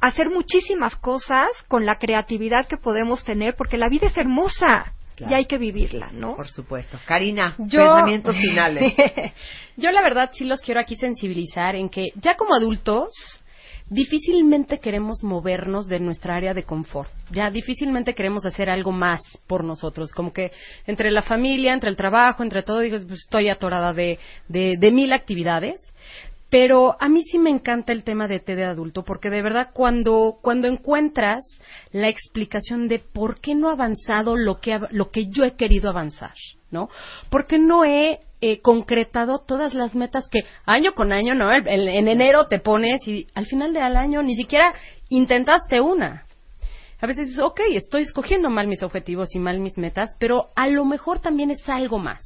[0.00, 5.32] hacer muchísimas cosas con la creatividad que podemos tener, porque la vida es hermosa Claro.
[5.32, 6.34] y hay que vivirla, ¿no?
[6.36, 6.98] Por supuesto.
[7.06, 8.94] Karina, Yo- pensamientos finales.
[9.76, 13.10] Yo la verdad sí los quiero aquí sensibilizar en que ya como adultos
[13.90, 17.10] difícilmente queremos movernos de nuestra área de confort.
[17.30, 20.12] Ya difícilmente queremos hacer algo más por nosotros.
[20.12, 20.52] Como que
[20.86, 24.18] entre la familia, entre el trabajo, entre todo, digo, pues estoy atorada de,
[24.48, 25.80] de, de mil actividades.
[26.50, 29.70] Pero a mí sí me encanta el tema de té de adulto, porque de verdad
[29.74, 31.42] cuando, cuando encuentras
[31.92, 35.56] la explicación de por qué no he avanzado lo que, ha- lo que yo he
[35.56, 36.32] querido avanzar,
[36.70, 36.88] ¿no?
[37.28, 41.50] ¿Por qué no he eh, concretado todas las metas que año con año, ¿no?
[41.50, 44.72] El- en enero te pones y al final del año ni siquiera
[45.10, 46.24] intentaste una.
[47.00, 50.66] A veces dices, ok, estoy escogiendo mal mis objetivos y mal mis metas, pero a
[50.68, 52.22] lo mejor también es algo más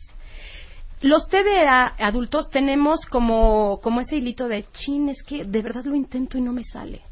[1.02, 5.96] los TDA adultos tenemos como, como ese hilito de chin, es que de verdad lo
[5.96, 7.02] intento y no me sale.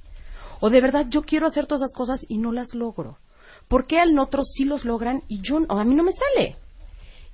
[0.61, 3.19] O de verdad yo quiero hacer todas esas cosas y no las logro.
[3.67, 6.57] ¿Por qué al otros sí los logran y yo o a mí no me sale?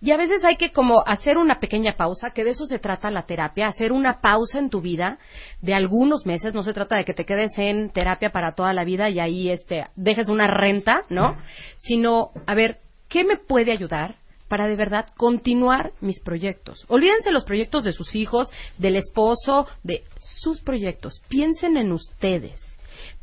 [0.00, 3.10] Y a veces hay que como hacer una pequeña pausa, que de eso se trata
[3.10, 5.18] la terapia, hacer una pausa en tu vida
[5.62, 8.84] de algunos meses, no se trata de que te quedes en terapia para toda la
[8.84, 11.36] vida y ahí este dejes una renta, ¿no?
[11.78, 12.78] Sino, a ver,
[13.08, 14.16] ¿qué me puede ayudar
[14.48, 16.84] para de verdad continuar mis proyectos?
[16.88, 18.48] Olvídense los proyectos de sus hijos,
[18.78, 21.22] del esposo, de sus proyectos.
[21.28, 22.60] Piensen en ustedes.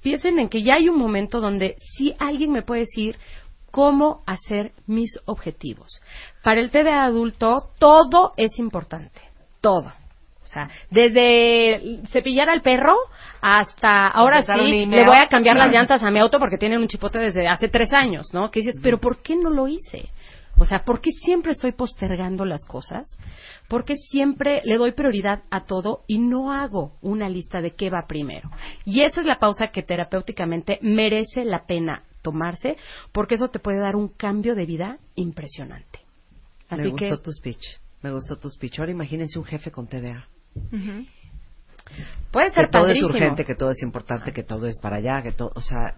[0.02, 3.18] Piensen en que ya hay un momento donde si alguien me puede decir
[3.72, 6.02] cómo hacer mis objetivos.
[6.44, 9.20] Para el TDA adulto, todo es importante.
[9.62, 9.92] Todo.
[10.44, 12.96] O sea, desde cepillar al perro
[13.42, 16.88] hasta ahora sí le voy a cambiar las llantas a mi auto porque tiene un
[16.88, 18.52] chipote desde hace tres años, ¿no?
[18.52, 20.10] Que dices, pero ¿por qué no lo hice?
[20.58, 23.08] O sea, ¿por qué siempre estoy postergando las cosas?
[23.68, 27.90] ¿Por qué siempre le doy prioridad a todo y no hago una lista de qué
[27.90, 28.50] va primero?
[28.86, 32.78] Y esa es la pausa que terapéuticamente merece la pena tomarse
[33.12, 36.00] porque eso te puede dar un cambio de vida impresionante.
[36.70, 37.80] Así me que gustó tu speech.
[38.02, 38.80] Me gustó tu speech.
[38.80, 40.28] Ahora imagínense un jefe con TDA.
[42.32, 43.10] puede ser que todo padrísimo.
[43.10, 45.96] es urgente, que todo es importante, que todo es para allá, que todo, o sea,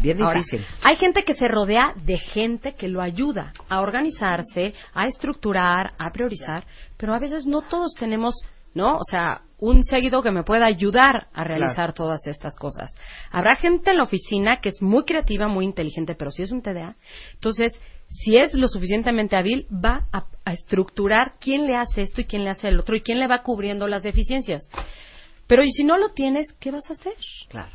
[0.00, 0.64] bien Ahora, difícil.
[0.82, 6.10] hay gente que se rodea de gente que lo ayuda a organizarse, a estructurar, a
[6.10, 6.64] priorizar,
[6.96, 8.34] pero a veces no todos tenemos,
[8.74, 8.94] ¿no?
[8.96, 12.92] O sea, un seguido que me pueda ayudar a realizar todas estas cosas.
[13.30, 16.62] Habrá gente en la oficina que es muy creativa, muy inteligente, pero si es un
[16.62, 16.96] TDA,
[17.34, 17.72] entonces,
[18.08, 22.42] si es lo suficientemente hábil, va a, a estructurar quién le hace esto y quién
[22.44, 24.68] le hace el otro y quién le va cubriendo las deficiencias.
[25.46, 27.14] Pero y si no lo tienes, ¿qué vas a hacer?
[27.48, 27.70] Claro.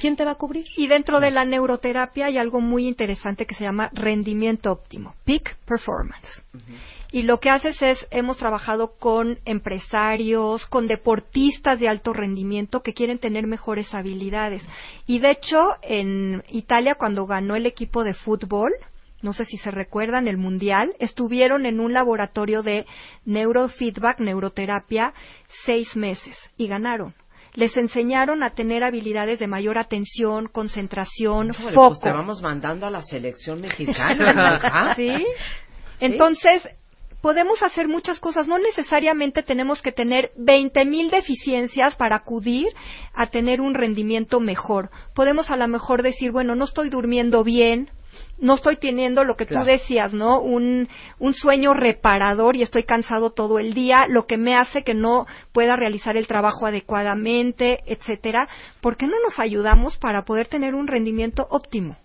[0.00, 0.64] ¿Quién te va a cubrir?
[0.78, 5.58] Y dentro de la neuroterapia hay algo muy interesante que se llama rendimiento óptimo, peak
[5.66, 6.42] performance.
[7.12, 12.94] Y lo que haces es, hemos trabajado con empresarios, con deportistas de alto rendimiento que
[12.94, 14.62] quieren tener mejores habilidades.
[15.06, 18.72] Y de hecho, en Italia, cuando ganó el equipo de fútbol,
[19.20, 22.86] no sé si se recuerdan, el Mundial, estuvieron en un laboratorio de
[23.26, 25.12] neurofeedback, neuroterapia,
[25.66, 27.12] seis meses y ganaron.
[27.54, 31.88] Les enseñaron a tener habilidades de mayor atención, concentración, foco.
[31.88, 34.14] Pues te vamos mandando a la selección mexicana.
[34.18, 34.92] ¿verdad?
[34.96, 35.26] ¿Sí?
[36.00, 36.62] Entonces,
[37.20, 38.48] podemos hacer muchas cosas.
[38.48, 42.68] No necesariamente tenemos que tener 20.000 deficiencias para acudir
[43.14, 44.90] a tener un rendimiento mejor.
[45.14, 47.90] Podemos a lo mejor decir, bueno, no estoy durmiendo bien,
[48.38, 49.64] no estoy teniendo lo que Claro.
[49.64, 50.40] tú decías, ¿no?
[50.40, 50.88] Un,
[51.18, 55.26] un sueño reparador y estoy cansado todo el día, lo que me hace que no
[55.52, 58.48] pueda realizar el trabajo adecuadamente, etcétera.
[58.80, 61.96] ¿Por qué no nos ayudamos para poder tener un rendimiento óptimo?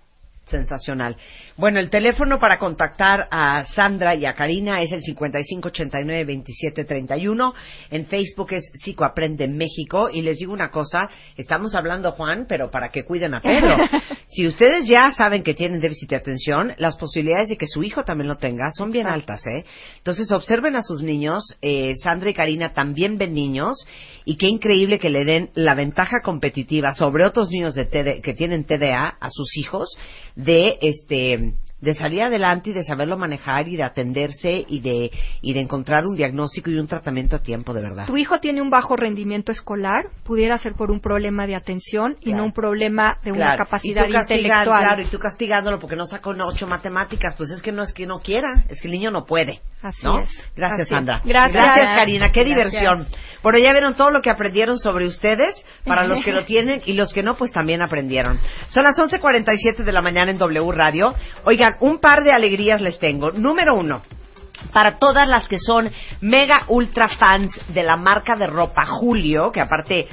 [0.46, 1.18] Sensacional.
[1.58, 7.54] Bueno, el teléfono para contactar a Sandra y a Karina es el 5589-2731.
[7.90, 10.08] En Facebook es Psicoaprende México.
[10.12, 13.76] Y les digo una cosa, estamos hablando, Juan, pero para que cuiden a Pedro.
[14.28, 18.04] si ustedes ya saben que tienen déficit de atención, las posibilidades de que su hijo
[18.04, 19.66] también lo tenga son bien altas, ¿eh?
[19.98, 21.44] Entonces, observen a sus niños.
[21.64, 23.84] Eh, Sandra y Karina también ven niños.
[24.26, 28.34] Y qué increíble que le den la ventaja competitiva sobre otros niños de TD que
[28.34, 29.98] tienen TDA a sus hijos
[30.36, 35.54] de este de salir adelante y de saberlo manejar y de atenderse y de y
[35.54, 38.06] de encontrar un diagnóstico y un tratamiento a tiempo de verdad.
[38.08, 42.26] Tu hijo tiene un bajo rendimiento escolar, pudiera ser por un problema de atención y
[42.26, 42.38] Claro.
[42.40, 44.66] no un problema de una capacidad y intelectual.
[44.84, 48.08] Claro, y tú castigándolo porque no sacó ocho matemáticas, pues es que no es que
[48.08, 49.62] no quiera, es que el niño no puede.
[49.84, 50.20] Así ¿no?
[50.20, 50.30] es.
[50.56, 50.90] Gracias, Así.
[50.90, 51.22] Sandra.
[51.24, 51.90] Gracias.
[51.90, 52.32] Karina.
[52.32, 52.46] Qué Gracias.
[52.46, 53.08] diversión.
[53.46, 56.94] Bueno, ya vieron todo lo que aprendieron sobre ustedes, para los que lo tienen y
[56.94, 58.40] los que no, pues también aprendieron.
[58.70, 61.14] Son las 11.47 de la mañana en W Radio.
[61.44, 63.30] Oigan, un par de alegrías les tengo.
[63.30, 64.02] Número uno,
[64.74, 65.92] para todas las que son
[66.22, 70.08] mega ultra fans de la marca de ropa Julio, que aparte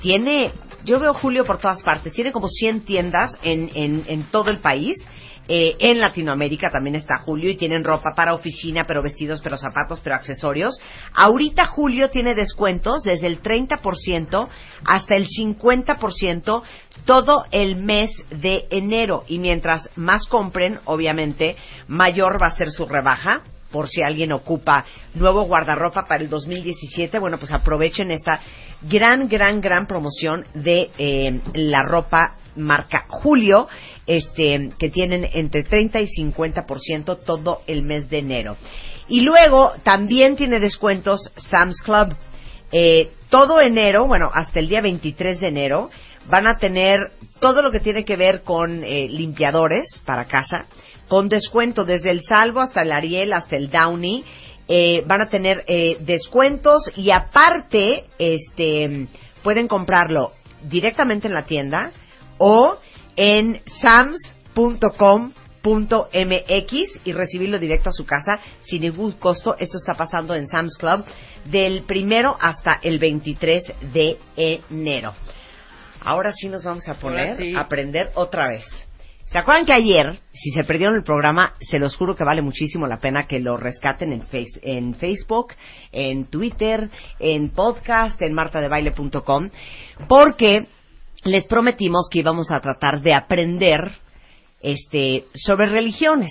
[0.00, 4.50] tiene, yo veo Julio por todas partes, tiene como 100 tiendas en, en, en todo
[4.50, 4.96] el país.
[5.52, 9.98] Eh, en Latinoamérica también está Julio y tienen ropa para oficina, pero vestidos, pero zapatos,
[10.00, 10.80] pero accesorios.
[11.12, 14.48] Ahorita Julio tiene descuentos desde el 30%
[14.84, 16.62] hasta el 50%
[17.04, 19.24] todo el mes de enero.
[19.26, 21.56] Y mientras más compren, obviamente,
[21.88, 27.18] mayor va a ser su rebaja por si alguien ocupa nuevo guardarropa para el 2017,
[27.18, 28.40] bueno, pues aprovechen esta
[28.82, 33.68] gran, gran, gran promoción de eh, la ropa marca Julio,
[34.06, 38.56] este, que tienen entre 30 y 50% todo el mes de enero.
[39.08, 42.14] Y luego también tiene descuentos Sam's Club.
[42.72, 45.90] Eh, todo enero, bueno, hasta el día 23 de enero,
[46.28, 50.66] van a tener todo lo que tiene que ver con eh, limpiadores para casa,
[51.08, 54.24] con descuento desde el Salvo hasta el Ariel, hasta el Downy.
[54.68, 59.08] Eh, van a tener eh, descuentos y aparte, este,
[59.42, 60.32] pueden comprarlo
[60.62, 61.90] directamente en la tienda
[62.40, 62.76] o
[63.16, 65.40] en sams.com.mx
[67.04, 69.56] y recibirlo directo a su casa sin ningún costo.
[69.58, 71.04] Esto está pasando en Sam's Club
[71.44, 73.62] del primero hasta el 23
[73.92, 75.14] de enero.
[76.02, 77.54] Ahora sí nos vamos a poner sí.
[77.54, 78.64] a aprender otra vez.
[79.26, 82.88] ¿Se acuerdan que ayer, si se perdieron el programa, se los juro que vale muchísimo
[82.88, 85.52] la pena que lo rescaten en, face- en Facebook,
[85.92, 86.90] en Twitter,
[87.20, 89.50] en podcast, en martadebaile.com,
[90.08, 90.66] porque
[91.24, 93.92] les prometimos que íbamos a tratar de aprender
[94.60, 96.30] este, sobre religiones.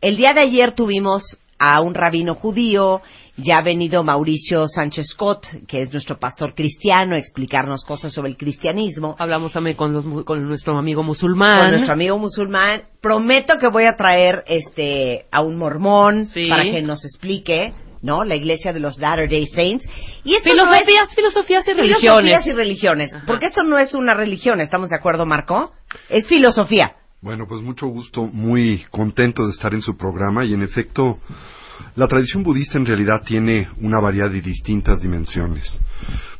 [0.00, 1.22] El día de ayer tuvimos
[1.58, 3.00] a un rabino judío,
[3.38, 8.30] ya ha venido Mauricio Sánchez Scott, que es nuestro pastor cristiano, a explicarnos cosas sobre
[8.30, 9.14] el cristianismo.
[9.18, 11.60] Hablamos también con, los con nuestro amigo musulmán.
[11.60, 12.84] Con nuestro amigo musulmán.
[13.00, 16.48] Prometo que voy a traer este a un mormón Sí.
[16.48, 18.24] para que nos explique, ¿no?
[18.24, 19.86] La iglesia de los Latter-day Saints.
[20.24, 22.00] Y esto no es- Filosofías, filosofías y religiones.
[22.00, 23.12] Filosofías y religiones.
[23.26, 25.72] Porque esto no es una religión, ¿estamos de acuerdo, Marco?
[26.08, 26.94] Es filosofía.
[27.22, 31.18] Bueno, pues mucho gusto, muy contento de estar en su programa y en efecto,
[31.96, 35.80] la tradición budista en realidad tiene una variedad de distintas dimensiones.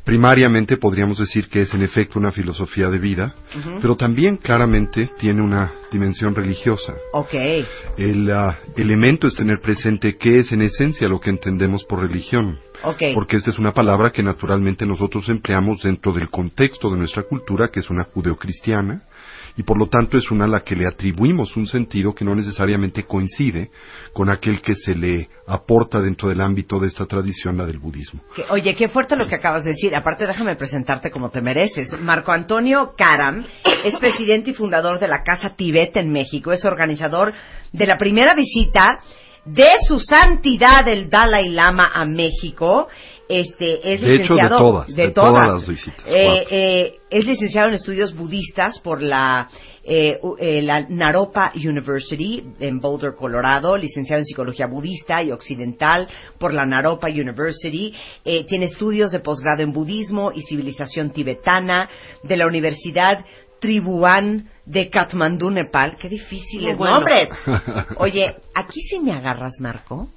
[0.07, 3.35] Primariamente podríamos decir que es en efecto una filosofía de vida,
[3.83, 6.95] pero también claramente tiene una dimensión religiosa.
[7.99, 12.61] El ah, elemento es tener presente qué es en esencia lo que entendemos por religión.
[13.15, 17.71] Porque esta es una palabra que naturalmente nosotros empleamos dentro del contexto de nuestra cultura,
[17.73, 19.03] que es una judeocristiana,
[19.57, 22.35] y por lo tanto es una a la que le atribuimos un sentido que no
[22.35, 23.71] necesariamente coincide
[24.13, 28.21] con aquel que se le aporta dentro del ámbito de esta tradición, la del budismo.
[28.51, 29.95] Oye, qué fuerte lo que acabas de decir.
[29.95, 31.99] Aparte, déjame presentarte como te mereces.
[32.01, 33.47] Marco Antonio Karam
[33.85, 36.53] es presidente y fundador de la Casa Tibet en México.
[36.53, 37.33] Es organizador
[37.73, 38.99] de la primera visita
[39.47, 42.89] de su santidad el Dalai Lama a México.
[43.29, 47.69] Este, es De hecho, de licenciado todas, de todas las visitas, Eh, eh, es licenciado
[47.69, 49.49] en estudios budistas por la,
[49.89, 56.09] eh, eh, la Naropa University en Boulder, Colorado, licenciado en psicología budista y occidental
[56.39, 57.95] por la Naropa University.
[58.25, 61.89] Eh, tiene estudios de posgrado en budismo y civilización tibetana
[62.25, 63.25] de la Universidad
[63.61, 65.97] Tribuán de Katmandú, Nepal.
[65.97, 66.95] Qué difíciles bueno.
[66.97, 67.29] nombres.
[67.99, 70.09] Oye, aquí sí me agarras, Marco.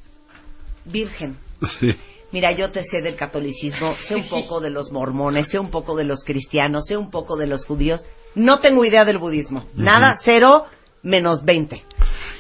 [0.86, 1.38] Virgen.
[1.80, 1.92] Sí.
[2.32, 5.96] Mira, yo te sé del catolicismo, sé un poco de los mormones, sé un poco
[5.96, 8.06] de los cristianos, sé un poco de los judíos.
[8.36, 9.66] No tengo idea del budismo.
[9.74, 10.66] Nada, cero,
[11.02, 11.84] menos veinte.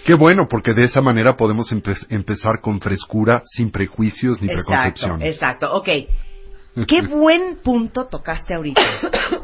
[0.05, 4.67] Qué bueno, porque de esa manera podemos empe- empezar con frescura, sin prejuicios ni Exacto,
[4.69, 5.33] preconcepciones.
[5.33, 5.73] exacto.
[5.73, 5.89] Ok.
[6.87, 8.81] Qué buen punto tocaste ahorita.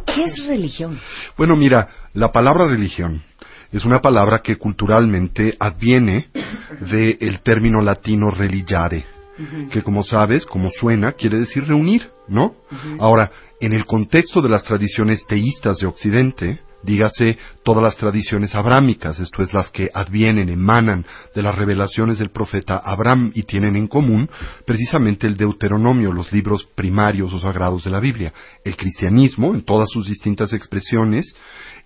[0.05, 0.99] ¿Qué es religión?
[1.37, 3.21] Bueno, mira, la palabra religión
[3.71, 6.27] es una palabra que culturalmente adviene
[6.79, 9.05] del término latino religare,
[9.71, 12.55] que como sabes, como suena, quiere decir reunir, ¿no?
[12.99, 19.19] Ahora, en el contexto de las tradiciones teístas de Occidente, dígase todas las tradiciones abrámicas,
[19.19, 23.87] esto es las que advienen, emanan de las revelaciones del profeta Abraham y tienen en
[23.87, 24.29] común
[24.65, 28.33] precisamente el Deuteronomio, los libros primarios o sagrados de la Biblia,
[28.63, 31.35] el cristianismo en todas sus distintas expresiones,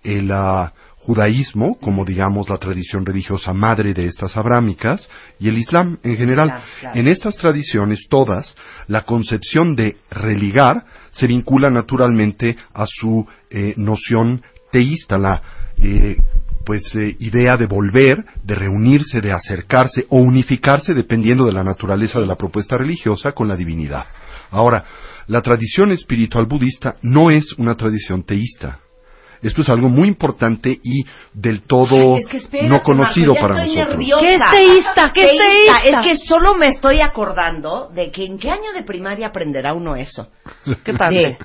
[0.04, 5.08] el ah, judaísmo como digamos la tradición religiosa madre de estas abrámicas
[5.38, 6.48] y el islam en general.
[6.48, 7.00] Claro, claro.
[7.00, 8.54] En estas tradiciones todas,
[8.86, 15.42] la concepción de religar se vincula naturalmente a su eh, noción teísta, la
[15.78, 16.16] eh,
[16.64, 22.20] pues eh, idea de volver, de reunirse, de acercarse o unificarse dependiendo de la naturaleza
[22.20, 24.04] de la propuesta religiosa con la divinidad.
[24.50, 24.84] Ahora,
[25.26, 28.80] la tradición espiritual budista no es una tradición teísta.
[29.42, 33.62] Esto es algo muy importante y del todo Es que espérate, no conocido Marco, para
[33.62, 33.98] estoy nosotros.
[33.98, 34.20] nerviosa.
[34.22, 35.12] ¿Qué es teísta?
[35.14, 35.80] ¿Qué es teísta?
[35.84, 39.96] Es que solo me estoy acordando de que en qué año de primaria aprenderá uno
[39.96, 40.28] eso.
[40.84, 40.92] ¿Qué?
[40.92, 41.36] De-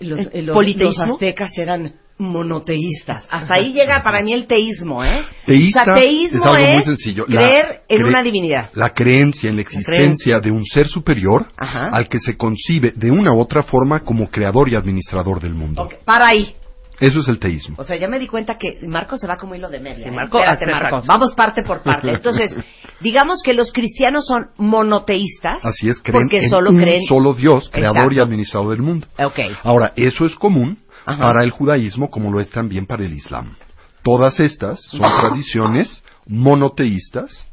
[0.00, 1.04] los, ¿El eh, los- politeísmo?
[1.04, 3.26] los aztecas eran monoteístas.
[3.28, 5.22] Hasta ahí llega para mí el teísmo, ¿eh?
[5.44, 7.24] Teísta o sea, teísmo es algo muy sencillo.
[7.28, 8.70] La creer en cre- una divinidad.
[8.74, 11.88] La creencia en la existencia de un ser superior Ajá.
[11.92, 15.88] al que se concibe de una u otra forma como creador y administrador del mundo.
[16.04, 16.54] Para ahí.
[17.00, 17.76] Eso es el teísmo.
[17.78, 20.04] O sea, ya me di cuenta que Marco se va como hilo de media.
[20.04, 20.12] Sí, ¿eh?
[20.12, 21.02] Marco, Espérate, hazte Marco.
[21.06, 22.10] Vamos parte por parte.
[22.10, 22.54] Entonces,
[23.00, 25.64] digamos que los cristianos son monoteístas.
[25.64, 27.02] Así es, creen porque en solo un creen.
[27.08, 28.14] solo Dios, creador Exacto.
[28.14, 29.06] y administrador del mundo.
[29.18, 29.38] Ok.
[29.64, 31.18] Ahora, eso es común Ajá.
[31.20, 33.56] para el judaísmo como lo es también para el islam.
[34.02, 37.48] Todas estas son tradiciones monoteístas,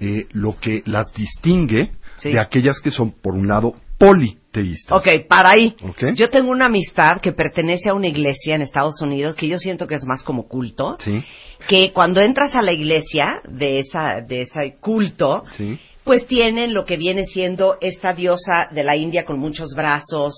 [0.00, 2.30] eh, lo que las distingue Sí.
[2.32, 4.92] de aquellas que son, por un lado, politeístas.
[4.98, 5.74] Ok, para ahí.
[5.82, 6.14] Ok.
[6.14, 9.86] Yo tengo una amistad que pertenece a una iglesia en Estados Unidos que yo siento
[9.86, 10.96] que es más como culto.
[11.04, 11.12] Sí,
[11.68, 15.78] Que cuando entras a la iglesia de esa de ese culto, sí.
[16.04, 20.34] pues tienen lo que viene siendo esta diosa de la India con muchos brazos,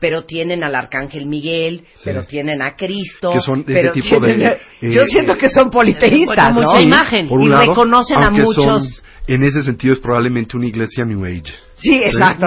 [0.00, 2.00] pero tienen al arcángel Miguel, Sí.
[2.04, 5.70] pero tienen a Cristo, Que son de pero tipo de, eh, yo siento que son
[5.70, 6.70] politeístas, Como ¿no?
[6.70, 7.28] su imagen.
[7.28, 9.04] Por un y lado, reconocen a aunque son- muchos.
[9.28, 11.52] En ese sentido es probablemente una iglesia New Age.
[11.76, 12.46] Sí, exacto.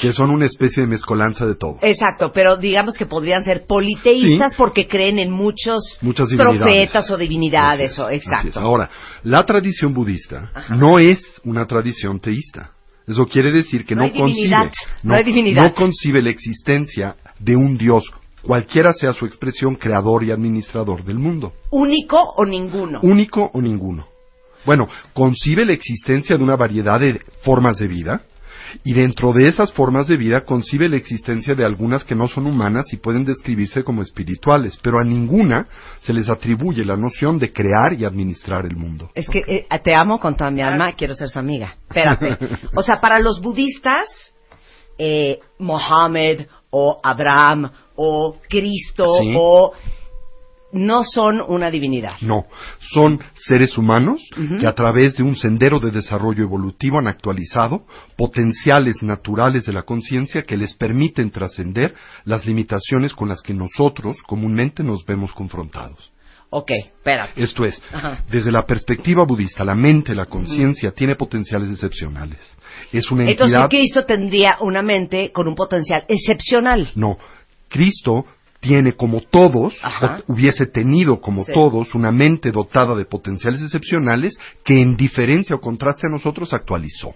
[0.00, 1.78] Que son una especie de mezcolanza de todo.
[1.82, 4.56] Exacto, pero digamos que podrían ser politeístas Sí.
[4.56, 6.60] porque creen en muchos Muchas divinidades.
[6.62, 7.92] profetas o divinidades.
[7.92, 8.44] Así o, es, así es.
[8.46, 8.60] exacto.
[8.60, 8.88] Ahora,
[9.24, 12.70] la tradición budista no es una tradición teísta.
[13.06, 14.54] Eso quiere decir que No concibe,
[15.02, 15.62] no hay divinidad.
[15.62, 18.04] no concibe la existencia de un Dios,
[18.42, 23.00] cualquiera sea su expresión, creador y administrador del mundo, ¿Único o ninguno?
[23.02, 24.06] único o ninguno.
[24.68, 28.20] Bueno, concibe la existencia de una variedad de formas de vida
[28.84, 32.46] y dentro de esas formas de vida concibe la existencia de algunas que no son
[32.46, 35.66] humanas y pueden describirse como espirituales, pero a ninguna
[36.02, 39.10] se les atribuye la noción de crear y administrar el mundo.
[39.14, 41.74] Es que eh, te amo con toda mi alma, quiero ser su amiga.
[41.88, 42.36] Espérate.
[42.76, 44.34] O sea, para los budistas,
[44.98, 49.32] eh, Mohammed o Abraham o Cristo Sí.
[49.34, 49.72] o
[50.72, 52.16] no son una divinidad.
[52.20, 52.46] No,
[52.92, 54.22] son seres humanos
[54.58, 57.86] que a través de un sendero de desarrollo evolutivo han actualizado
[58.16, 64.18] potenciales naturales de la conciencia que les permiten trascender las limitaciones con las que nosotros
[64.26, 66.12] comúnmente nos vemos confrontados.
[66.50, 67.42] Ok, espérate.
[67.42, 68.24] Esto es, Ajá.
[68.30, 72.38] desde la perspectiva budista, la mente, la conciencia, tiene potenciales excepcionales.
[72.90, 73.68] Es una Entonces entidad...
[73.68, 76.90] Cristo tendría una mente con un potencial excepcional.
[76.94, 77.18] No,
[77.68, 78.24] Cristo
[78.60, 79.74] tiene como todos,
[80.26, 81.52] o hubiese tenido como Sí.
[81.54, 87.14] todos, una mente dotada de potenciales excepcionales que en diferencia o contraste a nosotros actualizó.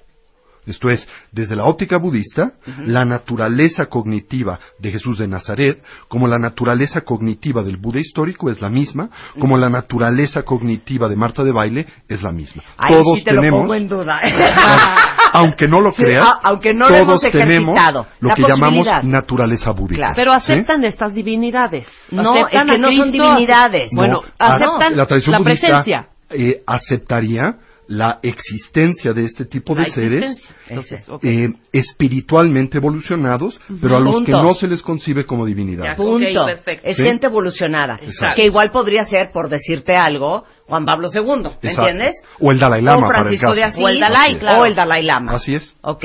[0.65, 2.53] Esto es, desde la óptica budista,
[2.87, 8.61] la naturaleza cognitiva de Jesús de Nazaret, como la naturaleza cognitiva del Buda histórico es
[8.61, 9.11] la misma,
[9.41, 12.63] como la naturaleza cognitiva de Marta de Baile es la misma.
[12.77, 14.21] Todos sí te lo tenemos, pongo en duda.
[15.33, 18.89] aunque no lo creas, aunque no lo todos hemos tenemos ejercitado, lo la que llamamos
[19.03, 20.13] naturaleza búdica.
[20.15, 21.87] Pero aceptan estas divinidades.
[22.11, 23.91] No, Aceptan es que no son divinidades.
[23.93, 26.07] Bueno, No, aceptan la, tradición budista, presencia.
[26.31, 27.57] eh, aceptaría
[27.89, 30.39] la existencia de este tipo de La seres.
[30.69, 34.27] Entonces, eh, espiritualmente evolucionados, pero a los Punto.
[34.27, 35.97] que no se les concibe como divinidad.
[35.97, 36.49] Punto.
[36.49, 37.03] Es ¿Sí?
[37.03, 37.99] gente evolucionada.
[38.01, 38.37] Exacto.
[38.37, 41.23] Que igual podría ser, por decirte algo, Juan Pablo II.
[41.23, 41.91] ¿Me Exacto.
[41.91, 42.15] entiendes?
[42.41, 43.57] O el Dalai Lama, O para el Francisco caso.
[43.57, 43.85] de Asís.
[43.85, 44.61] O el Dalai, claro.
[44.63, 45.33] O el Dalai Lama.
[45.35, 45.75] Así es.
[45.83, 46.05] Ok.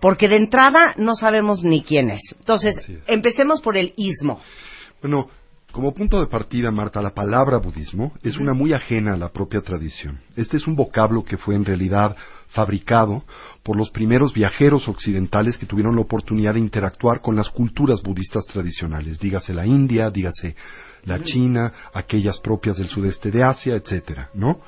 [0.00, 2.20] Porque de entrada no sabemos ni quién es.
[2.38, 2.90] Entonces, es.
[3.06, 4.40] empecemos por el ismo.
[5.00, 5.28] Bueno,
[5.74, 9.60] como punto de partida, Marta, la palabra budismo es una muy ajena a la propia
[9.60, 10.20] tradición.
[10.36, 12.16] Este es un vocablo que fue en realidad
[12.50, 13.24] fabricado
[13.64, 18.46] por los primeros viajeros occidentales que tuvieron la oportunidad de interactuar con las culturas budistas
[18.46, 20.54] tradicionales, dígase la India, dígase
[21.06, 24.60] la China, aquellas propias del sudeste de Asia, etcétera, ¿no?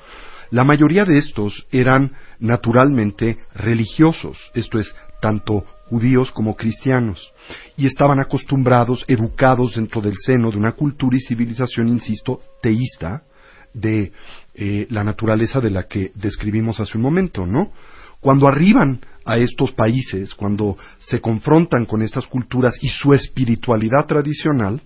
[0.51, 7.31] La mayoría de estos eran naturalmente religiosos, esto es, tanto judíos como cristianos,
[7.75, 13.23] y estaban acostumbrados, educados dentro del seno de una cultura y civilización, insisto, teísta,
[13.73, 14.11] de
[14.55, 17.71] eh, la naturaleza de la que describimos hace un momento, ¿no?
[18.19, 24.81] Cuando arriban a estos países, cuando se confrontan con estas culturas y su espiritualidad tradicional,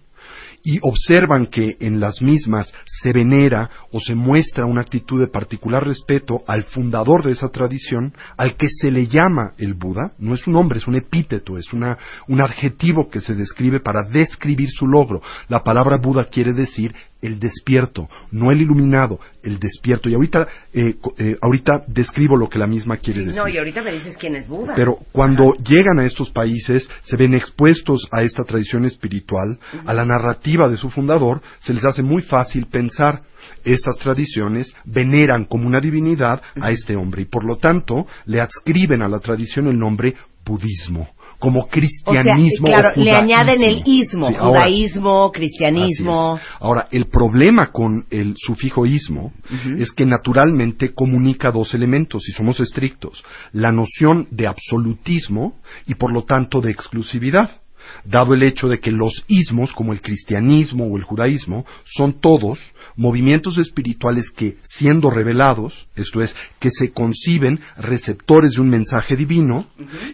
[0.64, 5.86] y observan que en las mismas se venera o se muestra una actitud de particular
[5.86, 10.46] respeto al fundador de esa tradición, al que se le llama el Buda, no es
[10.48, 11.98] un nombre, es un epíteto, es una,
[12.28, 15.22] un adjetivo que se describe para describir su logro.
[15.48, 20.10] La palabra Buda quiere decir el despierto, no el iluminado, el despierto.
[20.10, 23.36] Y ahorita, eh, eh, ahorita describo lo que la misma quiere decir.
[23.36, 24.74] No, y ahorita me dices quién es Buda.
[24.76, 30.04] Pero cuando llegan a estos países, se ven expuestos a esta tradición espiritual, a la
[30.04, 33.22] narrativa de su fundador, se les hace muy fácil pensar
[33.64, 39.02] estas tradiciones veneran como una divinidad a este hombre y por lo tanto le adscriben
[39.02, 40.16] a la tradición el nombre
[40.46, 41.10] budismo
[41.42, 46.40] como o sea, cristianismo claro, o le añaden el ismo, Sí, ahora- judaísmo, cristianismo.
[46.60, 49.34] Ahora, el problema con el sufijo ismo
[49.80, 53.24] es que naturalmente comunica dos elementos, si somos estrictos.
[53.54, 55.56] La noción de absolutismo
[55.88, 57.61] y por lo tanto de exclusividad.
[58.04, 62.60] Dado el hecho de que los ismos, como el cristianismo o el judaísmo, son todos
[62.96, 69.68] movimientos espirituales que, siendo revelados, esto es, que se conciben receptores de un mensaje divino,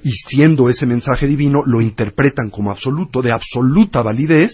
[0.03, 4.51] y siendo ese mensaje divino lo interpretan como absoluto, de absoluta validez,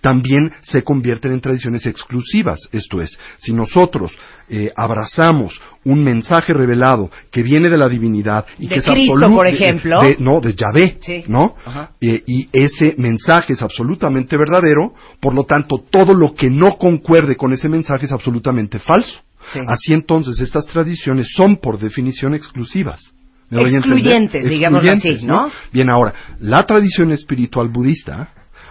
[0.00, 2.60] también se convierten en tradiciones exclusivas.
[2.72, 4.12] Esto es, si nosotros
[4.48, 5.60] eh, abrazamos
[5.90, 10.00] un mensaje revelado que viene de la divinidad y De que es absoluto, por ejemplo.
[10.02, 11.24] de- no, de Yahvé, Sí.
[11.28, 11.54] ¿no?
[12.00, 17.36] Eh, y ese mensaje es absolutamente verdadero, por lo tanto, todo lo que no concuerde
[17.36, 19.20] con ese mensaje es absolutamente falso.
[19.52, 19.60] Sí.
[19.66, 23.00] Así entonces, estas tradiciones son por definición exclusivas.
[23.50, 25.50] Excluyentes, digámoslo así, ¿no?
[25.72, 28.28] Bien, ahora, la tradición espiritual budista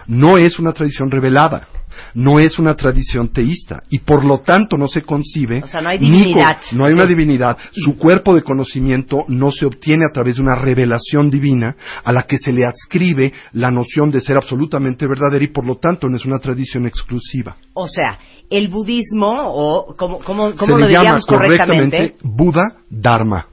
[0.08, 1.68] no es una tradición revelada,
[2.14, 5.62] no es una tradición teísta, y por lo tanto no se concibe.
[5.62, 6.58] O sea, no hay con- divinidad.
[6.72, 7.56] no hay una divinidad.
[7.72, 12.22] Su cuerpo de conocimiento no se obtiene a través de una revelación divina a la
[12.24, 16.16] que se le adscribe la noción de ser absolutamente verdadera y por lo tanto no
[16.16, 17.56] es una tradición exclusiva.
[17.74, 18.18] O sea,
[18.50, 21.96] el budismo, o ¿cómo, cómo, se cómo le lo llama diríamos correctamente?
[21.96, 23.46] correctamente Buda Dharma.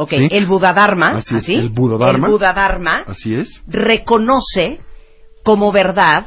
[0.00, 0.28] Ok, ¿sí?
[0.30, 1.54] el Buddha-dharma, Así es, ¿así?
[1.54, 1.60] el.
[1.62, 3.62] El Buddha-dharma Así es.
[3.66, 4.78] reconoce
[5.42, 6.26] como verdad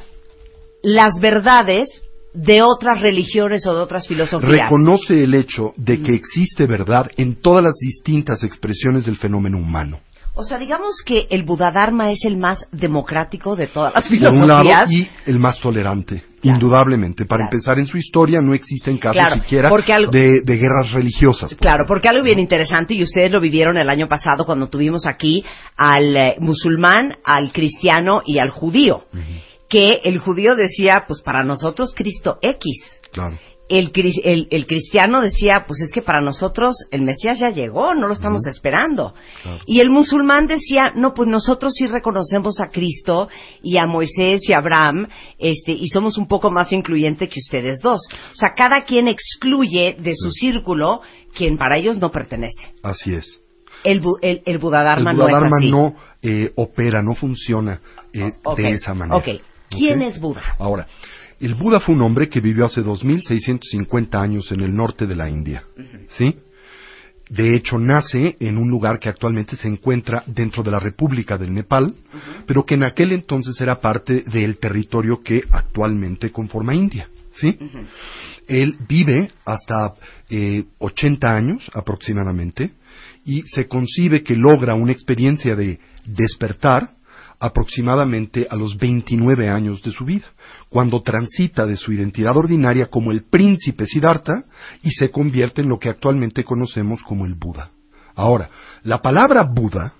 [0.84, 2.02] las verdades
[2.34, 4.70] de otras religiones o de otras filosofías.
[4.70, 10.00] Reconoce el hecho de que existe verdad en todas las distintas expresiones del fenómeno humano.
[10.34, 14.18] O sea, digamos que el Buddha-dharma es el más democrático de todas las Por un
[14.20, 14.66] filosofías.
[14.66, 17.26] lado, y el más tolerante, indudablemente.
[17.26, 20.92] Para empezar, en su historia no existen casos Claro, siquiera porque algo- de, de guerras
[20.94, 21.54] religiosas.
[21.56, 25.44] Claro, porque algo bien interesante, y ustedes lo vivieron el año pasado cuando tuvimos aquí
[25.76, 29.04] al eh, musulmán, al cristiano y al judío.
[29.68, 32.62] Que el judío decía, pues para nosotros Cristo X.
[33.12, 33.38] Claro.
[33.80, 33.92] El,
[34.24, 38.14] el, el cristiano decía, pues es que para nosotros el Mesías ya llegó, no lo
[38.14, 39.14] estamos esperando.
[39.66, 43.30] Y el musulmán decía, no, pues nosotros sí reconocemos a Cristo
[43.64, 45.08] y a Moisés y a Abraham,
[45.40, 48.02] este, y somos un poco más incluyentes que ustedes dos.
[48.12, 51.02] O sea, cada quien excluye de su círculo
[51.34, 52.74] quien para ellos no pertenece.
[52.84, 53.40] Así es.
[53.86, 55.72] El, bu- el, el Buddha-dharma el no es así.
[55.72, 57.80] no eh, opera, no funciona
[58.14, 59.18] eh, de esa manera.
[59.18, 59.42] ok.
[59.70, 60.42] ¿Quién es Buda?
[60.60, 60.86] Ahora,
[61.42, 65.30] el Buda fue un hombre que vivió hace 2650 años en el norte de la
[65.30, 65.64] India.
[66.18, 66.36] ¿Sí?
[67.30, 71.54] De hecho, nace en un lugar que actualmente se encuentra dentro de la República del
[71.54, 71.96] Nepal,
[72.46, 77.10] pero que en aquel entonces era parte del territorio que actualmente conforma India.
[77.34, 77.58] ¿Sí?
[78.48, 79.94] Él vive hasta
[80.30, 82.72] eh, 80 años aproximadamente
[83.26, 86.92] y se concibe que logra una experiencia de despertar
[87.40, 90.28] aproximadamente a los 29 años de su vida,
[90.72, 94.46] cuando transita de su identidad ordinaria como el príncipe Siddhartha
[94.82, 97.72] y se convierte en lo que actualmente conocemos como el Buda.
[98.16, 98.50] Ahora,
[98.84, 99.94] la palabra Buda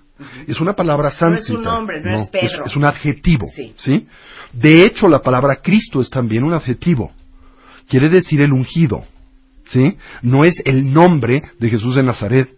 [0.46, 1.62] es una palabra No es un sánscrita.
[1.62, 2.64] nombre, no es Pedro.
[2.64, 3.48] es un adjetivo.
[3.54, 3.72] Sí.
[3.76, 4.06] ¿sí?
[4.54, 7.12] De hecho, la palabra Cristo es también un adjetivo.
[7.86, 9.04] Quiere decir el ungido.
[9.66, 9.98] ¿Sí?
[10.22, 12.48] No es el nombre de Jesús de Nazaret.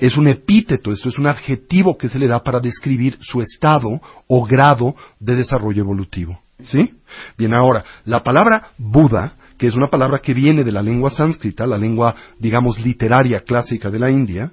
[0.00, 4.00] Es un epíteto, esto es un adjetivo que se le da para describir su estado
[4.28, 6.40] o grado de desarrollo evolutivo.
[6.62, 6.94] ¿Sí?
[7.36, 11.66] Bien, ahora, la palabra Buda, que es una palabra que viene de la lengua sánscrita,
[11.66, 14.52] la lengua, digamos, literaria clásica de la India,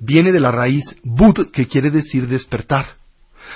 [0.00, 2.96] viene de la raíz Bud, que quiere decir despertar.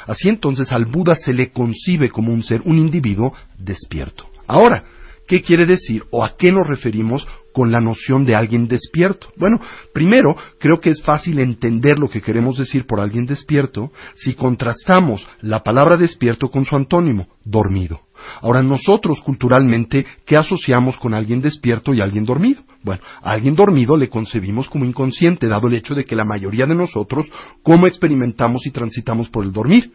[0.06, 4.26] Así entonces al Buda se le concibe como un ser, un individuo despierto.
[4.46, 4.84] Ahora,
[5.26, 7.26] ¿qué quiere decir o a qué nos referimos
[7.57, 9.28] con la noción de alguien despierto?
[9.39, 9.59] Bueno,
[9.95, 15.27] primero, creo que es fácil entender lo que queremos decir por alguien despierto si contrastamos
[15.41, 18.03] la palabra despierto con su antónimo, dormido.
[18.43, 22.61] Ahora, nosotros culturalmente, ¿qué asociamos con alguien despierto y alguien dormido?
[22.83, 26.74] Bueno, alguien dormido le concebimos como inconsciente, dado el hecho de que la mayoría de
[26.74, 27.24] nosotros,
[27.62, 29.93] ¿cómo experimentamos y transitamos por el dormir?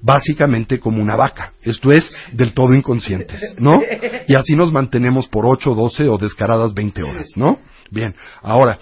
[0.00, 3.82] Básicamente como una vaca, esto es, del todo inconscientes, ¿no?
[4.28, 7.58] Y así nos mantenemos por 8, 12 o descaradas 20 horas, ¿no?
[7.90, 8.78] Bien, ahora,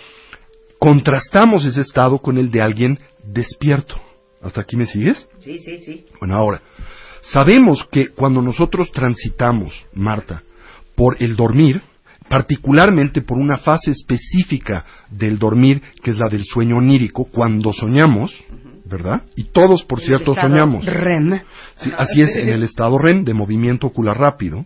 [0.78, 4.00] contrastamos ese estado con el de alguien despierto.
[4.42, 5.28] ¿Hasta aquí me sigues?
[5.38, 6.06] Sí, sí, sí.
[6.20, 6.60] Bueno, ahora,
[7.22, 10.42] sabemos que cuando nosotros transitamos, Marta,
[10.94, 11.80] por el dormir,
[12.28, 18.32] particularmente por una fase específica del dormir, que es la del sueño onírico, cuando soñamos,
[18.84, 19.22] ¿verdad?
[19.36, 20.84] Y todos, por cierto, soñamos.
[20.84, 21.40] REM.
[21.76, 24.64] Sí, así es, en el estado REM, de movimiento ocular rápido.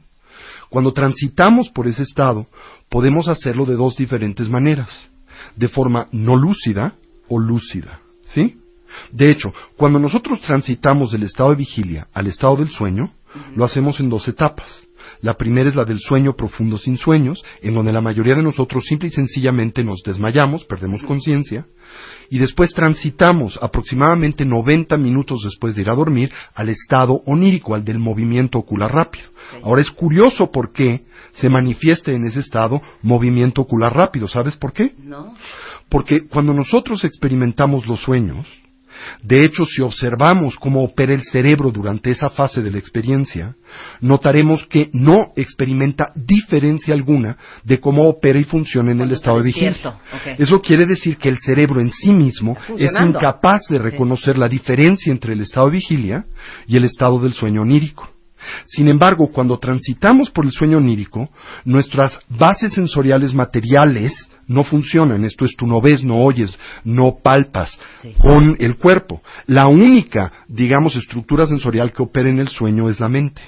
[0.68, 2.46] Cuando transitamos por ese estado,
[2.88, 5.08] podemos hacerlo de dos diferentes maneras.
[5.56, 6.94] De forma no lúcida
[7.28, 8.00] o lúcida.
[8.26, 8.58] ¿Sí?
[9.12, 13.12] De hecho, cuando nosotros transitamos del estado de vigilia al estado del sueño,
[13.54, 14.88] lo hacemos en dos etapas.
[15.20, 18.84] La primera es la del sueño profundo sin sueños, en donde la mayoría de nosotros
[18.84, 21.66] simple y sencillamente nos desmayamos, perdemos conciencia,
[22.30, 27.84] y después transitamos aproximadamente 90 minutos después de ir a dormir al estado onírico, al
[27.84, 29.28] del movimiento ocular rápido.
[29.62, 34.28] Ahora es curioso por qué se manifiesta en ese estado movimiento ocular rápido.
[34.28, 34.92] ¿Sabes por qué?
[34.98, 35.34] No.
[35.88, 38.46] Porque cuando nosotros experimentamos los sueños,
[39.22, 43.56] de hecho, si observamos cómo opera el cerebro durante esa fase de la experiencia,
[44.00, 49.44] notaremos que no experimenta diferencia alguna de cómo opera y funciona en el estado de
[49.44, 49.98] vigilia.
[50.38, 55.12] Eso quiere decir que el cerebro en sí mismo es incapaz de reconocer la diferencia
[55.12, 56.24] entre el estado de vigilia
[56.66, 58.08] y el estado del sueño onírico.
[58.66, 61.28] Sin embargo, cuando transitamos por el sueño onírico,
[61.64, 64.12] nuestras bases sensoriales materiales
[64.48, 65.24] no funcionan.
[65.24, 67.78] Esto es, tú no ves, no oyes, no palpas
[68.18, 69.22] con el cuerpo.
[69.46, 73.42] La única, digamos, estructura sensorial que opera en el sueño es la mente.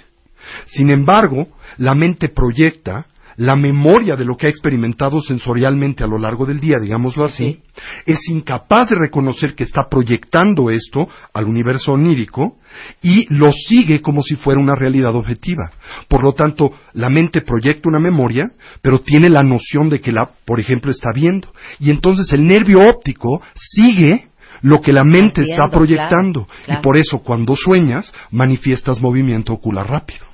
[0.66, 1.48] Sin embargo,
[1.78, 3.06] la mente proyecta
[3.40, 7.62] la memoria de lo que ha experimentado sensorialmente a lo largo del día, digámoslo así,
[8.04, 12.58] es incapaz de reconocer que está proyectando esto al universo onírico
[13.00, 15.70] y lo sigue como si fuera una realidad objetiva.
[16.06, 18.50] Por lo tanto, la mente proyecta una memoria,
[18.82, 21.48] pero tiene la noción de que la, por ejemplo, está viendo.
[21.78, 24.26] Y entonces el nervio óptico sigue
[24.60, 26.44] lo que la mente Haciendo, está proyectando.
[26.44, 26.80] claro, claro.
[26.80, 30.29] Y por eso, cuando sueñas, manifiestas movimiento ocular rápido.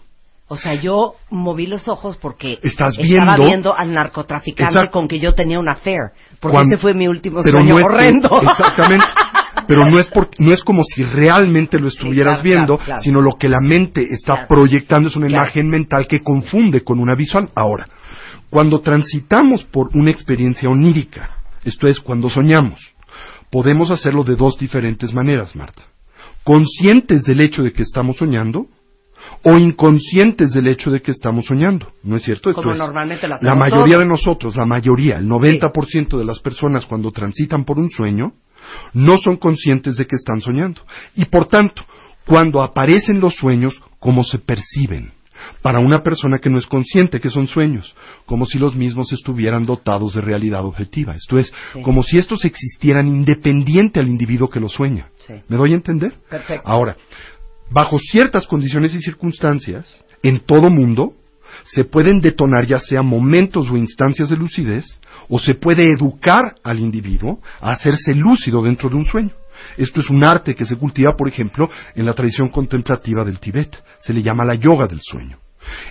[0.48, 5.18] O sea, yo moví los ojos porque Estás estaba viendo- viendo al narcotraficante con que
[5.18, 5.98] yo tenía un affair.
[6.38, 8.30] Porque Cuando- ese fue mi último sueño no es horrendo.
[8.42, 9.06] exactamente.
[9.66, 13.02] Pero no es, por- no es como si realmente lo estuvieras claro, viendo, claro, claro.
[13.02, 17.16] sino lo que la mente está proyectando es una imagen mental que confunde con una
[17.16, 17.48] visual.
[17.56, 17.84] Ahora,
[18.48, 21.30] cuando transitamos por una experiencia onírica,
[21.64, 22.94] esto es, cuando soñamos,
[23.50, 25.82] podemos hacerlo de dos diferentes maneras, Marta.
[26.44, 28.66] Conscientes del hecho de que estamos soñando
[29.42, 31.88] o inconscientes del hecho de que estamos soñando.
[32.02, 32.50] ¿No es cierto?
[32.50, 33.98] Esto Como es, normalmente lo la mayoría todos.
[34.00, 38.32] de nosotros, la mayoría, el 90% de las personas cuando transitan por un sueño,
[38.94, 40.80] no son conscientes de que están soñando.
[41.14, 41.82] Y por tanto,
[42.26, 45.12] cuando aparecen los sueños, ¿cómo se perciben?
[45.62, 47.94] Para una persona que no es consciente que son sueños,
[48.24, 51.14] como si los mismos estuvieran dotados de realidad objetiva.
[51.14, 51.82] Esto es, Sí.
[51.82, 55.08] como si estos existieran independiente al individuo que los sueña.
[55.18, 55.34] Sí.
[55.48, 56.14] ¿Me doy a entender?
[56.28, 56.66] Perfecto.
[56.66, 56.96] Ahora,
[57.70, 61.14] bajo ciertas condiciones y circunstancias, en todo mundo,
[61.64, 64.84] se pueden detonar ya sea momentos o instancias de lucidez,
[65.28, 69.32] o se puede educar al individuo a hacerse lúcido dentro de un sueño.
[69.76, 73.76] Esto es un arte que se cultiva, por ejemplo, en la tradición contemplativa del Tíbet.
[74.00, 75.38] Se le llama la yoga del sueño.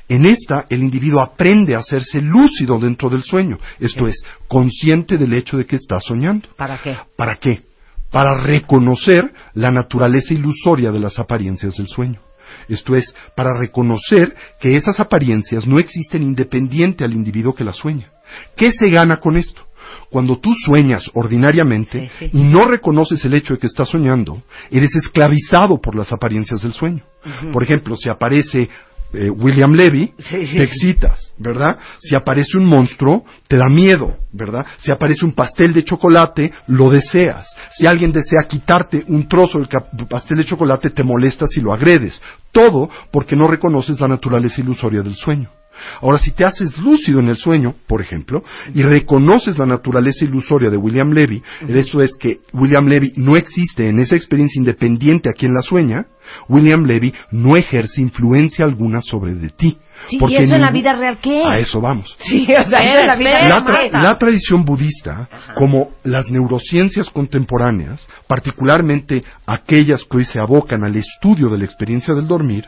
[0.08, 3.58] En esta, el individuo aprende a hacerse lúcido dentro del sueño.
[3.80, 6.48] Esto es, consciente del hecho de que está soñando.
[6.56, 6.96] ¿Para qué?
[7.18, 7.64] ¿Para qué?
[8.16, 12.22] Para reconocer la naturaleza ilusoria de las apariencias del sueño.
[12.70, 18.10] Esto es, para reconocer que esas apariencias no existen independiente al individuo que las sueña.
[18.56, 19.64] ¿Qué se gana con esto?
[20.10, 22.38] Cuando tú sueñas ordinariamente Sí, sí.
[22.38, 26.72] y no reconoces el hecho de que estás soñando, eres esclavizado por las apariencias del
[26.72, 27.04] sueño.
[27.52, 28.70] Por ejemplo, si aparece
[29.16, 30.58] eh, William Levy, Sí, sí.
[30.58, 31.78] te excitas, ¿verdad?
[32.00, 34.66] Si aparece un monstruo, te da miedo, ¿verdad?
[34.78, 37.48] Si aparece un pastel de chocolate, lo deseas.
[37.76, 42.22] Si alguien desea quitarte un trozo del pastel de chocolate, te molestas y lo agredes.
[42.52, 45.50] Todo porque no reconoces la naturaleza ilusoria del sueño.
[46.02, 48.44] Ahora, si te haces lúcido en el sueño, por ejemplo,
[48.74, 53.90] y reconoces la naturaleza ilusoria de William Levy, eso es que William Levy no existe
[53.90, 56.06] en esa experiencia independiente a quien la sueña,
[56.50, 59.78] William Levy no ejerce influencia alguna sobre de ti.
[60.10, 61.44] Sí, ¿y eso en la vida real qué?
[61.44, 62.16] A eso vamos.
[62.26, 67.10] Sí, o sea, eso en la vida La, tra- la tradición budista, como las neurociencias
[67.10, 72.66] contemporáneas, particularmente aquellas que hoy se abocan al estudio de la experiencia del dormir,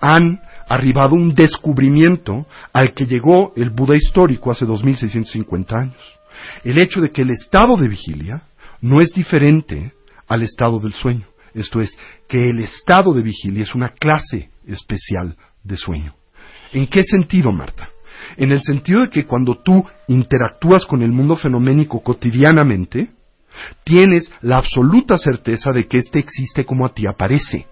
[0.00, 6.18] han arribado un descubrimiento al que llegó el Buda histórico hace 2650 años.
[6.64, 8.42] El hecho de que el estado de vigilia
[8.80, 9.92] no es diferente
[10.28, 11.26] al estado del sueño.
[11.54, 11.96] Esto es,
[12.28, 16.14] que el estado de vigilia es una clase especial de sueño.
[16.72, 17.88] ¿En qué sentido, Marta?
[18.36, 23.10] En el sentido de que cuando tú interactúas con el mundo fenoménico cotidianamente,
[23.84, 27.66] tienes la absoluta certeza de que éste existe como a ti aparece.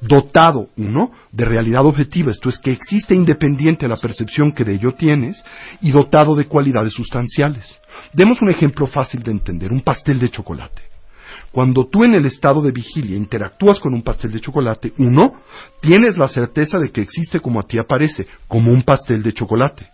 [0.00, 4.74] Dotado, uno, de realidad objetiva, esto es que existe independiente a la percepción que de
[4.74, 5.42] ello tienes,
[5.80, 7.80] y dotado de cualidades sustanciales.
[8.12, 10.82] Demos un ejemplo fácil de entender, un pastel de chocolate.
[11.50, 15.34] Cuando tú en el estado de vigilia interactúas con un pastel de chocolate, uno,
[15.80, 19.88] tienes la certeza de que existe como a ti aparece, como un pastel de chocolate.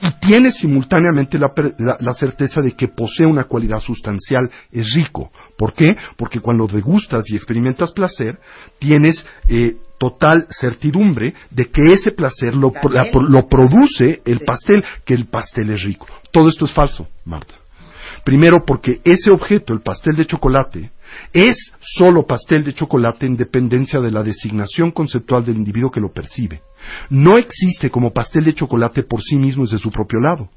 [0.00, 5.30] Y tienes simultáneamente la, la- la certeza de que posee una cualidad sustancial, es rico.
[5.56, 5.94] ¿Por qué?
[6.16, 8.38] Porque cuando degustas y experimentas placer,
[8.78, 15.14] tienes eh, total certidumbre de que ese placer lo, la- lo produce el pastel, que
[15.14, 16.06] el pastel es rico.
[16.30, 17.54] Todo esto es falso, Marta.
[18.24, 20.90] Primero porque ese objeto, el pastel de chocolate,
[21.32, 26.12] es solo pastel de chocolate en dependencia de la designación conceptual del individuo que lo
[26.12, 26.62] percibe.
[27.10, 30.48] No existe como pastel de chocolate por sí mismo desde su propio lado.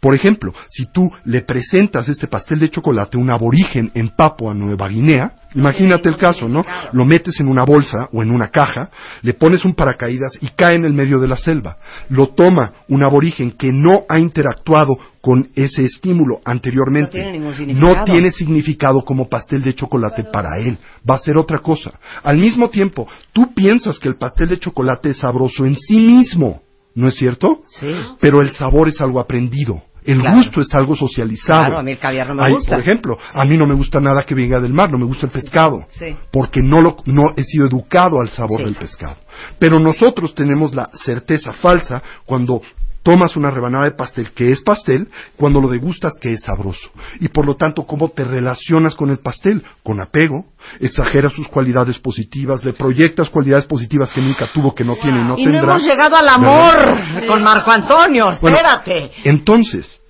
[0.00, 4.54] Por ejemplo, si tú le presentas este pastel de chocolate a un aborigen en Papua
[4.54, 6.64] Nueva Guinea, imagínate el caso, ¿no?
[6.92, 8.90] Lo metes en una bolsa o en una caja,
[9.22, 11.76] le pones un paracaídas y cae en el medio de la selva.
[12.08, 17.18] Lo toma un aborigen que no ha interactuado con ese estímulo anteriormente.
[17.18, 17.96] No tiene ningún significado.
[17.96, 20.78] No tiene significado como pastel de chocolate para él.
[21.08, 21.98] Va a ser otra cosa.
[22.22, 26.62] Al mismo tiempo, tú piensas que el pastel de chocolate es sabroso en sí mismo.
[26.96, 27.60] ¿No es cierto?
[27.78, 27.86] Sí.
[28.20, 29.82] Pero el sabor es algo aprendido.
[30.04, 30.36] El Claro.
[30.38, 31.60] gusto es algo socializado.
[31.64, 32.70] Claro, a mí el caviar no me gusta.
[32.70, 35.26] Por ejemplo, a mí no me gusta nada que venga del mar, no me gusta
[35.26, 35.84] el pescado.
[35.88, 36.16] Sí.
[36.32, 39.16] Porque no, lo, no he sido educado al sabor del pescado.
[39.58, 42.62] Pero nosotros tenemos la certeza falsa cuando
[43.06, 45.06] tomas una rebanada de pastel que es pastel,
[45.36, 46.90] cuando lo degustas que es sabroso.
[47.20, 49.62] Y por lo tanto, ¿cómo te relacionas con el pastel?
[49.84, 50.46] Con apego,
[50.80, 55.22] exageras sus cualidades positivas, le proyectas cualidades positivas que nunca tuvo, que no tiene y
[55.22, 55.70] no y no tendrá.
[55.70, 59.12] hemos llegado al amor con Marco Antonio, Bueno, espérate.
[59.22, 60.00] Entonces,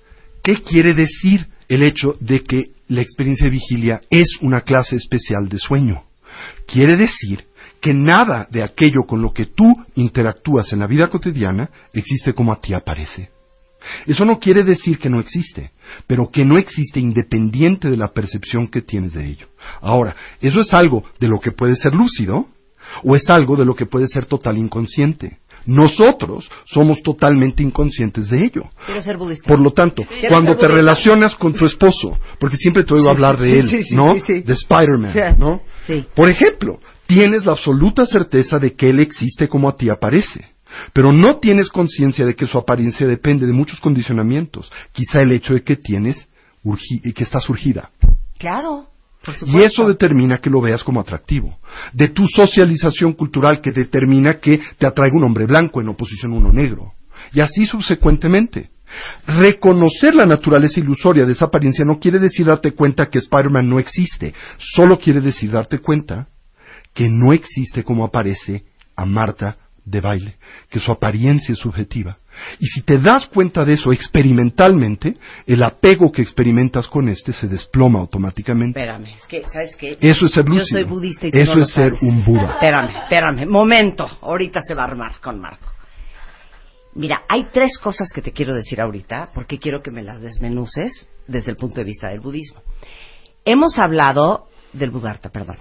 [0.41, 5.47] ¿qué quiere decir el hecho de que la experiencia de vigilia es una clase especial
[5.49, 6.01] de sueño?
[6.65, 7.45] Quiere decir
[7.81, 12.51] que nada de aquello con lo que tú interactúas en la vida cotidiana existe como
[12.53, 13.29] a ti aparece.
[14.05, 15.71] Eso no quiere decir que no existe,
[16.07, 19.47] pero que no existe independiente de la percepción que tienes de ello.
[19.81, 22.47] Ahora, ¿eso es algo de lo que puede ser lúcido
[23.03, 25.37] o es algo de lo que puede ser total inconsciente?
[25.65, 28.63] Nosotros somos totalmente inconscientes de ello.
[28.85, 29.47] Quiero ser budista.
[29.47, 33.09] Por lo tanto, Quiero cuando te relacionas con tu esposo, porque siempre te oigo Sí,
[33.09, 34.13] hablar de sí, él, sí, ¿no?
[34.15, 35.37] De Spider-Man.
[35.37, 35.61] ¿no?
[36.15, 40.45] Por ejemplo, tienes la absoluta certeza de que él existe como a ti aparece,
[40.93, 45.53] pero no tienes conciencia de que su apariencia depende de muchos condicionamientos, quizá el hecho
[45.53, 46.29] de que tienes
[47.15, 47.91] que está surgida.
[48.37, 48.87] Claro.
[49.45, 51.57] Y eso determina que lo veas como atractivo.
[51.93, 56.35] De tu socialización cultural que determina que te atraiga un hombre blanco en oposición a
[56.35, 56.93] uno negro.
[57.33, 58.69] Y así subsecuentemente.
[59.25, 63.79] Reconocer la naturaleza ilusoria de esa apariencia no quiere decir darte cuenta que Spider-Man no
[63.79, 64.33] existe.
[64.57, 66.27] Solo quiere decir darte cuenta
[66.97, 68.63] que no existe como aparece
[68.95, 69.55] a Marta
[69.85, 70.35] de baile,
[70.67, 72.17] que su apariencia es subjetiva.
[72.59, 75.15] Y si te das cuenta de eso experimentalmente,
[75.45, 78.79] el apego que experimentas con este se desploma automáticamente.
[78.79, 79.95] Espérame, es que, ¿sabes qué?
[80.01, 80.79] Eso es ser Yo lúcido.
[80.79, 82.53] soy budista y Eso no es ser un Buda.
[82.53, 84.09] Espérame, espérame, momento.
[84.23, 85.67] Ahorita se va a armar con Marco.
[86.95, 91.07] Mira, hay tres cosas que te quiero decir ahorita, porque quiero que me las desmenuces
[91.27, 92.63] desde el punto de vista del budismo.
[93.45, 95.57] Hemos hablado, del Budarta, perdón.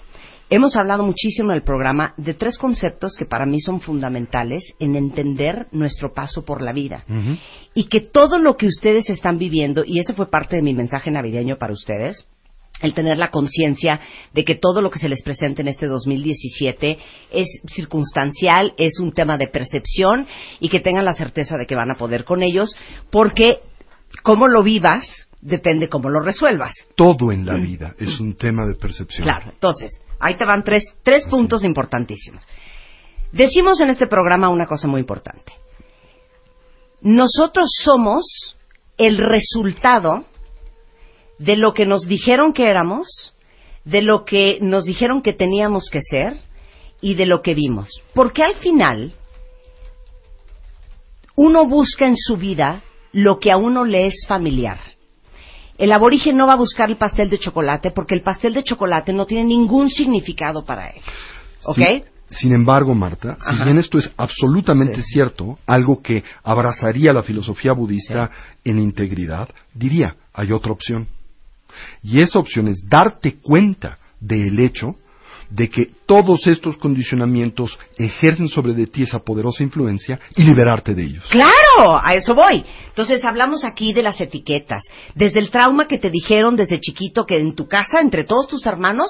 [0.49, 4.95] Hemos hablado muchísimo en el programa de tres conceptos que para mí son fundamentales en
[4.95, 7.05] entender nuestro paso por la vida.
[7.75, 11.11] Y que todo lo que ustedes están viviendo, y ese fue parte de mi mensaje
[11.11, 12.29] navideño para ustedes,
[12.81, 13.99] el tener la conciencia
[14.35, 16.99] de que todo lo que se les presenta en este 2017
[17.33, 20.27] es circunstancial, es un tema de percepción
[20.61, 22.77] y que tengan la certeza de que van a poder con ellos,
[23.11, 23.61] porque
[24.23, 26.75] cómo lo vivas depende cómo lo resuelvas.
[26.95, 29.25] Todo en la vida es un tema de percepción.
[29.25, 32.47] Claro, entonces, ahí te van tres, tres puntos importantísimos.
[33.33, 35.53] Decimos en este programa una cosa muy importante.
[37.01, 38.57] Nosotros somos
[38.97, 40.25] el resultado
[41.39, 43.35] de lo que nos dijeron que éramos,
[43.85, 46.37] de lo que nos dijeron que teníamos que ser
[47.01, 47.89] y de lo que vimos.
[48.15, 49.13] Porque al final,
[51.37, 52.83] uno busca en su vida
[53.13, 54.79] lo que a uno le es familiar.
[55.79, 59.13] El aborigen no va a buscar el pastel de chocolate porque el pastel de chocolate
[59.13, 61.03] no tiene ningún significado para él.
[61.65, 61.77] ¿Ok?
[61.77, 67.73] Sin, sin embargo, Marta, si bien esto es absolutamente cierto, algo que abrazaría la filosofía
[67.73, 68.31] budista
[68.65, 71.09] en integridad, diría, hay otra opción.
[72.03, 74.97] Y esa opción es darte cuenta del hecho
[75.51, 81.05] de que todos estos condicionamientos ejercen sobre de ti esa poderosa influencia y liberarte de
[81.05, 81.25] ellos.
[81.31, 82.65] Claro, a eso voy.
[82.89, 84.83] Entonces hablamos aquí de las etiquetas,
[85.15, 88.65] desde el trauma que te dijeron desde chiquito que en tu casa, entre todos tus
[88.67, 89.07] hermanos,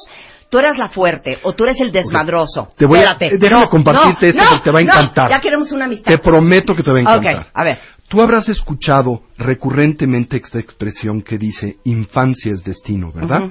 [0.50, 2.68] tú eras la fuerte o tú eres el desmadroso.
[2.76, 3.26] Te voy a- Espérate.
[3.34, 5.30] eh, déjame No, compartirte no, esto no, porque te va a encantar.
[5.30, 6.10] ya queremos una amistad.
[6.12, 7.36] Te prometo que te va a encantar.
[7.40, 7.78] Ok, a ver.
[8.08, 13.42] Tú habrás escuchado recurrentemente esta expresión que dice infancia es destino, ¿verdad?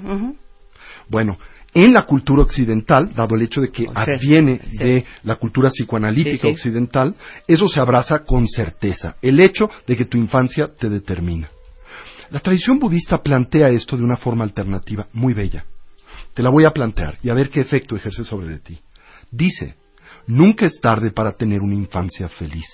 [1.10, 1.38] Bueno,
[1.76, 4.78] en la cultura occidental, dado el hecho de que adviene sí.
[4.78, 6.48] de la cultura psicoanalítica Sí, sí.
[6.48, 7.14] occidental,
[7.48, 11.50] eso se abraza con certeza, el hecho de que tu infancia te determina.
[12.32, 15.66] La tradición budista plantea esto de una forma alternativa muy bella.
[16.34, 18.80] Te la voy a plantear y a ver qué efecto ejerce sobre de ti.
[19.32, 19.76] Dice,
[20.28, 22.66] Nunca es tarde para tener una infancia feliz.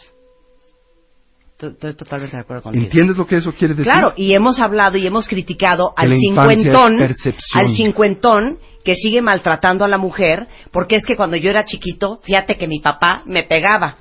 [1.67, 2.83] Estoy totalmente de acuerdo contigo.
[2.83, 3.91] ¿Entiendes lo que eso quiere decir?
[3.91, 9.87] Claro, y hemos hablado y hemos criticado al cincuentón, al cincuentón que sigue maltratando a
[9.87, 13.95] la mujer, porque es que cuando yo era chiquito, fíjate que mi papá me pegaba.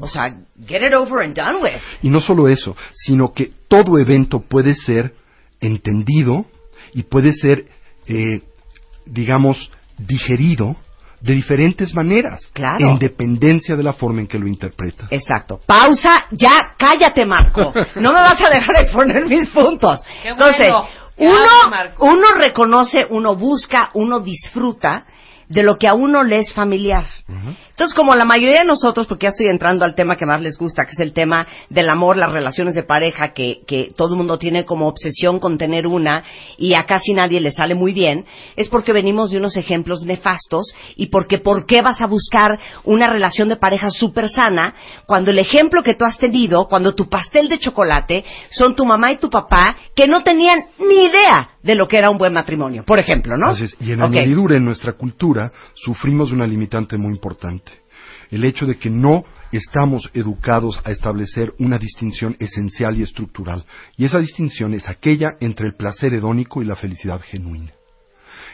[0.00, 0.34] O sea,
[0.66, 1.80] get it over and done with.
[2.02, 5.14] Y no solo eso, sino que todo evento puede ser
[5.60, 6.46] entendido
[6.94, 7.66] y puede ser,
[8.06, 8.40] eh,
[9.04, 10.76] digamos, digerido
[11.24, 12.90] de diferentes maneras, Claro.
[12.90, 15.10] en dependencia de la forma en que lo interpretas.
[15.10, 15.58] Exacto.
[15.66, 17.72] Pausa, ya, cállate, Marco.
[17.96, 20.00] No me vas a dejar exponer mis puntos.
[20.22, 20.46] Qué bueno.
[20.48, 20.68] Entonces,
[21.16, 25.06] uno, uno reconoce, uno busca, uno disfruta
[25.48, 27.04] de lo que a uno le es familiar.
[27.28, 30.56] Entonces, como la mayoría de nosotros, porque ya estoy entrando al tema que más les
[30.56, 34.18] gusta, que es el tema del amor, las relaciones de pareja, que, que todo el
[34.18, 36.24] mundo tiene como obsesión con tener una
[36.56, 38.26] y a casi nadie le sale muy bien,
[38.56, 42.50] es porque venimos de unos ejemplos nefastos y porque ¿por qué vas a buscar
[42.84, 44.74] una relación de pareja súper sana
[45.06, 49.12] cuando el ejemplo que tú has tenido, cuando tu pastel de chocolate son tu mamá
[49.12, 52.84] y tu papá que no tenían ni idea de lo que era un buen matrimonio,
[52.84, 53.50] por ejemplo, ¿no?
[53.50, 53.76] Así es.
[53.80, 54.08] Y en Ok.
[54.08, 57.72] añadidura, en nuestra cultura, sufrimos una limitante muy importante.
[58.30, 63.64] El hecho de que no estamos educados a establecer una distinción esencial y estructural.
[63.96, 67.72] Y esa distinción es aquella entre el placer hedónico y la felicidad genuina.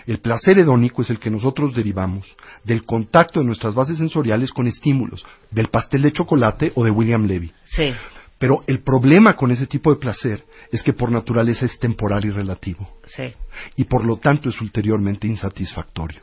[0.06, 2.26] El placer hedónico es el que nosotros derivamos
[2.64, 7.26] del contacto de nuestras bases sensoriales con estímulos, del pastel de chocolate o de William
[7.26, 7.52] Levy.
[7.64, 7.92] Sí.
[8.40, 10.42] Pero el problema con ese tipo de placer
[10.72, 13.34] es que por naturaleza es temporal y relativo Sí.
[13.76, 16.22] y por lo tanto es ulteriormente insatisfactorio.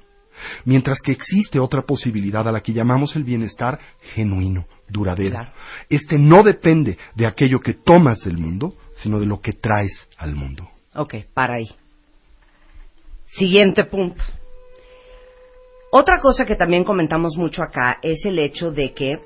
[0.65, 3.79] Mientras que existe otra posibilidad a la que llamamos el bienestar
[4.15, 5.35] genuino, duradero.
[5.35, 5.51] Claro.
[5.89, 10.33] Este no depende de aquello que tomas del mundo, sino de lo que traes al
[10.35, 10.67] mundo.
[10.95, 11.69] Ok, para ahí.
[13.27, 14.23] Siguiente punto.
[15.91, 19.17] Otra cosa que también comentamos mucho acá es el hecho de que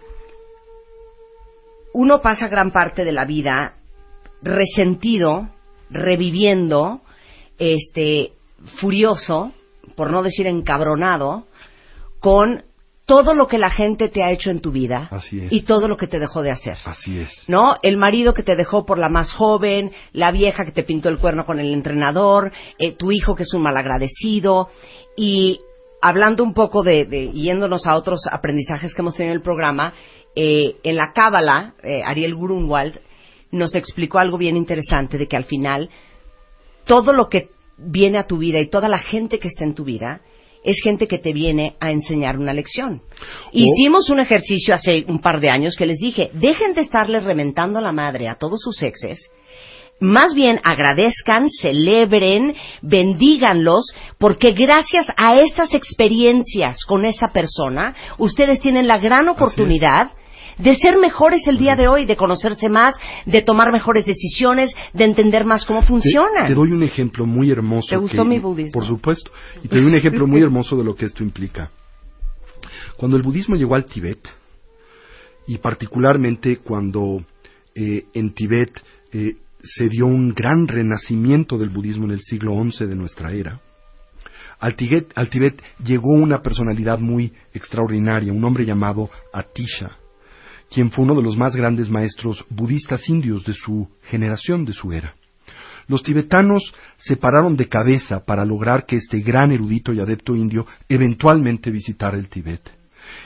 [1.93, 3.73] uno pasa gran parte de la vida
[4.41, 5.49] resentido,
[5.89, 7.01] reviviendo,
[7.57, 8.31] este,
[8.79, 9.51] furioso,
[9.95, 11.45] por no decir encabronado,
[12.19, 12.63] con
[13.05, 15.51] todo lo que la gente te ha hecho en tu vida Así es.
[15.51, 16.77] y todo lo que te dejó de hacer.
[16.85, 17.29] Así es.
[17.49, 17.75] ¿no?
[17.81, 21.17] El marido que te dejó por la más joven, la vieja que te pintó el
[21.17, 24.69] cuerno con el entrenador, eh, tu hijo que es un malagradecido
[25.17, 25.59] y
[26.01, 29.93] hablando un poco de, de- yéndonos a otros aprendizajes que hemos tenido en el programa,
[30.35, 32.99] eh, en la Cábala, eh, Ariel Grunwald
[33.51, 35.89] nos explicó algo bien interesante de que al final
[36.85, 39.83] todo lo que viene a tu vida y toda la gente que está en tu
[39.83, 40.21] vida
[40.63, 43.01] es gente que te viene a enseñar una lección.
[43.51, 47.81] Hicimos un ejercicio hace un par de años que les dije, dejen de estarle reventando
[47.81, 49.31] la madre a todos sus exes,
[49.99, 58.87] más bien agradezcan, celebren, bendíganlos, porque gracias a esas experiencias con esa persona, ustedes tienen
[58.87, 60.11] la gran oportunidad
[60.61, 65.03] de ser mejores el día de hoy, de conocerse más, de tomar mejores decisiones, de
[65.05, 66.43] entender más cómo funciona.
[66.43, 67.87] Te, te doy un ejemplo muy hermoso.
[67.89, 68.71] ¿Te gustó que- mi budismo?
[68.73, 69.31] Por supuesto.
[69.63, 71.71] Y te doy un ejemplo muy hermoso de lo que esto implica.
[72.97, 74.19] Cuando el budismo llegó al Tíbet,
[75.47, 77.23] y particularmente cuando
[77.75, 78.71] eh, en Tíbet
[79.11, 83.59] eh, se dio un gran renacimiento del budismo en el siglo XI de nuestra era,
[84.59, 89.97] al Tíbet, al Tíbet llegó una personalidad muy extraordinaria, un hombre llamado Atisha,
[90.71, 94.93] quien fue uno de los más grandes maestros budistas indios de su generación, de su
[94.93, 95.13] era.
[95.87, 100.65] Los tibetanos se pararon de cabeza para lograr que este gran erudito y adepto indio
[100.87, 102.61] eventualmente visitara el Tíbet.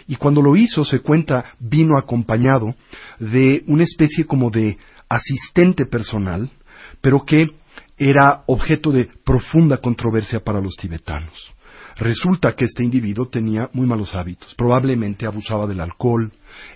[0.08, 2.74] Y cuando lo hizo, se cuenta, vino acompañado
[3.20, 6.50] de una especie como de asistente personal,
[7.02, 7.46] pero que
[7.98, 11.54] era objeto de profunda controversia para los tibetanos.
[11.98, 14.54] Resulta que este individuo tenía muy malos hábitos.
[14.56, 16.32] Probablemente abusaba del alcohol,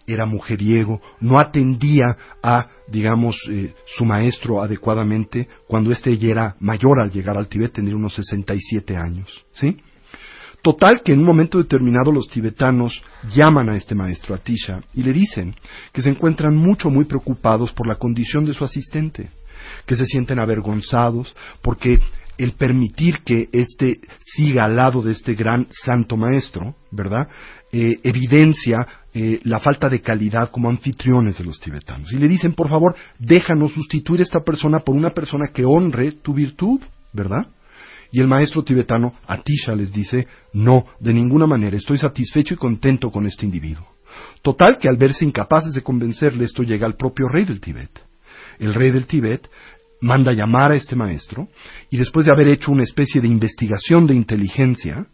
[0.08, 7.02] era mujeriego, no atendía a, digamos, eh, su maestro adecuadamente cuando éste ya era mayor
[7.02, 9.46] al llegar al Tíbet, tenía unos 67 años.
[9.52, 9.78] ¿Sí?
[10.62, 13.02] Total que en un momento determinado los tibetanos
[13.34, 15.56] llaman a este maestro Atisha y le dicen
[15.94, 19.30] que se encuentran mucho muy preocupados por la condición de su asistente,
[19.86, 22.00] que se sienten avergonzados porque
[22.40, 27.28] el permitir que éste siga al lado de este gran santo maestro, ¿verdad?
[27.72, 28.78] Eh, evidencia
[29.14, 32.12] eh, la falta de calidad como anfitriones de los tibetanos.
[32.14, 36.14] Y le dicen, por favor, déjanos sustituir a esta persona por una persona que honre
[36.14, 36.80] tu virtud,
[37.12, 37.46] ¿verdad?
[38.12, 43.12] Y el maestro tibetano Atisha les dice, no, de ninguna manera, estoy satisfecho y contento
[43.12, 43.86] con este individuo.
[44.42, 47.92] Total que al verse incapaces de convencerle esto llega al propio rey del Tíbet.
[48.60, 49.50] El rey del Tíbet
[50.02, 51.48] manda llamar a este maestro
[51.90, 55.08] y después de haber hecho una especie de investigación de inteligencia,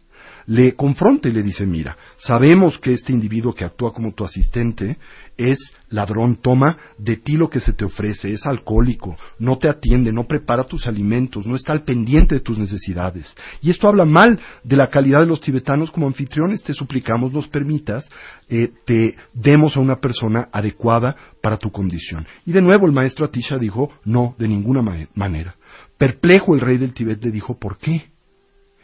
[0.47, 4.97] le confronta y le dice, mira, sabemos que este individuo que actúa como tu asistente
[5.37, 5.57] es
[5.89, 10.25] ladrón, toma de ti lo que se te ofrece, es alcohólico, no te atiende, no
[10.27, 13.35] prepara tus alimentos, no está al pendiente de tus necesidades.
[13.61, 17.47] Y esto habla mal de la calidad de los tibetanos como anfitriones, te suplicamos nos
[17.47, 18.07] permitas,
[18.49, 22.25] eh, te demos a una persona adecuada para tu condición.
[22.45, 25.55] Y de nuevo el maestro Atisha dijo, no, de ninguna ma- manera.
[25.97, 28.03] Perplejo el rey del Tibet le dijo, ¿por qué?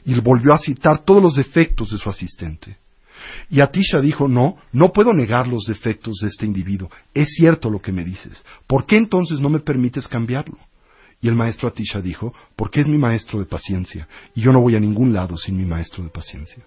[0.05, 2.77] Y volvió a citar todos los defectos de su asistente.
[3.49, 6.89] Y Atisha dijo, no, no puedo negar los defectos de este individuo.
[7.13, 8.43] Es cierto lo que me dices.
[8.67, 10.57] ¿Por qué entonces no me permites cambiarlo?
[11.21, 14.75] Y el maestro Atisha dijo, porque es mi maestro de paciencia, y yo no voy
[14.75, 16.63] a ningún lado sin mi maestro de paciencia.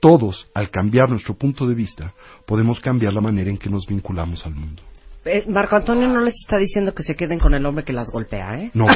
[0.00, 2.14] Todos, al cambiar nuestro punto de vista,
[2.46, 4.82] podemos cambiar la manera en que nos vinculamos al mundo.
[5.24, 8.08] Eh, Marco Antonio no les está diciendo que se queden con el hombre que las
[8.10, 8.70] golpea, ¿eh?
[8.72, 8.92] No, no.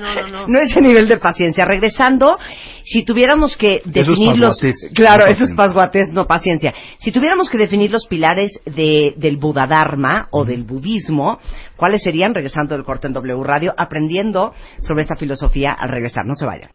[0.00, 1.64] No, no, ese nivel de paciencia.
[1.64, 2.38] Regresando,
[2.84, 4.60] si tuviéramos que es definir los...
[4.94, 6.72] Claro, no eso es pasguatés, no paciencia.
[6.98, 11.40] Si tuviéramos que definir los pilares de, del Buddha-Dharma o del budismo,
[11.76, 12.32] ¿cuáles serían?
[12.34, 16.24] Regresando del corte en W Radio, aprendiendo sobre esta filosofía al regresar.
[16.26, 16.70] No se vayan.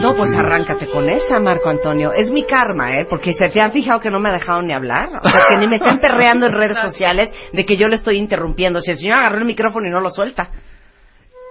[0.00, 2.12] No, pues arráncate con esa, Marco Antonio.
[2.12, 3.06] Es mi karma, ¿eh?
[3.08, 5.08] Porque se te han fijado que no me ha dejado ni hablar.
[5.22, 8.16] O sea, que ni me están perreando en redes sociales de que yo le estoy
[8.18, 8.80] interrumpiendo.
[8.80, 10.48] Si el señor agarró el micrófono y no lo suelta.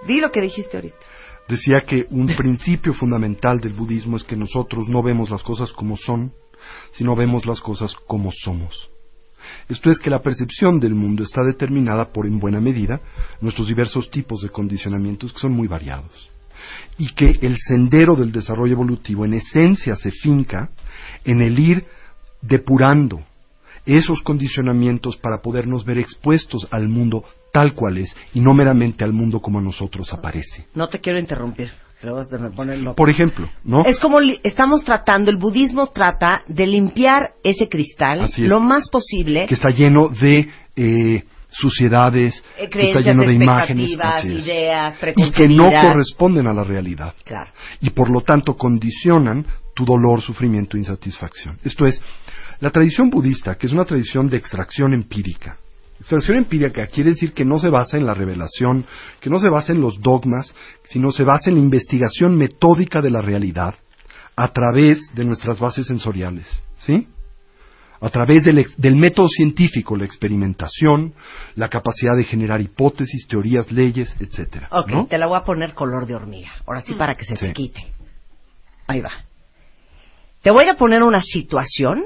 [0.06, 0.96] Di lo que dijiste ahorita.
[1.48, 5.96] Decía que un principio fundamental del budismo es que nosotros no vemos las cosas como
[5.96, 6.32] son,
[6.92, 8.90] sino vemos las cosas como somos.
[9.68, 13.00] Esto es que la percepción del mundo está determinada por, en buena medida,
[13.40, 16.30] nuestros diversos tipos de condicionamientos que son muy variados.
[16.96, 20.70] Y que el sendero del desarrollo evolutivo en esencia se finca
[21.24, 21.86] en el ir
[22.40, 23.20] depurando
[23.84, 29.12] esos condicionamientos para podernos ver expuestos al mundo tal cual es y no meramente al
[29.12, 30.66] mundo como a nosotros aparece.
[30.74, 31.70] No te quiero interrumpir.
[32.02, 32.94] me.
[32.94, 33.84] Por ejemplo, ¿no?
[33.84, 38.38] Es como estamos tratando, el budismo trata de limpiar ese cristal es.
[38.38, 39.46] lo más posible.
[39.46, 45.46] que está lleno de eh, suciedades, Eh, que está lleno de imágenes ideas, y que
[45.46, 47.14] no corresponden a la realidad.
[47.24, 47.52] Claro.
[47.80, 51.58] Y por lo tanto condicionan tu dolor, sufrimiento e insatisfacción.
[51.62, 52.02] Esto es,
[52.60, 55.58] la tradición budista, que es una tradición de extracción empírica,
[56.02, 58.84] extracción empírica quiere decir que no se basa en la revelación,
[59.20, 60.54] que no se basa en los dogmas,
[60.84, 63.74] sino se basa en la investigación metódica de la realidad
[64.36, 66.46] a través de nuestras bases sensoriales,
[66.78, 67.06] ¿sí?
[68.00, 71.14] a través del, ex- del método científico, la experimentación,
[71.54, 74.66] la capacidad de generar hipótesis, teorías, leyes, etcétera.
[74.72, 75.06] Ok, ¿no?
[75.06, 76.50] te la voy a poner color de hormiga.
[76.66, 77.52] Ahora sí para que se te Sí.
[77.52, 77.80] quite.
[78.88, 79.12] Ahí va.
[80.42, 82.02] Te voy a poner una situación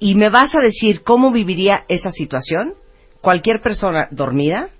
[0.00, 2.74] y me vas a decir cómo viviría esa situación
[3.20, 4.70] cualquier persona dormida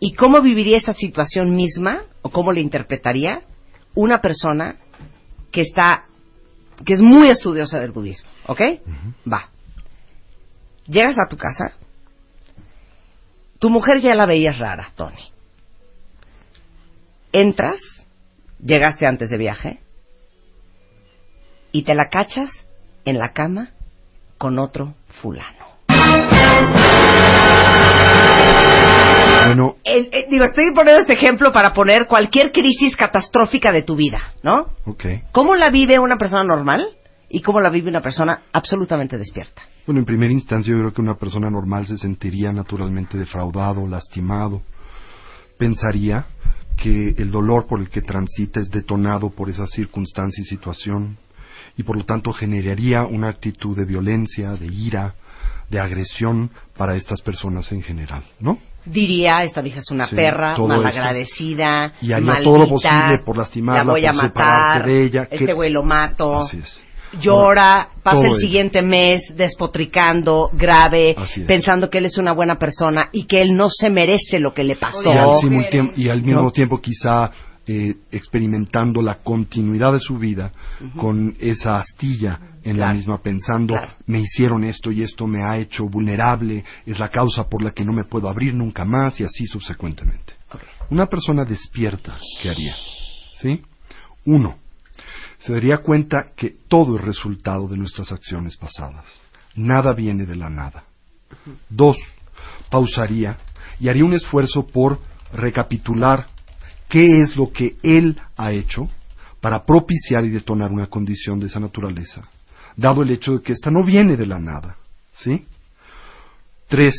[0.00, 3.42] y cómo viviría esa situación misma o cómo la interpretaría
[3.94, 4.76] una persona
[5.52, 6.06] que está
[6.84, 8.60] que es muy estudiosa del budismo, ¿ok?
[9.30, 9.48] Va.
[10.86, 11.72] Llegas a tu casa,
[13.58, 15.32] tu mujer ya la veías rara, Tony.
[17.32, 17.80] Entras,
[18.62, 19.80] llegaste antes de viaje,
[21.72, 22.50] y te la cachas
[23.06, 23.70] en la cama
[24.38, 25.66] con otro fulano.
[29.46, 34.18] Bueno, eh, digo, estoy poniendo este ejemplo para poner cualquier crisis catastrófica de tu vida,
[34.42, 34.66] ¿no?
[34.84, 35.04] ok.
[35.32, 36.86] ¿Cómo la vive una persona normal
[37.28, 39.62] y cómo la vive una persona absolutamente despierta?
[39.86, 44.62] Bueno, en primera instancia yo creo que una persona normal se sentiría naturalmente defraudado, lastimado.
[45.58, 46.26] Pensaría
[46.76, 51.18] que el dolor por el que transita es detonado por esa circunstancia y situación
[51.76, 55.14] y por lo tanto generaría una actitud de violencia, de ira,
[55.70, 58.58] de agresión para estas personas en general, ¿no?
[58.84, 63.36] Diría, esta vieja es una Sí, perra, malagradecida, Y haría maldita, todo lo posible por
[63.36, 65.28] lastimarla, la voy a por separarse matar, de ella.
[65.30, 66.80] este güey lo mato, Así es.
[67.20, 71.16] llora, pasa todo el siguiente mes despotricando, grave,
[71.46, 74.62] pensando que él es una buena persona y que él no se merece lo que
[74.64, 75.02] le pasó.
[75.02, 77.30] y al, simultiem- y al mismo tiempo quizá
[77.66, 80.52] eh, experimentando la continuidad de su vida
[80.96, 83.94] con esa astilla en la misma pensando Claro.
[84.06, 87.84] me hicieron esto y esto me ha hecho vulnerable es la causa por la que
[87.84, 90.34] no me puedo abrir nunca más y así subsecuentemente.
[90.90, 92.74] Una persona despierta qué haría
[93.40, 93.62] sí
[94.24, 94.56] uno
[95.38, 99.04] se daría cuenta que todo es resultado de nuestras acciones pasadas.
[99.54, 100.84] Nada viene de la nada.
[101.68, 101.96] Dos,
[102.70, 103.36] pausaría
[103.78, 104.98] y haría un esfuerzo por
[105.32, 106.26] recapitular
[106.88, 108.88] qué es lo que él ha hecho
[109.40, 112.28] para propiciar y detonar una condición de esa naturaleza,
[112.76, 114.76] dado el hecho de que ésta no viene de la nada.
[115.12, 115.46] ¿Sí?
[116.68, 116.94] Tres,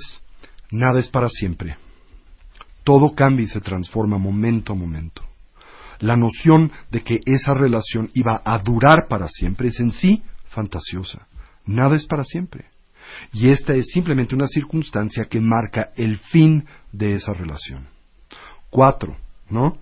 [0.72, 1.78] nada es para siempre.
[2.84, 5.24] Todo cambia y se transforma momento a momento.
[6.00, 11.28] La noción de que esa relación iba a durar para siempre es en sí fantasiosa.
[11.66, 12.66] Nada es para siempre.
[13.34, 17.88] Y esta es simplemente una circunstancia que marca el fin de esa relación.
[18.70, 19.16] Cuatro,
[19.50, 19.78] ¿no?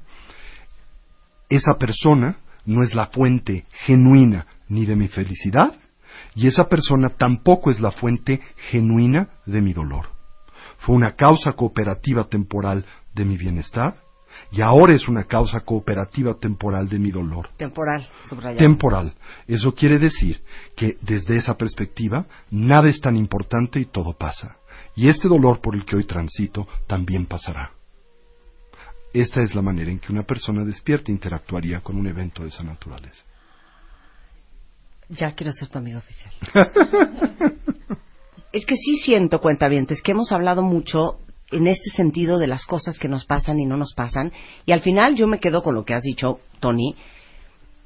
[1.50, 5.76] Esa persona no es la fuente genuina ni de mi felicidad,
[6.34, 10.10] y esa persona tampoco es la fuente genuina de mi dolor.
[10.80, 13.96] Fue una causa cooperativa temporal de mi bienestar,
[14.52, 17.50] y ahora es una causa cooperativa temporal de mi dolor.
[17.58, 18.58] Temporal, subrayado.
[18.58, 19.14] Temporal.
[19.48, 20.42] Eso quiere decir
[20.76, 24.58] que desde esa perspectiva nada es tan importante y todo pasa.
[24.96, 27.72] Y este dolor por el que hoy transito también pasará.
[29.16, 32.64] Esta es la manera en que una persona despierta interactuaría con un evento de esa
[32.64, 33.24] naturaleza.
[35.08, 36.34] Ya quiero ser tu amigo oficial.
[38.52, 41.20] es que sí siento, cuentavientes, que hemos hablado mucho
[41.50, 44.34] en este sentido de las cosas que nos pasan y no nos pasan.
[44.66, 46.94] Y al final yo me quedo con lo que has dicho, Tony,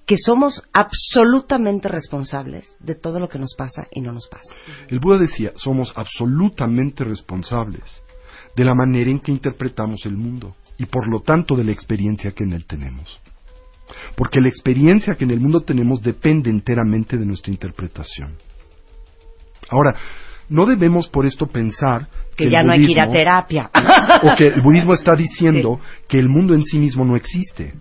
[0.07, 4.55] que somos absolutamente responsables de todo lo que nos pasa y no nos pasa.
[4.87, 8.01] El Buda decía, somos absolutamente responsables
[8.55, 12.31] de la manera en que interpretamos el mundo y por lo tanto de la experiencia
[12.31, 13.21] que en él tenemos.
[14.15, 18.35] Porque la experiencia que en el mundo tenemos depende enteramente de nuestra interpretación.
[19.69, 19.95] Ahora,
[20.47, 23.69] no debemos por esto pensar que, el ya no hay que ir a terapia.
[24.23, 27.73] o que el budismo está diciendo que el mundo en sí mismo no existe.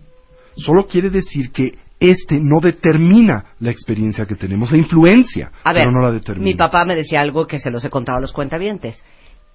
[0.55, 5.83] Solo quiere decir que este no determina la experiencia que tenemos, la influencia, A ver,
[5.83, 6.45] pero no la determina.
[6.45, 9.01] mi papá me decía algo que se los he contado a los cuentavientes.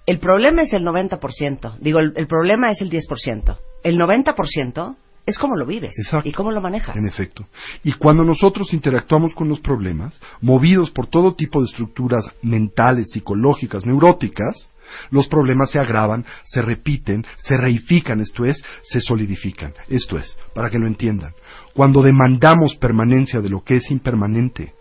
[0.05, 1.77] El problema es el 90%.
[1.79, 3.57] Digo, el, el problema es el 10%.
[3.83, 4.95] El 90%
[5.25, 6.29] es cómo lo vives Exacto.
[6.29, 6.95] y cómo lo manejas.
[6.95, 7.47] En efecto.
[7.83, 13.85] Y cuando nosotros interactuamos con los problemas, movidos por todo tipo de estructuras mentales, psicológicas,
[13.85, 14.71] neuróticas,
[15.09, 19.73] los problemas se agravan, se repiten, se reifican, esto es, se solidifican.
[19.89, 21.33] Esto es, para que lo entiendan.
[21.73, 24.73] Cuando demandamos permanencia de lo que es impermanente,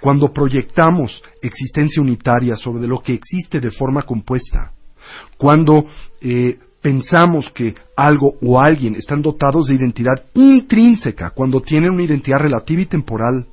[0.00, 4.72] cuando proyectamos existencia unitaria sobre lo que existe de forma compuesta,
[5.36, 5.86] cuando
[6.20, 12.38] eh, pensamos que algo o alguien están dotados de identidad intrínseca, cuando tienen una identidad
[12.38, 13.46] relativa y temporal,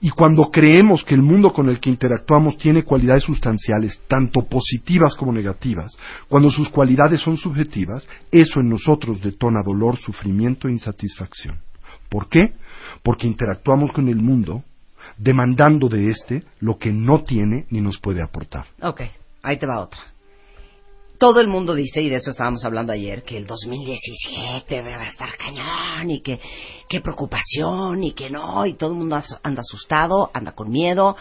[0.00, 5.14] y cuando creemos que el mundo con el que interactuamos tiene cualidades sustanciales, tanto positivas
[5.14, 5.96] como negativas,
[6.28, 11.60] cuando sus cualidades son subjetivas, eso en nosotros detona dolor, sufrimiento e insatisfacción.
[12.08, 12.52] ¿Por qué?
[13.02, 14.62] Porque interactuamos con el mundo
[15.16, 18.66] demandando de éste lo que no tiene ni nos puede aportar.
[18.82, 19.02] Ok,
[19.42, 20.00] ahí te va otra.
[21.18, 25.08] Todo el mundo dice, y de eso estábamos hablando ayer, que el 2017 va a
[25.08, 26.40] estar cañón y que
[26.88, 31.16] qué preocupación y que no, y todo el mundo anda asustado, anda con miedo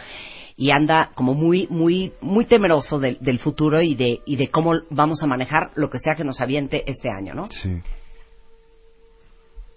[0.57, 4.73] y anda como muy, muy, muy temeroso del, del futuro y de, y de cómo
[4.89, 7.49] vamos a manejar lo que sea que nos aviente este año, ¿no?
[7.51, 7.81] Sí.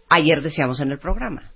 [0.08, 1.53] Ayer decíamos en el programa,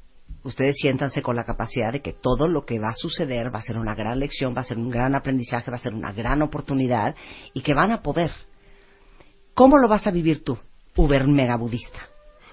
[0.48, 3.62] ustedes siéntanse con la capacidad de que todo lo que va a suceder va a
[3.62, 6.42] ser una gran lección, va a ser un gran aprendizaje, va a ser una gran
[6.42, 7.14] oportunidad
[7.52, 8.32] y que van a poder.
[9.54, 10.58] ¿Cómo lo vas a vivir tú,
[10.96, 11.98] uber mega budista?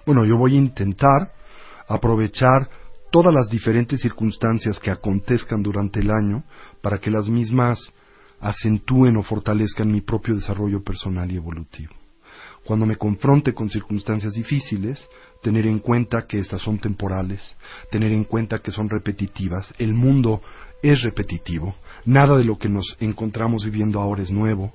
[0.05, 1.31] Bueno, yo voy a intentar
[1.87, 2.69] aprovechar
[3.11, 6.43] todas las diferentes circunstancias que acontezcan durante el año
[6.81, 7.79] para que las mismas
[8.41, 11.93] acentúen o fortalezcan mi propio desarrollo personal y evolutivo.
[12.65, 15.07] Cuando me confronte con circunstancias difíciles,
[15.43, 17.55] tener en cuenta que estas son temporales,
[17.91, 19.71] tener en cuenta que son repetitivas.
[19.77, 20.41] El mundo
[20.81, 21.75] es repetitivo,
[22.05, 24.73] nada de lo que nos encontramos viviendo ahora es nuevo.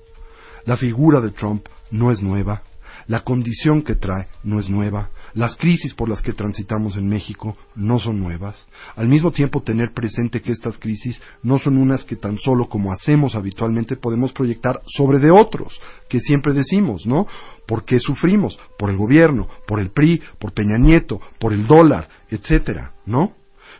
[0.64, 2.62] La figura de Trump no es nueva,
[3.08, 7.56] la condición que trae no es nueva, las crisis por las que transitamos en México
[7.74, 8.66] no son nuevas.
[8.96, 12.92] Al mismo tiempo tener presente que estas crisis no son unas que tan solo como
[12.92, 17.26] hacemos habitualmente podemos proyectar sobre de otros, que siempre decimos, ¿no?
[17.66, 18.58] ¿Por qué sufrimos?
[18.78, 23.34] Por el gobierno, por el PRI, por Peña Nieto, por el dólar, etcétera, ¿no?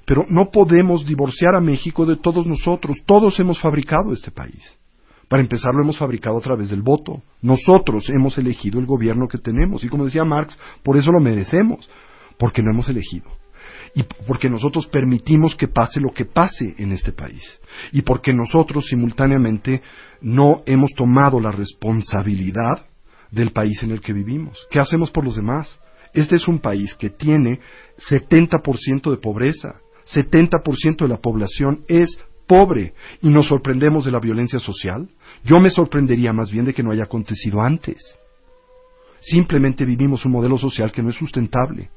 [0.05, 4.80] Pero no podemos divorciar a México de todos nosotros, todos hemos fabricado este país.
[5.31, 7.23] Para empezar, lo hemos fabricado a través del voto.
[7.41, 9.85] Nosotros hemos elegido el gobierno que tenemos.
[9.85, 11.89] Y como decía Marx, por eso lo merecemos,
[12.37, 13.31] porque no hemos elegido.
[13.95, 17.45] Y porque nosotros permitimos que pase lo que pase en este país.
[17.93, 19.83] Y porque nosotros simultáneamente
[20.21, 22.87] no hemos tomado la responsabilidad
[23.31, 24.67] del país en el que vivimos.
[24.69, 25.79] ¿Qué hacemos por los demás?
[26.13, 27.61] Este es un país que tiene
[28.11, 29.77] 70% de pobreza.
[30.13, 32.19] 70% de la población es
[32.51, 35.09] pobre y nos sorprendemos de la violencia social,
[35.45, 38.19] yo me sorprendería más bien de que no haya acontecido antes.
[39.21, 41.91] Simplemente vivimos un modelo social que no es sustentable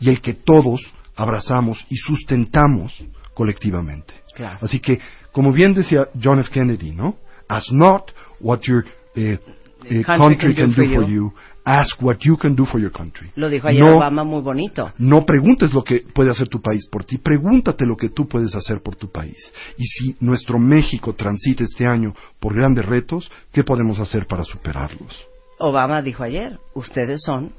[0.00, 0.80] y el que todos
[1.16, 3.04] abrazamos y sustentamos
[3.34, 4.14] colectivamente.
[4.34, 4.58] Claro.
[4.62, 4.98] Así que,
[5.32, 6.50] como bien decía John F.
[6.50, 7.16] Kennedy, ¿no?
[7.48, 8.10] Ask not
[8.40, 9.38] what your eh,
[9.84, 11.32] eh, country, can, do, for you.
[11.64, 13.30] Ask what you can do for your country.
[13.36, 14.92] Lo dijo ayer No- Obama muy bonito.
[14.98, 18.54] No preguntes lo que puede hacer tu país por ti, pregúntate lo que tú puedes
[18.54, 19.36] hacer por tu país.
[19.76, 25.26] Y si nuestro México transita este año por grandes retos, ¿qué podemos hacer para superarlos?
[25.58, 27.52] Obama dijo ayer, ustedes son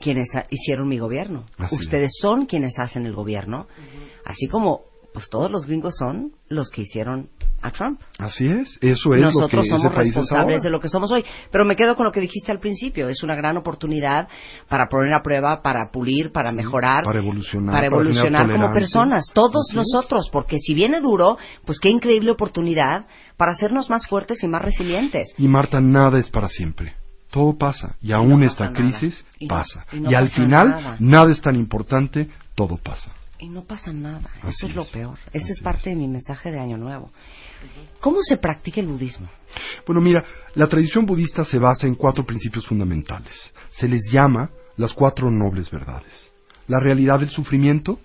[0.00, 1.44] quienes hicieron mi gobierno.
[1.56, 3.66] Así ustedes son quienes hacen el gobierno.
[4.24, 4.80] Así como
[5.14, 7.28] pues todos los gringos son los que hicieron
[7.62, 8.00] a Trump.
[8.18, 10.62] Así es, eso es lo que Nosotros ese somos país es responsables ahora.
[10.64, 11.24] de lo que somos hoy.
[11.52, 13.08] Pero me quedo con lo que dijiste al principio.
[13.08, 14.28] Es una gran oportunidad
[14.68, 19.24] para poner a prueba, para pulir, para mejorar, para evolucionar, para evolucionar como personas.
[19.32, 19.86] Todos Así es.
[19.86, 20.28] nosotros.
[20.32, 25.32] Porque si viene duro, pues qué increíble oportunidad para hacernos más fuertes y más resilientes.
[25.38, 26.94] Y Marta, nada es para siempre.
[27.30, 27.96] Todo pasa.
[28.02, 28.76] Y aún no esta nada.
[28.76, 29.86] crisis Y no- pasa.
[29.92, 30.96] y no y al final, nada.
[30.98, 33.12] nada es tan importante, todo pasa.
[33.44, 34.30] Y no pasa nada.
[34.42, 35.18] Así Eso es lo peor.
[35.30, 37.10] Ese es parte de mi mensaje de Año Nuevo.
[38.00, 39.28] ¿Cómo se practica el budismo?
[39.86, 43.52] Bueno, mira, la tradición budista se basa en cuatro principios fundamentales.
[43.70, 44.48] Se les llama
[44.78, 46.32] las cuatro nobles verdades.
[46.68, 48.00] La realidad del sufrimiento,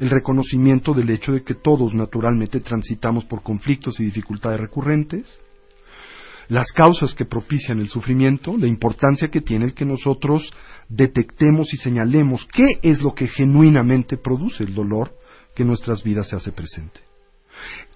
[0.00, 5.40] el reconocimiento del hecho de que todos naturalmente transitamos por conflictos y dificultades recurrentes,
[6.48, 10.52] las causas que propician el sufrimiento, la importancia que tiene el que nosotros
[10.88, 15.14] detectemos y señalemos qué es lo que genuinamente produce el dolor
[15.54, 17.00] que en nuestras vidas se hace presente.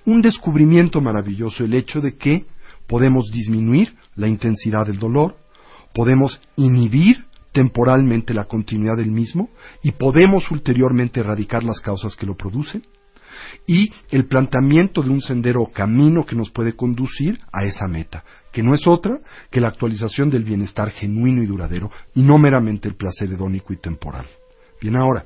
[0.04, 2.44] Un descubrimiento maravilloso, el hecho de que
[2.86, 5.36] podemos disminuir la intensidad del dolor,
[5.94, 9.50] podemos inhibir temporalmente la continuidad del mismo
[9.82, 12.82] y podemos ulteriormente erradicar las causas que lo producen
[13.66, 18.24] y el planteamiento de un sendero o camino que nos puede conducir a esa meta,
[18.52, 19.18] que no es otra
[19.50, 23.78] que la actualización del bienestar genuino y duradero y no meramente el placer hedónico y
[23.78, 24.26] temporal.
[24.80, 25.24] Bien, ahora,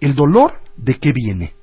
[0.00, 1.54] ¿el dolor de qué viene?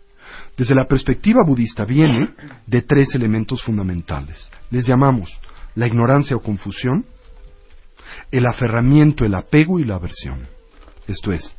[0.58, 2.30] Desde la perspectiva budista viene
[2.66, 4.50] de tres elementos fundamentales.
[4.72, 5.32] Les llamamos
[5.76, 7.06] la ignorancia o confusión,
[8.32, 10.48] el aferramiento, el apego y la aversión.
[11.08, 11.56] Esto es,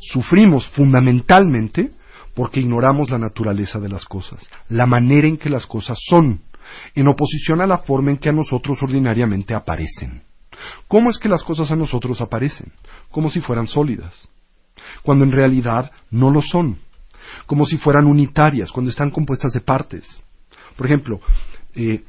[0.00, 1.92] sufrimos fundamentalmente
[2.34, 6.40] porque ignoramos la naturaleza de las cosas, la manera en que las cosas son,
[6.94, 10.22] en oposición a la forma en que a nosotros ordinariamente aparecen.
[10.88, 12.72] ¿Cómo es que las cosas a nosotros aparecen?
[13.10, 14.28] Como si fueran sólidas,
[15.02, 16.78] cuando en realidad no lo son,
[17.46, 20.06] como si fueran unitarias, cuando están compuestas de partes.
[20.76, 21.20] Por ejemplo,
[21.74, 22.04] eh,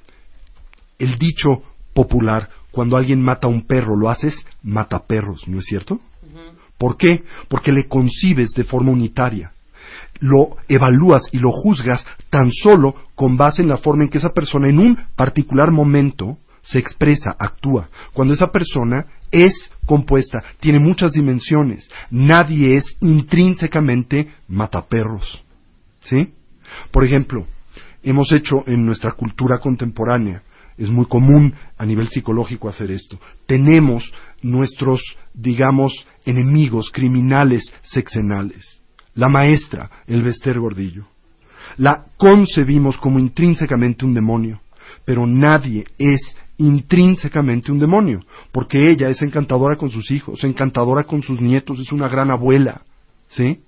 [0.99, 1.63] el dicho
[1.93, 5.99] popular, cuando alguien mata a un perro, lo haces mata perros, ¿no es cierto?
[6.77, 7.23] ¿Por qué?
[7.47, 9.53] Porque le concibes de forma unitaria.
[10.19, 14.33] Lo evalúas y lo juzgas tan solo con base en la forma en que esa
[14.33, 17.89] persona en un particular momento se expresa, actúa.
[18.13, 19.53] Cuando esa persona es
[19.85, 21.89] compuesta, tiene muchas dimensiones.
[22.09, 25.43] Nadie es intrínsecamente mataperros.
[26.01, 26.33] ¿Sí?
[26.91, 27.45] Por ejemplo,
[28.03, 30.43] hemos hecho en nuestra cultura contemporánea,
[30.77, 33.19] es muy común a nivel psicológico hacer esto.
[33.45, 34.11] Tenemos
[34.41, 35.01] nuestros,
[35.33, 35.93] digamos,
[36.25, 38.81] enemigos criminales sexenales.
[39.15, 41.05] La maestra, el Bester Gordillo.
[41.77, 44.61] La concebimos como intrínsecamente un demonio,
[45.03, 48.21] pero nadie es intrínsecamente un demonio,
[48.51, 52.81] porque ella es encantadora con sus hijos, encantadora con sus nietos, es una gran abuela,
[53.27, 53.59] ¿sí?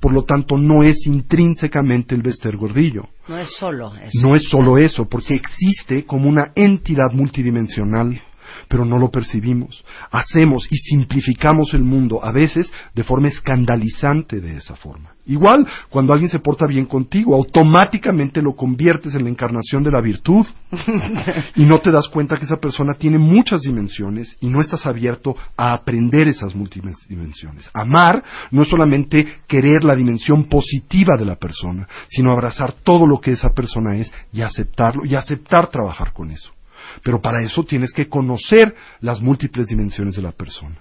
[0.00, 3.08] Por lo tanto, no es intrínsecamente el Bester Gordillo.
[3.28, 4.26] No es solo eso.
[4.26, 8.20] No es solo eso, porque existe como una entidad multidimensional,
[8.68, 9.84] pero no lo percibimos.
[10.10, 15.16] Hacemos y simplificamos el mundo, a veces de forma escandalizante de esa forma.
[15.28, 20.00] Igual, cuando alguien se porta bien contigo, automáticamente lo conviertes en la encarnación de la
[20.00, 20.46] virtud
[21.56, 25.36] y no te das cuenta que esa persona tiene muchas dimensiones y no estás abierto
[25.56, 27.68] a aprender esas multidimensiones.
[27.74, 28.22] Amar
[28.52, 33.32] no es solamente querer la dimensión positiva de la persona, sino abrazar todo lo que
[33.32, 36.55] esa persona es y aceptarlo y aceptar trabajar con eso.
[37.02, 40.76] Pero para eso tienes que conocer las múltiples dimensiones de la persona.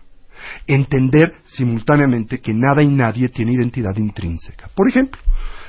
[0.68, 4.69] Entender simultáneamente que nada y nadie tiene identidad intrínseca.
[4.76, 5.22] Por ejemplo,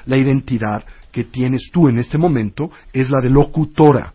[0.06, 4.12] la identidad que tienes tú en este momento es la de locutora.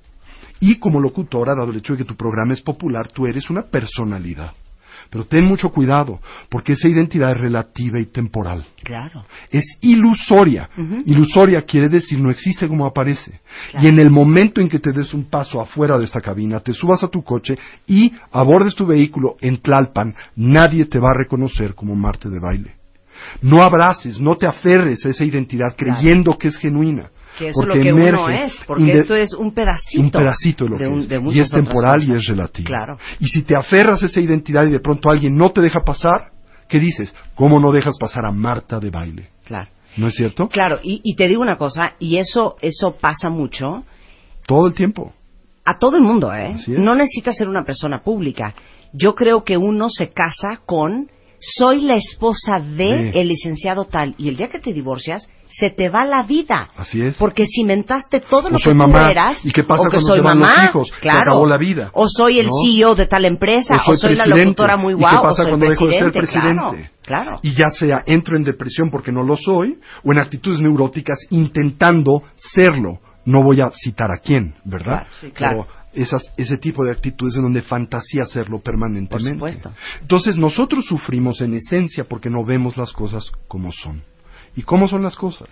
[0.59, 3.63] Y como locutora, dado el hecho de que tu programa es popular, tú eres una
[3.63, 4.51] personalidad.
[5.11, 8.65] Pero ten mucho cuidado, porque esa identidad es relativa y temporal.
[8.81, 9.25] Claro.
[9.49, 10.69] Es ilusoria.
[11.05, 13.41] Ilusoria quiere decir no existe como aparece.
[13.79, 16.71] Y en el momento en que te des un paso afuera de esta cabina, te
[16.71, 21.75] subas a tu coche y abordes tu vehículo en Tlalpan, nadie te va a reconocer
[21.75, 22.75] como Marte de baile.
[23.41, 27.09] No abraces, no te aferres a esa identidad creyendo que es genuina.
[27.41, 30.01] Que eso porque es lo que uno emerge es, porque esto es un pedacito.
[30.03, 31.07] un pedacito de lo de que un- es.
[31.09, 32.67] de y es temporal y es relativo.
[32.67, 32.97] Claro.
[33.19, 36.31] Y si te aferras a esa identidad y de pronto alguien no te deja pasar,
[36.67, 37.13] ¿qué dices?
[37.35, 39.29] ¿Cómo no dejas pasar a Marta de baile?
[39.45, 39.69] Claro.
[39.97, 40.47] ¿No es cierto?
[40.47, 43.83] Claro, y, y te digo una cosa, y eso, eso pasa mucho
[44.47, 45.13] Todo el tiempo.
[45.65, 46.55] a todo el mundo, ¿eh?
[46.67, 48.53] No necesitas ser una persona pública.
[48.93, 51.09] Yo creo que uno se casa con
[51.41, 55.89] soy la esposa de el licenciado tal y el día que te divorcias se te
[55.89, 56.69] va la vida.
[56.77, 57.17] Así es.
[57.17, 59.11] Porque cimentaste todo O lo que soy tú mamá.
[59.11, 59.43] eras.
[59.43, 60.87] ¿Y qué pasa o que cuando soy se van los mamá, hijos?
[60.87, 61.19] Se Claro.
[61.31, 61.89] acabó la vida.
[61.93, 62.53] O soy el ¿No?
[62.63, 63.81] CEO de tal empresa.
[63.85, 65.11] O soy, la locutora muy ¿Y guau.
[65.11, 66.91] qué o pasa soy cuando dejo de ser presidente, presidente?
[67.01, 67.39] Claro, claro.
[67.43, 72.23] Y ya sea entro en depresión porque no lo soy, o en actitudes neuróticas intentando
[72.37, 72.99] serlo.
[73.25, 75.03] No voy a citar a quién, ¿verdad?
[75.03, 75.67] Claro, sí, claro.
[75.67, 79.39] Pero esas, ese tipo de actitudes en donde fantasía serlo permanentemente.
[79.39, 79.71] Por supuesto.
[80.01, 84.03] Entonces nosotros sufrimos en esencia porque no vemos las cosas como son.
[84.55, 85.49] ¿Y cómo son las cosas?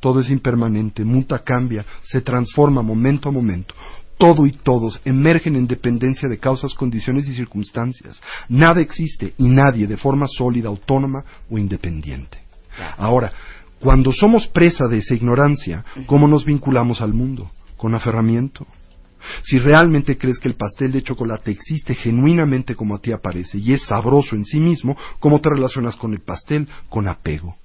[0.00, 3.74] Todo es impermanente, muta, cambia, se transforma momento a momento.
[4.16, 8.22] Todo y todos emergen en dependencia de causas, condiciones y circunstancias.
[8.48, 12.38] Nada existe y nadie de forma sólida, autónoma o independiente.
[12.98, 13.32] Ahora,
[13.78, 17.50] cuando somos presa de esa ignorancia, ¿cómo nos vinculamos al mundo?
[17.76, 18.66] Con aferramiento.
[19.42, 23.72] Si realmente crees que el pastel de chocolate existe genuinamente como a ti aparece y
[23.72, 26.68] es sabroso en sí mismo, ¿cómo te relacionas con el pastel?
[26.88, 27.56] Con apego.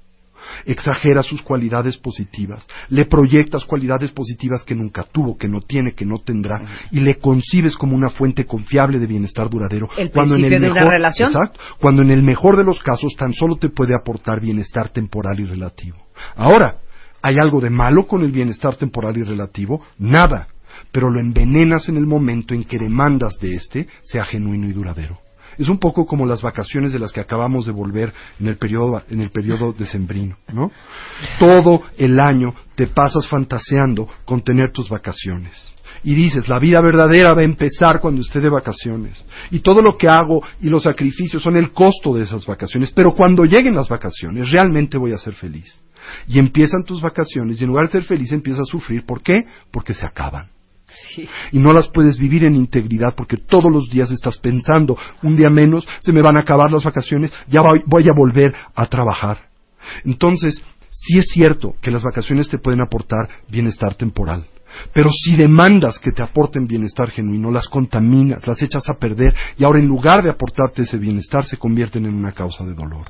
[0.65, 6.05] Exageras sus cualidades positivas, le proyectas cualidades positivas que nunca tuvo, que no tiene, que
[6.05, 6.61] no tendrá,
[6.91, 9.89] y le concibes como una fuente confiable de bienestar duradero.
[9.97, 11.29] El cuando en el de una relación.
[11.29, 15.39] Exacto, cuando en el mejor de los casos tan solo te puede aportar bienestar temporal
[15.39, 15.97] y relativo.
[16.35, 16.77] Ahora,
[17.21, 19.83] ¿hay algo de malo con el bienestar temporal y relativo?
[19.97, 20.47] Nada,
[20.95, 25.19] pero lo envenenas en el momento en que demandas de éste sea genuino y duradero.
[25.57, 29.03] Es un poco como las vacaciones de las que acabamos de volver en el periodo,
[29.09, 30.71] en el periodo decembrino, ¿no?
[31.37, 35.67] Todo el año te pasas fantaseando con tener tus vacaciones.
[36.05, 39.21] Y dices, la vida verdadera va a empezar cuando esté de vacaciones.
[39.51, 42.93] Y todo lo que hago y los sacrificios son el costo de esas vacaciones.
[42.93, 45.77] Pero cuando lleguen las vacaciones, realmente voy a ser feliz.
[46.25, 49.05] Y empiezan tus vacaciones y en lugar de ser feliz empiezas a sufrir.
[49.05, 49.45] ¿Por qué?
[49.71, 50.54] Porque se acaban
[51.51, 55.49] y no las puedes vivir en integridad porque todos los días estás pensando, un día
[55.49, 59.49] menos, se me van a acabar las vacaciones, ya voy, voy a volver a trabajar.
[60.03, 64.47] Entonces, sí es cierto que las vacaciones te pueden aportar bienestar temporal.
[64.93, 69.63] Pero si demandas que te aporten bienestar genuino, las contaminas, las echas a perder y
[69.63, 73.05] ahora en lugar de aportarte ese bienestar se convierten en una causa de dolor.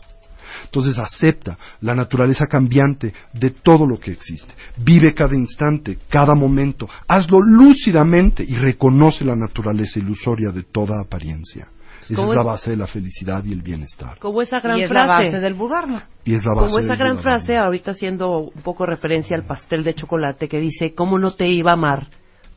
[0.64, 4.54] Entonces acepta la naturaleza cambiante de todo lo que existe.
[4.78, 6.88] Vive cada instante, cada momento.
[7.08, 11.68] Hazlo lúcidamente y reconoce la naturaleza ilusoria de toda apariencia.
[12.04, 14.20] Esa ¿Cómo es la base de la felicidad y el bienestar.
[14.20, 15.08] Como esa gran Y es frase.
[15.08, 16.08] la base del Budharma.
[16.24, 19.44] Y es la base Como esa del gran frase, ahorita haciendo un poco referencia al
[19.44, 22.08] pastel de chocolate que dice, ¿cómo no te iba a amar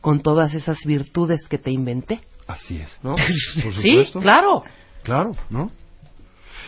[0.01, 2.21] con todas esas virtudes que te inventé?
[2.47, 2.99] Así es.
[3.03, 3.15] ¿No?
[3.63, 4.63] Por sí, claro.
[5.03, 5.71] Claro, ¿no?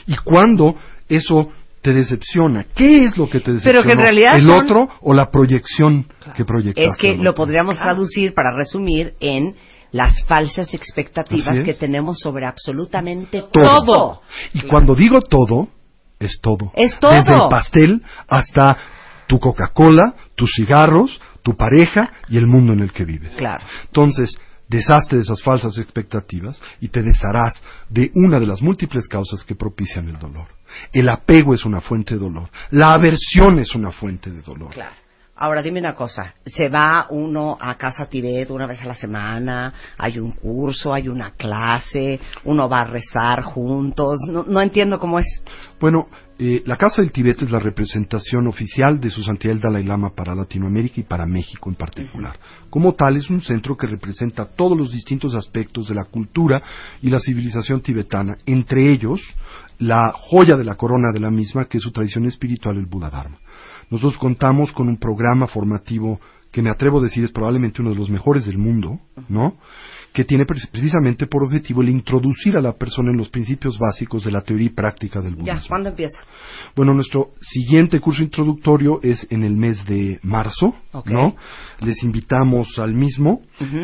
[0.07, 0.75] Y cuando
[1.09, 1.49] eso
[1.81, 3.79] te decepciona, ¿qué es lo que te decepciona?
[3.79, 6.05] Pero que en realidad ¿El son- otro o la proyección
[6.35, 6.89] que proyectaste?
[6.89, 9.55] Es que lo podríamos traducir para resumir en
[9.91, 11.63] las falsas expectativas es.
[11.65, 13.85] que tenemos sobre absolutamente Todo.
[13.85, 14.21] todo.
[14.53, 15.67] Y cuando digo todo,
[16.19, 16.71] es todo.
[16.75, 17.11] Es todo.
[17.11, 18.77] Desde el pastel hasta
[19.27, 23.33] tu Coca-Cola, tus cigarros, tu pareja y el mundo en el que vives.
[23.37, 23.65] Claro.
[23.85, 24.39] Entonces,
[24.71, 29.55] deshazte de esas falsas expectativas y te desharás de una de las múltiples causas que
[29.55, 30.47] propician el dolor.
[30.93, 32.49] El apego es una fuente de dolor.
[32.71, 34.71] La aversión es una fuente de dolor.
[34.71, 34.95] Claro.
[35.35, 39.73] Ahora dime una cosa, ¿se va uno a Casa Tibet una vez a la semana?
[39.97, 42.19] ¿Hay un curso, hay una clase?
[42.43, 44.19] ¿Uno va a rezar juntos?
[44.29, 45.43] No, no entiendo cómo es.
[45.79, 46.09] Bueno,
[46.43, 50.09] eh, la Casa del Tibet es la representación oficial de su santidad el Dalai Lama
[50.15, 52.39] para Latinoamérica y para México en particular.
[52.71, 56.59] Como tal, es un centro que representa todos los distintos aspectos de la cultura
[56.99, 59.21] y la civilización tibetana, entre ellos
[59.77, 63.11] la joya de la corona de la misma, que es su tradición espiritual, el Buda
[63.11, 63.37] Dharma.
[63.91, 66.19] Nosotros contamos con un programa formativo
[66.51, 68.99] que me atrevo a decir es probablemente uno de los mejores del mundo,
[69.29, 69.57] ¿no?
[70.13, 74.23] Que tiene pre- precisamente por objetivo el introducir a la persona en los principios básicos
[74.25, 75.59] de la teoría y práctica del budismo.
[75.59, 76.17] Ya, ¿cuándo empieza?
[76.75, 80.75] Bueno, nuestro siguiente curso introductorio es en el mes de marzo.
[81.05, 81.35] ¿no?
[81.79, 83.41] Les invitamos al mismo.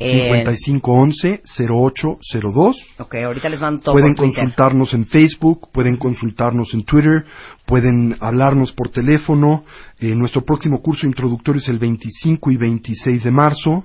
[0.00, 2.74] En- 5511-0802.
[2.98, 7.24] Ok, ahorita les mando todo Pueden consultarnos en Facebook, pueden consultarnos en Twitter,
[7.66, 9.64] pueden hablarnos por teléfono.
[9.98, 13.84] Eh, nuestro próximo curso introductorio es el 25 y 26 de marzo.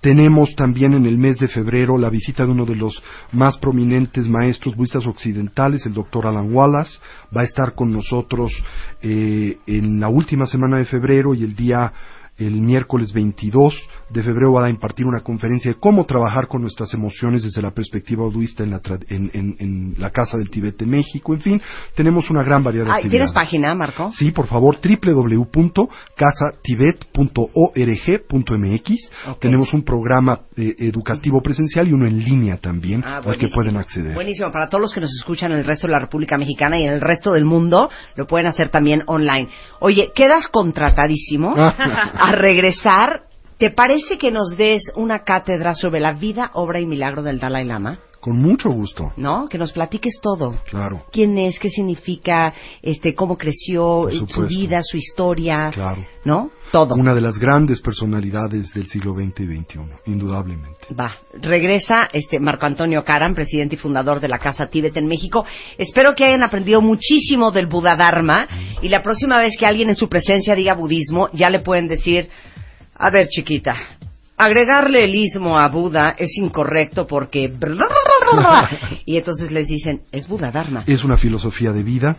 [0.00, 3.02] Tenemos también en el mes de febrero la visita de uno de los
[3.32, 6.98] más prominentes maestros budistas occidentales, el doctor Alan Wallace.
[7.36, 8.52] Va a estar con nosotros
[9.02, 11.92] eh, en la última semana de febrero y el día
[12.38, 13.74] el miércoles 22
[14.10, 17.70] de febrero va a impartir una conferencia de cómo trabajar con nuestras emociones desde la
[17.72, 21.34] perspectiva budista en la, tra- en, en- en la Casa del Tibete, México.
[21.34, 21.60] En fin,
[21.94, 23.34] tenemos una gran variedad de Ay, ¿Tienes actividades.
[23.34, 24.12] página, Marco?
[24.12, 24.76] Sí, por favor,
[27.86, 29.10] www.casatibet.org.mx.
[29.40, 33.76] Tenemos un programa eh, educativo presencial y uno en línea también Ah, al que pueden
[33.76, 34.14] acceder.
[34.14, 34.50] Buenísimo.
[34.50, 36.92] Para todos los que nos escuchan en el resto de la República Mexicana y en
[36.92, 39.48] el resto del mundo, lo pueden hacer también online.
[39.80, 41.54] Oye, quedas contratadísimo
[42.26, 43.22] a regresar.
[43.58, 47.64] ¿Te parece que nos des una cátedra sobre la vida, obra y milagro del Dalai
[47.64, 48.00] Lama?
[48.26, 49.12] Con mucho gusto.
[49.16, 49.46] ¿No?
[49.46, 50.56] Que nos platiques todo.
[50.68, 51.04] Claro.
[51.12, 51.60] ¿Quién es?
[51.60, 52.52] ¿Qué significa?
[52.82, 54.08] Este, ¿Cómo creció?
[54.26, 55.70] Su vida, su historia.
[55.72, 56.04] Claro.
[56.24, 56.50] ¿No?
[56.72, 56.96] Todo.
[56.96, 60.92] Una de las grandes personalidades del siglo XX y XXI, indudablemente.
[60.92, 65.46] Va, regresa este Marco Antonio Caram, presidente y fundador de la Casa Tíbet en México.
[65.78, 68.48] Espero que hayan aprendido muchísimo del Buda Dharma
[68.82, 72.28] y la próxima vez que alguien en su presencia diga budismo, ya le pueden decir,
[72.92, 73.95] a ver chiquita,
[74.36, 77.48] agregarle el ismo a Buda es incorrecto porque...
[79.06, 80.82] Y entonces les dicen, es Buda Dharma.
[80.86, 82.16] Es una filosofía de vida,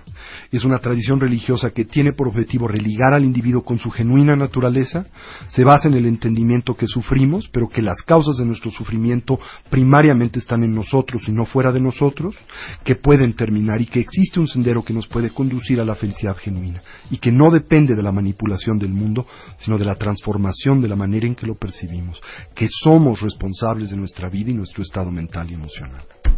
[0.51, 5.05] es una tradición religiosa que tiene por objetivo religar al individuo con su genuina naturaleza,
[5.47, 9.39] se basa en el entendimiento que sufrimos, pero que las causas de nuestro sufrimiento
[9.69, 12.35] primariamente están en nosotros y no fuera de nosotros,
[12.83, 16.37] que pueden terminar y que existe un sendero que nos puede conducir a la felicidad
[16.37, 16.81] genuina
[17.11, 19.25] y que no depende de la manipulación del mundo,
[19.57, 22.21] sino de la transformación de la manera en que lo percibimos,
[22.55, 25.96] que somos responsables de nuestra vida y nuestro estado mental y emocional.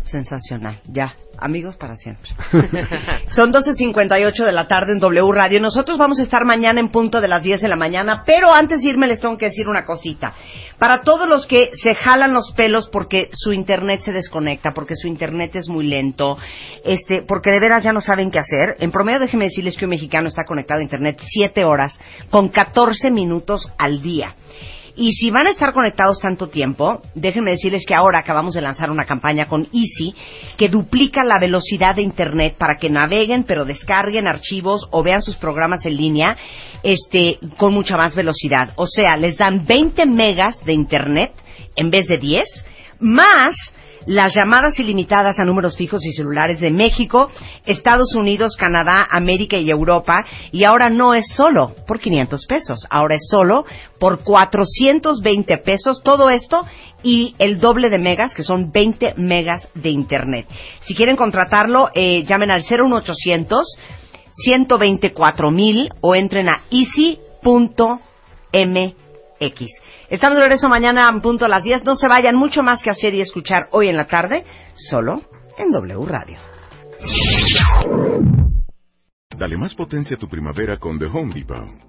[0.10, 0.80] Sensacional.
[0.86, 2.32] Ya, amigos para siempre.
[3.32, 5.62] Son 12.58 de la tarde en W Radio.
[5.62, 8.82] Nosotros vamos a estar mañana en punto de las 10 de la mañana, pero antes
[8.82, 10.34] de irme les tengo que decir una cosita.
[10.80, 15.08] Para todos los que se jalan los pelos porque su internet se desconecta, porque su
[15.08, 16.38] internet es muy lento,
[16.84, 19.92] este, porque de veras ya no saben qué hacer, en promedio déjenme decirles que un
[19.92, 22.00] mexicano está conectado a internet 7 horas
[22.32, 24.34] con 14 minutos al día.
[25.00, 28.92] Y si van a estar conectados tanto tiempo, déjenme decirles que ahora acabamos de lanzar
[28.92, 30.14] una campaña con Easy
[30.58, 35.38] que duplica la velocidad de Internet para que naveguen, pero descarguen archivos o vean sus
[35.38, 36.36] programas en línea
[36.84, 38.74] este, con mucha más velocidad.
[38.76, 41.32] O sea, les dan 20 megas de Internet
[41.78, 42.44] en vez de 10,
[43.00, 43.56] más
[44.06, 47.30] las llamadas ilimitadas a números fijos y celulares de México,
[47.66, 50.26] Estados Unidos, Canadá, América y Europa.
[50.52, 53.66] Y ahora no es solo por 500 pesos, ahora es solo
[54.00, 56.02] por 420 pesos.
[56.04, 56.66] Todo esto
[57.04, 60.48] y el doble de megas, que son 20 megas de Internet.
[60.82, 63.78] Si quieren contratarlo, eh, llamen al 01800
[64.40, 68.00] 124 mil o entren a easy.mx.
[70.10, 71.86] Estamos de regreso mañana en punto a las 10.
[71.86, 75.22] No se vayan, mucho más que hacer y escuchar hoy en la tarde, solo
[75.58, 76.40] en W Radio.
[79.38, 81.89] Dale más potencia a tu primavera con The Home Depot.